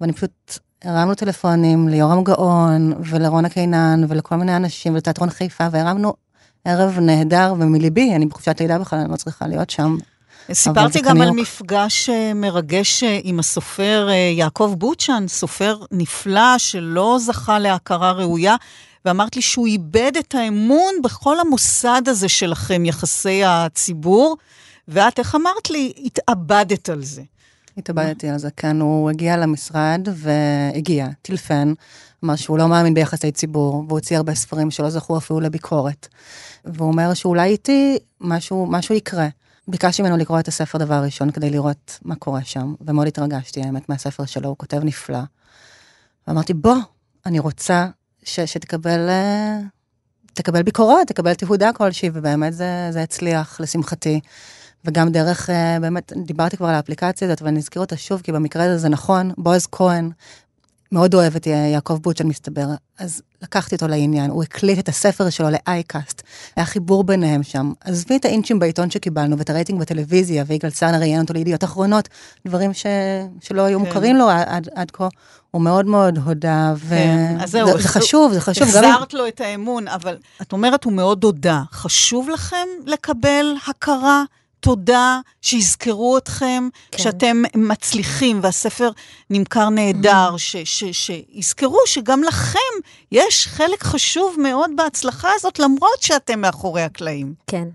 ואני 0.00 0.12
פשוט 0.12 0.58
הרמנו 0.84 1.14
טלפונים 1.14 1.88
ליורם 1.88 2.24
גאון, 2.24 2.92
ולרונה 2.98 3.48
קינן, 3.48 4.04
ולכל 4.08 4.36
מיני 4.36 4.56
אנשים, 4.56 4.92
ולתיאטרון 4.92 5.30
חיפה, 5.30 5.66
והרמנו 5.72 6.14
ערב 6.64 6.98
נהדר, 6.98 7.54
ומליבי, 7.58 8.14
אני 8.14 8.26
בחופשת 8.26 8.60
לידה 8.60 8.78
בכלל, 8.78 8.98
אני 8.98 9.10
לא 9.10 9.16
צריכה 9.16 9.46
להיות 9.46 9.70
שם. 9.70 9.96
סיפרתי 10.52 11.00
גם 11.00 11.20
על. 11.20 11.30
מפגש 11.30 12.10
אה, 12.10 12.34
מרגש 12.34 13.02
אה, 13.02 13.20
עם 13.22 13.38
הסופר 13.38 14.08
אה, 14.10 14.14
יעקב 14.14 14.74
בוצ'ן, 14.78 15.24
סופר 15.28 15.78
נפלא 15.90 16.58
שלא 16.58 17.16
זכה 17.20 17.58
להכרה 17.58 18.12
ראויה, 18.12 18.56
ואמרת 19.04 19.36
לי 19.36 19.42
שהוא 19.42 19.66
איבד 19.66 20.12
את 20.18 20.34
האמון 20.34 20.94
בכל 21.04 21.40
המוסד 21.40 22.02
הזה 22.06 22.28
שלכם, 22.28 22.84
יחסי 22.84 23.44
הציבור, 23.44 24.36
ואת, 24.88 25.18
איך 25.18 25.34
אמרת 25.34 25.70
לי, 25.70 25.92
התאבדת 26.04 26.88
על 26.88 27.04
זה. 27.04 27.22
התאבדתי 27.76 28.28
על 28.28 28.38
זה, 28.38 28.48
כן, 28.56 28.80
הוא 28.80 29.10
הגיע 29.10 29.36
למשרד 29.36 30.08
והגיע, 30.14 31.08
טילפן, 31.22 31.72
אמר 32.24 32.36
שהוא 32.36 32.58
לא 32.58 32.68
מאמין 32.68 32.94
ביחסי 32.94 33.32
ציבור, 33.32 33.74
והוא 33.74 33.98
הוציא 33.98 34.16
הרבה 34.16 34.34
ספרים 34.34 34.70
שלא 34.70 34.90
זכו 34.90 35.18
אפילו 35.18 35.40
לביקורת. 35.40 36.08
והוא 36.64 36.88
אומר 36.88 37.14
שאולי 37.14 37.50
איתי 37.50 37.98
משהו, 38.20 38.66
משהו 38.66 38.94
יקרה. 38.94 39.28
ביקשתי 39.68 40.02
ממנו 40.02 40.16
לקרוא 40.16 40.40
את 40.40 40.48
הספר 40.48 40.78
דבר 40.78 41.02
ראשון 41.04 41.30
כדי 41.30 41.50
לראות 41.50 41.98
מה 42.02 42.14
קורה 42.14 42.44
שם, 42.44 42.74
ומאוד 42.80 43.06
התרגשתי, 43.06 43.62
האמת, 43.62 43.88
מהספר 43.88 44.24
שלו, 44.24 44.48
הוא 44.48 44.56
כותב 44.58 44.80
נפלא. 44.84 45.18
ואמרתי, 46.28 46.54
בוא, 46.54 46.76
אני 47.26 47.38
רוצה 47.38 47.88
ש, 48.24 48.40
שתקבל 48.40 49.08
אה, 49.08 49.58
תקבל 50.34 50.62
ביקורות, 50.62 51.08
תקבל 51.08 51.34
תהודה 51.34 51.72
כלשהי, 51.72 52.10
ובאמת 52.12 52.52
זה, 52.52 52.88
זה 52.90 53.02
הצליח, 53.02 53.60
לשמחתי. 53.60 54.20
וגם 54.84 55.08
דרך, 55.08 55.50
אה, 55.50 55.78
באמת, 55.80 56.12
דיברתי 56.16 56.56
כבר 56.56 56.66
על 56.66 56.74
האפליקציה 56.74 57.28
הזאת, 57.28 57.42
ואני 57.42 57.58
אזכיר 57.58 57.82
אותה 57.82 57.96
שוב, 57.96 58.20
כי 58.20 58.32
במקרה 58.32 58.64
הזה 58.64 58.78
זה 58.78 58.88
נכון, 58.88 59.30
בועז 59.38 59.66
כהן, 59.72 60.10
מאוד 60.92 61.14
אוהב 61.14 61.36
את 61.36 61.46
יעקב 61.46 61.98
בוצ'ן, 62.02 62.26
מסתבר, 62.26 62.66
אז 62.98 63.22
לקחתי 63.42 63.74
אותו 63.74 63.88
לעניין, 63.88 64.30
הוא 64.30 64.42
הקליט 64.42 64.78
את 64.78 64.88
הספר 64.88 65.30
שלו 65.30 65.48
לאייקאסט, 65.50 66.22
היה 66.56 66.66
חיבור 66.66 67.04
ביניהם 67.04 67.42
שם. 67.42 67.72
עזבי 67.80 68.16
את 68.16 68.24
האינצ'ים 68.24 68.58
בעיתון 68.58 68.90
שקיבלנו, 68.90 69.38
ואת 69.38 69.50
הרייטינג 69.50 69.80
בטלוויזיה, 69.80 70.44
ויגאל 70.46 70.70
סרנר 70.70 70.98
ראיין 70.98 71.20
אותו 71.20 71.34
לידיעות 71.34 71.64
אחרונות, 71.64 72.08
דברים 72.46 72.74
ש... 72.74 72.86
שלא 73.40 73.62
היו 73.62 73.78
כן. 73.78 73.84
מוכרים 73.84 74.16
לו 74.16 74.30
עד, 74.30 74.68
עד 74.74 74.90
כה. 74.90 75.08
הוא 75.50 75.62
מאוד 75.62 75.86
מאוד 75.86 76.18
הודה, 76.18 76.74
ו... 76.76 76.88
כן, 76.88 77.36
אז 77.40 77.50
זהו, 77.50 77.66
זה, 77.66 77.82
זה 77.82 77.88
חשוב, 77.88 78.32
זה 78.32 78.40
חשוב. 78.40 78.68
גם 78.68 78.84
החזרת 78.84 79.14
לו 79.14 79.28
את 79.28 79.40
האמון, 79.40 79.88
אבל 79.88 80.16
את 80.42 80.52
אומרת, 80.52 80.84
הוא 80.84 80.92
מאוד 80.92 81.24
הודה. 81.24 81.62
חשוב 81.72 82.28
לכם 82.28 82.66
לקבל 82.86 83.54
הכרה, 83.68 84.24
תודה, 84.64 85.20
שיזכרו 85.42 86.18
אתכם, 86.18 86.68
כן. 86.90 87.02
שאתם 87.02 87.42
מצליחים 87.54 88.40
והספר 88.42 88.90
נמכר 89.30 89.68
נהדר, 89.68 90.36
ש- 90.36 90.56
ש- 90.56 90.84
שיזכרו 91.06 91.78
שגם 91.86 92.22
לכם 92.22 92.58
יש 93.12 93.46
חלק 93.46 93.82
חשוב 93.82 94.36
מאוד 94.42 94.70
בהצלחה 94.76 95.28
הזאת, 95.34 95.58
למרות 95.58 96.02
שאתם 96.02 96.40
מאחורי 96.40 96.82
הקלעים. 96.82 97.34
כן. 97.46 97.68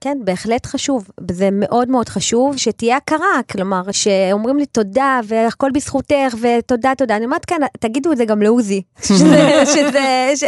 כן, 0.00 0.18
בהחלט 0.24 0.66
חשוב. 0.66 1.08
זה 1.30 1.48
מאוד 1.52 1.88
מאוד 1.90 2.08
חשוב 2.08 2.56
שתהיה 2.56 2.96
הכרה, 2.96 3.40
כלומר, 3.52 3.82
שאומרים 3.92 4.58
לי 4.58 4.66
תודה 4.66 5.20
והכל 5.24 5.70
בזכותך 5.74 6.34
ותודה, 6.40 6.92
תודה. 6.98 7.16
אני 7.16 7.24
אומרת, 7.24 7.44
כן, 7.44 7.56
תגידו 7.80 8.12
את 8.12 8.16
זה 8.16 8.24
גם 8.24 8.42
לעוזי. 8.42 8.82
שזה, 9.08 9.62
שזה, 9.66 10.32
ש... 10.36 10.44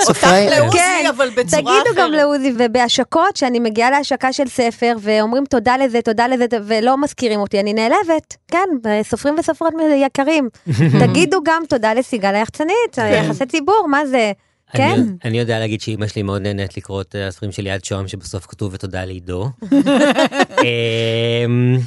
סופרי- 0.00 0.08
אותך 0.08 0.58
לעוזי, 0.58 0.78
כן, 0.78 1.04
אבל 1.08 1.30
בצורה 1.30 1.62
אחרת. 1.62 1.84
תגידו 1.86 2.00
גם 2.02 2.12
לעוזי, 2.12 2.52
ובהשקות, 2.58 3.36
שאני 3.36 3.60
מגיעה 3.60 3.90
להשקה 3.90 4.32
של 4.32 4.48
ספר, 4.48 4.96
ואומרים 5.00 5.44
תודה 5.44 5.76
לזה, 5.76 6.02
תודה 6.02 6.28
לזה, 6.28 6.46
ולא 6.66 6.98
מזכירים 6.98 7.40
אותי, 7.40 7.60
אני 7.60 7.72
נעלבת. 7.72 8.36
כן, 8.48 8.68
סופרים 9.02 9.34
וסופרות 9.38 9.72
יקרים. 9.96 10.48
תגידו 11.06 11.40
גם 11.44 11.62
תודה 11.68 11.94
לסיגל 11.94 12.34
היחצנית, 12.34 12.98
יחסי 12.98 13.46
ציבור, 13.46 13.86
מה 13.88 14.06
זה? 14.06 14.32
כן. 14.72 15.00
אני 15.24 15.38
יודע 15.38 15.58
להגיד 15.58 15.80
שאימא 15.80 16.06
שלי 16.06 16.22
מאוד 16.22 16.42
נהנית 16.42 16.76
לקרוא 16.76 17.00
את 17.00 17.16
אה, 17.16 17.26
הספרים 17.28 17.52
של 17.52 17.66
יד 17.66 17.84
שוהם, 17.84 18.08
שבסוף 18.08 18.46
כתוב 18.46 18.74
ותודה 18.74 19.04
לעידו. 19.04 19.50
אמ, 20.64 21.78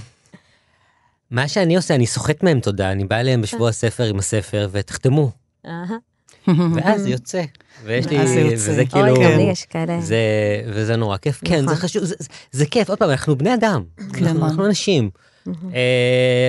מה 1.31 1.47
שאני 1.47 1.75
עושה, 1.75 1.95
אני 1.95 2.05
סוחט 2.07 2.43
מהם 2.43 2.59
תודה, 2.59 2.91
אני 2.91 3.05
בא 3.05 3.15
אליהם 3.15 3.41
בשבוע 3.41 3.69
הספר 3.69 4.03
עם 4.03 4.19
הספר, 4.19 4.69
ותחתמו. 4.71 5.31
ואז 6.47 7.01
זה 7.01 7.09
יוצא. 7.09 7.43
ויש 7.83 8.05
לי. 8.05 8.17
וזה 8.53 8.85
כאילו, 8.85 9.07
אוי, 9.07 9.25
גם 9.25 9.37
לי 9.37 9.43
יש 9.43 9.65
כאלה. 9.65 10.01
זה, 10.01 10.17
וזה 10.67 10.95
נורא 10.95 11.17
כיף, 11.17 11.41
כן, 11.45 11.61
נכון. 11.61 11.75
זה 11.75 11.81
חשוב, 11.81 12.03
זה, 12.03 12.15
זה 12.51 12.65
כיף, 12.65 12.89
עוד 12.89 12.99
פעם, 12.99 13.09
אנחנו 13.09 13.37
בני 13.37 13.53
אדם, 13.53 13.83
אנחנו, 13.99 14.45
אנחנו 14.45 14.65
אנשים. 14.65 15.09
אה, 15.47 15.53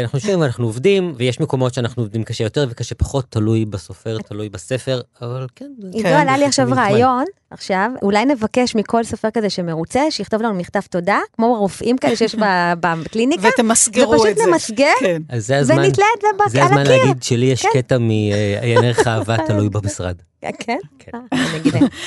אנחנו 0.03 0.19
יושבים 0.19 0.41
ואנחנו 0.41 0.67
עובדים, 0.67 1.13
ויש 1.17 1.41
מקומות 1.41 1.75
שאנחנו 1.75 2.03
עובדים 2.03 2.25
קשה 2.25 2.45
יותר 2.45 2.67
וקשה 2.71 2.95
פחות, 2.95 3.25
תלוי 3.29 3.65
בסופר, 3.65 4.19
תלוי 4.19 4.49
בספר, 4.49 5.01
אבל 5.23 5.47
כן. 5.57 5.71
זה- 5.79 5.89
עידו, 5.93 6.09
כן, 6.09 6.15
עלה 6.15 6.37
לי 6.39 6.45
עכשיו. 6.45 6.69
רעיון, 6.71 7.25
עכשיו, 7.51 7.91
אולי 8.03 8.25
נבקש 8.25 8.75
מכל 8.75 9.05
סופר 9.05 9.29
כזה 9.31 9.51
שמרוצה, 9.51 10.01
שיכתוב 10.11 10.43
לנו 10.43 10.55
מכתב 10.55 10.81
תודה, 10.91 11.19
כמו 11.37 11.57
הרופאים 11.57 11.99
כאלה 11.99 12.17
שיש 12.17 12.35
בקליניקה, 12.81 13.49
ותמסגרו 13.55 14.11
ופשוט 14.13 14.27
את 14.29 14.37
זה. 14.37 14.43
נמסגר, 14.53 14.87
כן. 15.01 15.23
זה 15.39 15.61
ונתלה 15.77 15.83
את 16.17 16.23
זה 16.23 16.27
בק- 16.45 16.49
זה 16.49 16.59
על 16.63 16.67
הזמן 16.67 16.81
הקיר. 16.81 16.97
להגיד 17.05 17.23
שלי 17.23 17.47
יש 17.47 17.63
כן. 17.63 17.69
קטע 17.73 17.99
מעיין 17.99 18.85
ערך 18.85 19.07
אהבה 19.07 19.37
תלוי 19.47 19.69
במשרד. 19.69 20.17
כן? 20.59 20.79
כן. 20.99 21.11
אה, 21.33 21.39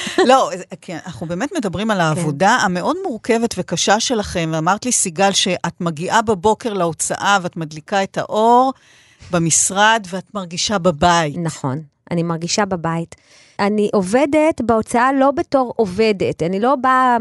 לא, 0.27 0.49
זה- 0.57 0.63
כן, 0.81 0.97
אנחנו 1.05 1.27
באמת 1.27 1.49
מדברים 1.57 1.91
על 1.91 2.01
העבודה 2.01 2.49
המאוד 2.51 2.97
מורכבת 3.03 3.55
וקשה 3.57 3.99
שלכם, 3.99 4.49
ואמרת 4.53 4.86
לי, 4.86 4.91
סיגל, 4.91 5.31
שאת 5.31 5.81
מגיעה 5.81 6.21
בבוקר 6.21 6.73
להוצאה 6.73 7.38
ואת 7.41 7.57
מדליקה 7.57 8.03
את 8.03 8.17
האור 8.17 8.73
במשרד 9.31 10.07
ואת 10.09 10.34
מרגישה 10.34 10.77
בבית. 10.77 11.36
נכון, 11.43 11.81
אני 12.11 12.23
מרגישה 12.23 12.65
בבית. 12.65 13.15
אני 13.59 13.89
עובדת 13.93 14.61
בהוצאה 14.61 15.13
לא 15.13 15.31
בתור 15.31 15.73
עובדת, 15.75 16.43
אני 16.43 16.59
לא 16.59 16.75
באה, 16.75 17.17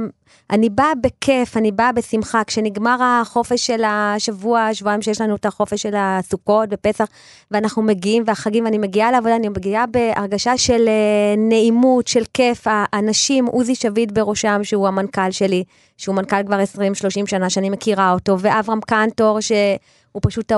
אני 0.50 0.70
באה 0.70 0.92
בכיף, 1.02 1.56
אני 1.56 1.72
באה 1.72 1.92
בשמחה. 1.92 2.44
כשנגמר 2.44 2.96
החופש 3.02 3.66
של 3.66 3.82
השבוע, 3.86 4.74
שבועיים 4.74 5.02
שיש 5.02 5.20
לנו 5.20 5.36
את 5.36 5.46
החופש 5.46 5.82
של 5.82 5.94
הסוכות 5.96 6.68
ופסח, 6.72 7.06
ואנחנו 7.50 7.82
מגיעים, 7.82 8.22
והחגים, 8.26 8.64
ואני 8.64 8.78
מגיעה 8.78 9.12
לעבודה, 9.12 9.36
אני 9.36 9.48
מגיעה 9.48 9.86
בהרגשה 9.86 10.58
של 10.58 10.88
אה, 10.88 11.34
נעימות, 11.36 12.06
של 12.06 12.22
כיף. 12.34 12.64
האנשים, 12.66 13.46
עוזי 13.46 13.74
שביט 13.74 14.12
בראשם, 14.12 14.60
שהוא 14.64 14.88
המנכ"ל 14.88 15.30
שלי, 15.30 15.64
שהוא 15.98 16.14
מנכ"ל 16.14 16.42
כבר 16.46 16.60
20-30 16.60 17.26
שנה 17.26 17.50
שאני 17.50 17.70
מכירה 17.70 18.12
אותו, 18.12 18.38
ואברהם 18.38 18.80
קנטור, 18.80 19.40
שהוא 19.40 20.20
פשוט... 20.22 20.52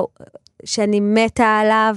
שאני 0.64 1.00
מתה 1.00 1.58
עליו, 1.58 1.96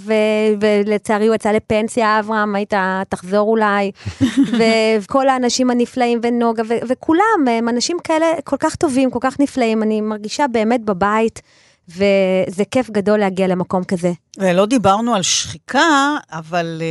ולצערי 0.60 1.28
הוא 1.28 1.36
יצא 1.36 1.52
לפנסיה, 1.52 2.20
אברהם, 2.20 2.56
היית, 2.56 2.74
תחזור 3.10 3.50
אולי. 3.50 3.92
וכל 4.58 5.30
האנשים 5.30 5.70
הנפלאים, 5.70 6.20
ונוגה, 6.24 6.64
ו- 6.70 6.88
וכולם, 6.90 7.48
הם 7.52 7.70
אנשים 7.70 7.98
כאלה 8.04 8.26
כל 8.44 8.58
כך 8.60 8.76
טובים, 8.76 9.12
כל 9.12 9.20
כך 9.22 9.40
נפלאים, 9.40 9.84
אני 9.84 10.02
מרגישה 10.02 10.46
באמת 10.48 10.82
בבית, 10.86 11.42
וזה 11.90 12.64
כיף 12.72 12.90
גדול 12.90 13.20
להגיע 13.20 13.48
למקום 13.48 13.84
כזה. 13.84 14.12
ולא 14.38 14.66
דיברנו 14.66 15.16
על 15.16 15.22
שחיקה, 15.22 16.18
אבל 16.32 16.82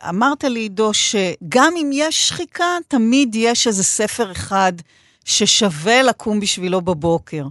uh, 0.00 0.08
אמרת 0.08 0.44
לי, 0.44 0.60
עידו, 0.60 0.94
שגם 0.94 1.72
אם 1.76 1.90
יש 1.92 2.28
שחיקה, 2.28 2.76
תמיד 2.88 3.34
יש 3.34 3.66
איזה 3.66 3.84
ספר 3.84 4.32
אחד 4.32 4.72
ששווה 5.24 6.02
לקום 6.02 6.40
בשבילו 6.40 6.80
בבוקר. 6.80 7.44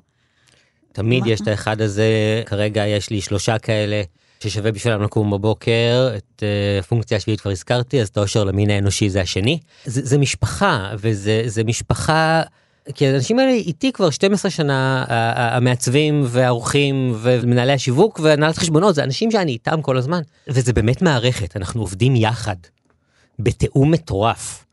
תמיד? 0.94 1.26
יש 1.26 1.42
את 1.42 1.48
האחד 1.48 1.82
הזה, 1.82 2.06
כרגע 2.46 2.88
יש 2.88 3.10
לי 3.10 3.22
שלושה 3.22 3.58
כאלה 3.58 4.02
ששווה 4.40 4.72
בשבילם 4.72 5.02
לקום 5.02 5.32
בבוקר, 5.32 6.10
את 6.18 6.44
uh, 6.82 6.86
פונקציה 6.86 7.18
השביעית 7.18 7.42
כבר 7.42 7.52
הזכרתי, 7.52 8.02
אז 8.02 8.08
את 8.08 8.18
האושר 8.18 8.44
למין 8.44 8.70
האנושי 8.70 9.10
זה 9.10 9.22
השני. 9.22 9.60
זה, 9.86 10.02
זה 10.04 10.18
משפחה, 10.18 10.92
וזה 10.98 11.44
זה 11.46 11.64
משפחה, 11.64 12.42
כי 12.96 13.08
האנשים 13.08 13.40
האלה 13.40 13.52
איתי 13.52 13.92
כבר 13.92 14.10
12 14.10 14.52
שנה, 14.52 15.06
המעצבים 15.36 16.24
והעורכים 16.28 17.16
ומנהלי 17.22 17.74
השיווק 17.74 18.20
והנהלת 18.24 18.58
חשבונות, 18.58 18.96
זה 18.96 19.04
אנשים 19.04 19.32
שאני 19.32 19.52
איתם 19.52 19.82
כל 19.82 19.98
הזמן. 19.98 20.22
וזה 20.48 20.74
באמת 20.74 21.02
מערכת, 21.02 21.58
אנחנו 21.58 21.82
עובדים 21.82 22.16
יחד, 22.16 22.56
בתיאום 23.40 23.92
מטורף. 23.92 24.66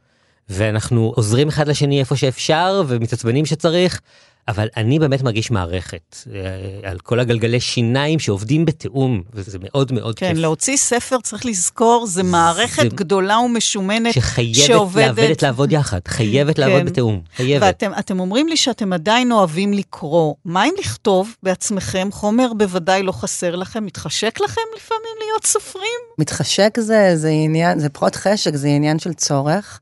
ואנחנו 0.49 1.13
עוזרים 1.17 1.49
אחד 1.49 1.69
לשני 1.69 2.01
איפה 2.01 2.17
שאפשר 2.17 2.83
ומתעצבנים 2.87 3.47
שצריך, 3.47 4.01
אבל 4.49 4.69
אני 4.77 4.99
באמת 4.99 5.23
מרגיש 5.23 5.51
מערכת 5.51 6.17
אה, 6.35 6.91
על 6.91 6.99
כל 6.99 7.21
הגלגלי 7.21 7.61
שיניים 7.61 8.19
שעובדים 8.19 8.65
בתיאום, 8.65 9.23
וזה 9.35 9.59
מאוד 9.63 9.93
מאוד 9.93 10.19
כן, 10.19 10.29
כיף. 10.29 10.39
להוציא 10.39 10.77
ספר, 10.77 11.17
צריך 11.23 11.47
לזכור, 11.47 12.07
זה 12.07 12.23
מערכת 12.23 12.83
זה- 12.83 12.89
גדולה 12.97 13.39
ומשומנת 13.39 14.15
שחייבת 14.15 14.55
שעובדת. 14.67 15.07
לעבוד, 15.19 15.43
לעבוד 15.43 15.73
יחד, 15.73 16.01
חייבת 16.09 16.59
לעבוד 16.59 16.81
כן. 16.81 16.87
בתיאום, 16.87 17.21
חייבת. 17.37 17.63
ואתם 17.67 17.91
אתם 17.99 18.21
אומרים 18.21 18.49
לי 18.49 18.57
שאתם 18.57 18.93
עדיין 18.93 19.33
אוהבים 19.33 19.73
לקרוא. 19.73 20.35
מה 20.45 20.65
אם 20.65 20.73
לכתוב 20.79 21.35
בעצמכם? 21.43 22.09
חומר 22.13 22.53
בוודאי 22.57 23.03
לא 23.03 23.13
חסר 23.13 23.57
לכם, 23.57 23.87
מתחשק 23.87 24.41
לכם 24.45 24.61
לפעמים 24.77 25.17
להיות 25.21 25.47
סופרים? 25.47 26.01
מתחשק 26.19 26.77
זה, 26.81 27.13
זה 27.17 27.29
עניין, 27.29 27.79
זה 27.79 27.89
פחות 27.89 28.17
חשק, 28.17 28.55
זה 28.57 28.69
עניין 28.69 28.99
של 28.99 29.13
צורך. 29.13 29.81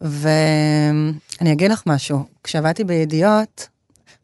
ואני 0.00 1.52
אגיד 1.52 1.70
לך 1.70 1.82
משהו, 1.86 2.24
כשעבדתי 2.44 2.84
בידיעות, 2.84 3.68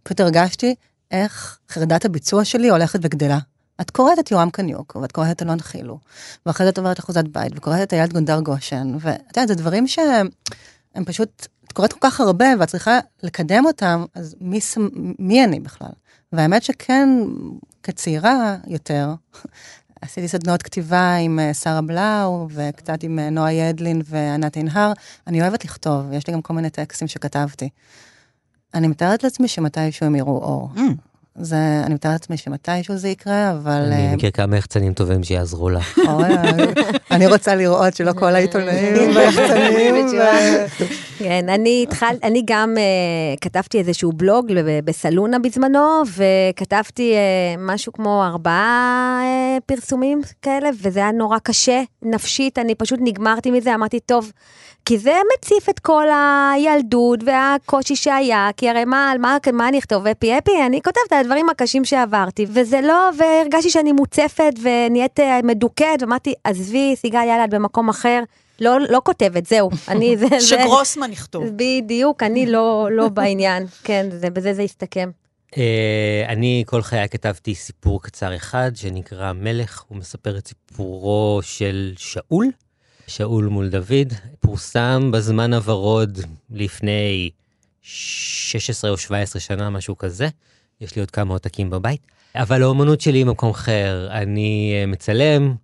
פשוט 0.04 0.20
הרגשתי 0.20 0.74
איך 1.10 1.58
חרדת 1.70 2.04
הביצוע 2.04 2.44
שלי 2.44 2.68
הולכת 2.68 2.98
וגדלה. 3.02 3.38
את 3.80 3.90
קוראת 3.90 4.18
את 4.18 4.30
יורם 4.30 4.50
קניוק, 4.50 4.96
ואת 4.96 5.12
קוראת 5.12 5.30
את 5.30 5.42
אלון 5.42 5.60
חילו, 5.60 5.98
ואחרי 6.46 6.66
זה 6.66 6.70
את 6.70 6.78
עוברת 6.78 6.98
אחוזת 6.98 7.24
בית, 7.24 7.52
וקוראת 7.56 7.82
את 7.82 7.92
איילת 7.92 8.12
גונדר 8.12 8.40
גושן, 8.40 8.96
ואת 9.00 9.36
יודעת, 9.36 9.48
זה 9.48 9.54
דברים 9.54 9.86
שהם 9.86 10.28
הם 10.94 11.04
פשוט, 11.04 11.46
את 11.64 11.72
קוראת 11.72 11.92
כל 11.92 11.98
כך 12.02 12.20
הרבה, 12.20 12.46
ואת 12.60 12.68
צריכה 12.68 12.98
לקדם 13.22 13.66
אותם, 13.66 14.04
אז 14.14 14.36
מי, 14.40 14.60
מי 15.18 15.44
אני 15.44 15.60
בכלל? 15.60 15.90
והאמת 16.32 16.62
שכן, 16.62 17.08
כצעירה 17.82 18.56
יותר, 18.66 19.14
עשיתי 20.00 20.28
סדנאות 20.28 20.62
כתיבה 20.62 21.14
עם 21.14 21.38
אה, 21.38 21.54
שרה 21.54 21.80
בלאו, 21.80 22.48
וקצת 22.50 23.02
עם 23.02 23.18
אה, 23.18 23.30
נועה 23.30 23.52
ידלין 23.52 24.02
וענת 24.04 24.56
ענהר. 24.56 24.92
אני 25.26 25.42
אוהבת 25.42 25.64
לכתוב, 25.64 26.12
יש 26.12 26.26
לי 26.26 26.32
גם 26.32 26.42
כל 26.42 26.54
מיני 26.54 26.70
טקסטים 26.70 27.08
שכתבתי. 27.08 27.68
אני 28.74 28.88
מתארת 28.88 29.24
לעצמי 29.24 29.48
שמתישהו 29.48 30.06
הם 30.06 30.14
יראו 30.14 30.42
אור. 30.42 30.70
Mm. 30.76 30.80
זה, 31.38 31.82
אני 31.84 31.94
מתארת 31.94 32.12
לעצמי 32.12 32.36
שמתישהו 32.36 32.96
זה 32.96 33.08
יקרה, 33.08 33.50
אבל... 33.50 33.82
אני 33.92 34.08
אה, 34.08 34.16
מכיר 34.16 34.30
כמה 34.30 34.56
יחצנים 34.56 34.92
טובים 34.94 35.24
שיעזרו. 35.24 35.70
אוי, 36.08 36.28
אני 37.10 37.26
רוצה 37.26 37.54
לראות 37.54 37.96
שלא 37.96 38.12
כל 38.12 38.34
העיתונאים 38.34 39.16
והיחצנים. 39.16 39.94
ו- 39.94 40.84
כן, 41.18 41.48
אני 41.48 41.84
התחלתי, 41.88 42.26
אני 42.26 42.42
גם 42.44 42.76
כתבתי 43.40 43.78
איזשהו 43.78 44.12
בלוג 44.12 44.46
בסלונה 44.84 45.38
בזמנו, 45.38 46.02
וכתבתי 46.16 47.14
משהו 47.58 47.92
כמו 47.92 48.24
ארבעה 48.24 49.22
פרסומים 49.66 50.20
כאלה, 50.42 50.68
וזה 50.82 51.00
היה 51.00 51.12
נורא 51.12 51.38
קשה, 51.38 51.82
נפשית, 52.02 52.58
אני 52.58 52.74
פשוט 52.74 52.98
נגמרתי 53.02 53.50
מזה, 53.50 53.74
אמרתי, 53.74 54.00
טוב, 54.00 54.32
כי 54.84 54.98
זה 54.98 55.12
מציף 55.34 55.68
את 55.68 55.78
כל 55.78 56.06
הילדות 56.54 57.20
והקושי 57.26 57.96
שהיה, 57.96 58.48
כי 58.56 58.68
הרי 58.68 58.84
מה, 58.84 59.10
על 59.10 59.18
מה, 59.18 59.36
מה 59.52 59.68
אני 59.68 59.78
אכתוב, 59.78 60.06
אפי 60.06 60.38
אפי? 60.38 60.50
אני 60.66 60.82
כותבת 60.82 61.12
על 61.12 61.23
הדברים 61.24 61.48
הקשים 61.50 61.84
שעברתי, 61.84 62.46
וזה 62.48 62.80
לא, 62.80 63.10
והרגשתי 63.18 63.70
שאני 63.70 63.92
מוצפת 63.92 64.52
ונהיית 64.62 65.20
אה, 65.20 65.40
מדוכאת, 65.42 66.02
ואמרתי, 66.02 66.34
עזבי, 66.44 66.94
סיגל, 66.96 67.24
יאללה, 67.28 67.44
את 67.44 67.50
במקום 67.50 67.88
אחר. 67.88 68.22
לא, 68.60 68.80
לא 68.80 69.00
כותבת, 69.04 69.46
זהו. 69.46 69.70
אני, 69.88 70.16
זה, 70.16 70.26
זה, 70.30 70.40
שגרוסמן 70.40 71.12
יכתוב. 71.12 71.44
בדיוק, 71.56 72.22
אני 72.22 72.46
לא, 72.46 72.88
לא 72.92 73.08
בעניין. 73.08 73.66
כן, 73.84 74.06
זה, 74.10 74.30
בזה 74.30 74.54
זה 74.54 74.62
יסתכם. 74.62 75.10
אה, 75.56 76.24
אני 76.28 76.64
כל 76.66 76.82
חיי 76.82 77.08
כתבתי 77.08 77.54
סיפור 77.54 78.02
קצר 78.02 78.36
אחד 78.36 78.70
שנקרא 78.74 79.32
מלך, 79.32 79.82
הוא 79.88 79.98
מספר 79.98 80.38
את 80.38 80.48
סיפורו 80.48 81.40
של 81.42 81.92
שאול, 81.96 82.50
שאול 83.06 83.44
מול 83.44 83.68
דוד, 83.68 84.12
פורסם 84.40 85.10
בזמן 85.12 85.54
הוורוד 85.54 86.18
לפני 86.50 87.30
16 87.82 88.90
או 88.90 88.98
17 88.98 89.40
שנה, 89.40 89.70
משהו 89.70 89.98
כזה. 89.98 90.28
יש 90.80 90.96
לי 90.96 91.00
עוד 91.00 91.10
כמה 91.10 91.34
עותקים 91.34 91.70
בבית. 91.70 92.00
אבל 92.34 92.62
האומנות 92.62 93.00
שלי 93.00 93.18
היא 93.18 93.26
במקום 93.26 93.50
אחר, 93.50 94.08
אני 94.10 94.74
אה, 94.80 94.86
מצלם, 94.86 95.54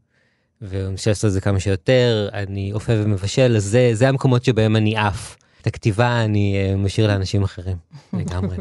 ומנסה 0.62 1.10
לעשות 1.10 1.28
את 1.28 1.32
זה 1.32 1.40
כמה 1.40 1.60
שיותר, 1.60 2.28
אני 2.32 2.72
אופה 2.72 2.92
ומבשל, 2.96 3.56
אז 3.56 3.64
זה, 3.64 3.90
זה 3.92 4.08
המקומות 4.08 4.44
שבהם 4.44 4.76
אני 4.76 4.96
עף. 4.96 5.36
את 5.60 5.66
הכתיבה 5.66 6.24
אני 6.24 6.56
אה, 6.56 6.76
משאיר 6.76 7.06
לאנשים 7.06 7.42
אחרים, 7.42 7.76
לגמרי. 8.12 8.56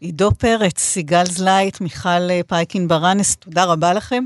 עידו 0.00 0.30
פרץ, 0.38 0.78
סיגל 0.78 1.24
זלייט, 1.24 1.80
מיכל 1.80 2.08
אה, 2.08 2.40
פייקין 2.46 2.88
ברנס, 2.88 3.36
תודה 3.36 3.64
רבה 3.64 3.92
לכם. 3.94 4.24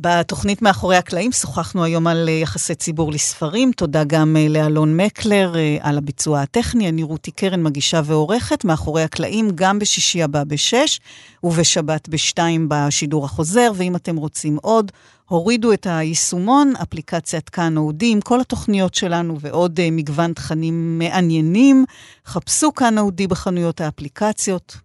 בתוכנית 0.00 0.62
מאחורי 0.62 0.96
הקלעים 0.96 1.32
שוחחנו 1.32 1.84
היום 1.84 2.06
על 2.06 2.28
אה, 2.28 2.34
יחסי 2.34 2.74
ציבור 2.74 3.12
לספרים, 3.12 3.72
תודה 3.72 4.04
גם 4.04 4.36
אה, 4.38 4.46
לאלון 4.48 4.96
מקלר 4.96 5.56
אה, 5.56 5.76
על 5.80 5.98
הביצוע 5.98 6.40
הטכני, 6.40 6.88
אני 6.88 7.02
רותי 7.02 7.30
קרן 7.30 7.62
מגישה 7.62 8.00
ועורכת, 8.04 8.64
מאחורי 8.64 9.02
הקלעים 9.02 9.50
גם 9.54 9.78
בשישי 9.78 10.22
הבא 10.22 10.44
בשש, 10.44 11.00
ובשבת 11.42 12.08
בשתיים 12.08 12.66
בשידור 12.70 13.24
החוזר, 13.24 13.72
ואם 13.74 13.96
אתם 13.96 14.16
רוצים 14.16 14.58
עוד, 14.62 14.92
הורידו 15.28 15.72
את 15.72 15.86
היישומון, 15.90 16.72
אפליקציית 16.82 17.48
כאן 17.48 17.76
אודי, 17.76 18.12
עם 18.12 18.20
כל 18.20 18.40
התוכניות 18.40 18.94
שלנו 18.94 19.40
ועוד 19.40 19.80
מגוון 19.92 20.32
תכנים 20.32 20.98
מעניינים. 20.98 21.84
חפשו 22.26 22.74
כאן 22.74 22.98
אודי 22.98 23.26
בחנויות 23.26 23.80
האפליקציות. 23.80 24.76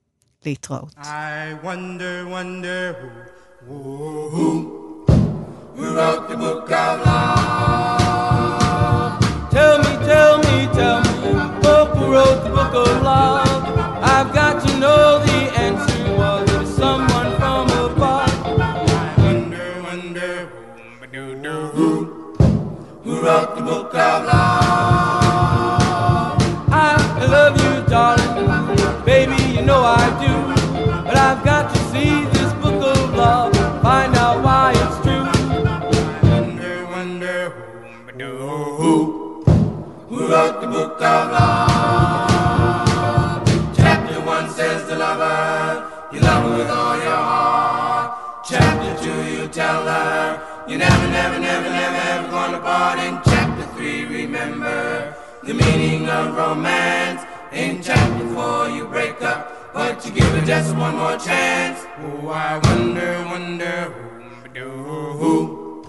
להתראות. 0.46 0.94
I 0.98 1.66
wonder, 1.66 2.26
wonder 2.28 2.96
who, 3.00 3.10
who, 3.68 4.30
who, 4.36 4.83
who 5.76 5.96
wrote 5.96 6.30
the 6.30 6.38
book 6.38 6.72
of 6.72 7.06
love. 7.06 7.50
Tell 9.50 9.78
me, 9.80 9.98
tell 10.06 10.38
me, 10.40 10.68
tell 10.74 11.02
me, 11.02 11.34
book 11.62 11.90
who 11.96 12.12
wrote 12.14 12.44
the 12.44 12.50
book 12.50 12.74
of 12.74 13.02
love. 13.02 13.64
I've 14.04 14.34
got 14.34 14.62
to 14.68 14.78
know 14.80 15.20
the 15.26 15.52
answer. 15.60 16.16
Was 16.18 16.50
it 16.52 16.68
someone 16.76 17.36
from 17.38 17.70
above? 17.70 18.30
I 18.46 19.14
wonder, 19.18 19.82
wonder, 19.84 20.50
who, 21.74 21.90
who 23.04 23.22
wrote 23.22 23.56
the 23.56 23.62
book 23.62 23.94
of 23.96 24.26
love? 24.26 24.73
before 58.54 58.70
you 58.70 58.86
break 58.86 59.20
up, 59.24 59.74
but 59.74 60.06
you 60.06 60.12
give 60.12 60.36
it 60.36 60.46
just 60.46 60.76
one 60.76 60.96
more 60.96 61.18
chance. 61.18 61.80
Oh, 61.98 62.30
I 62.30 62.60
wonder, 62.60 63.24
wonder 63.26 63.94
who, 64.54 65.84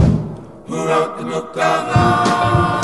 who, 0.66 0.86
wrote 0.86 1.18
the 1.18 1.24
book 1.24 1.50
of 1.50 1.56
love? 1.56 2.83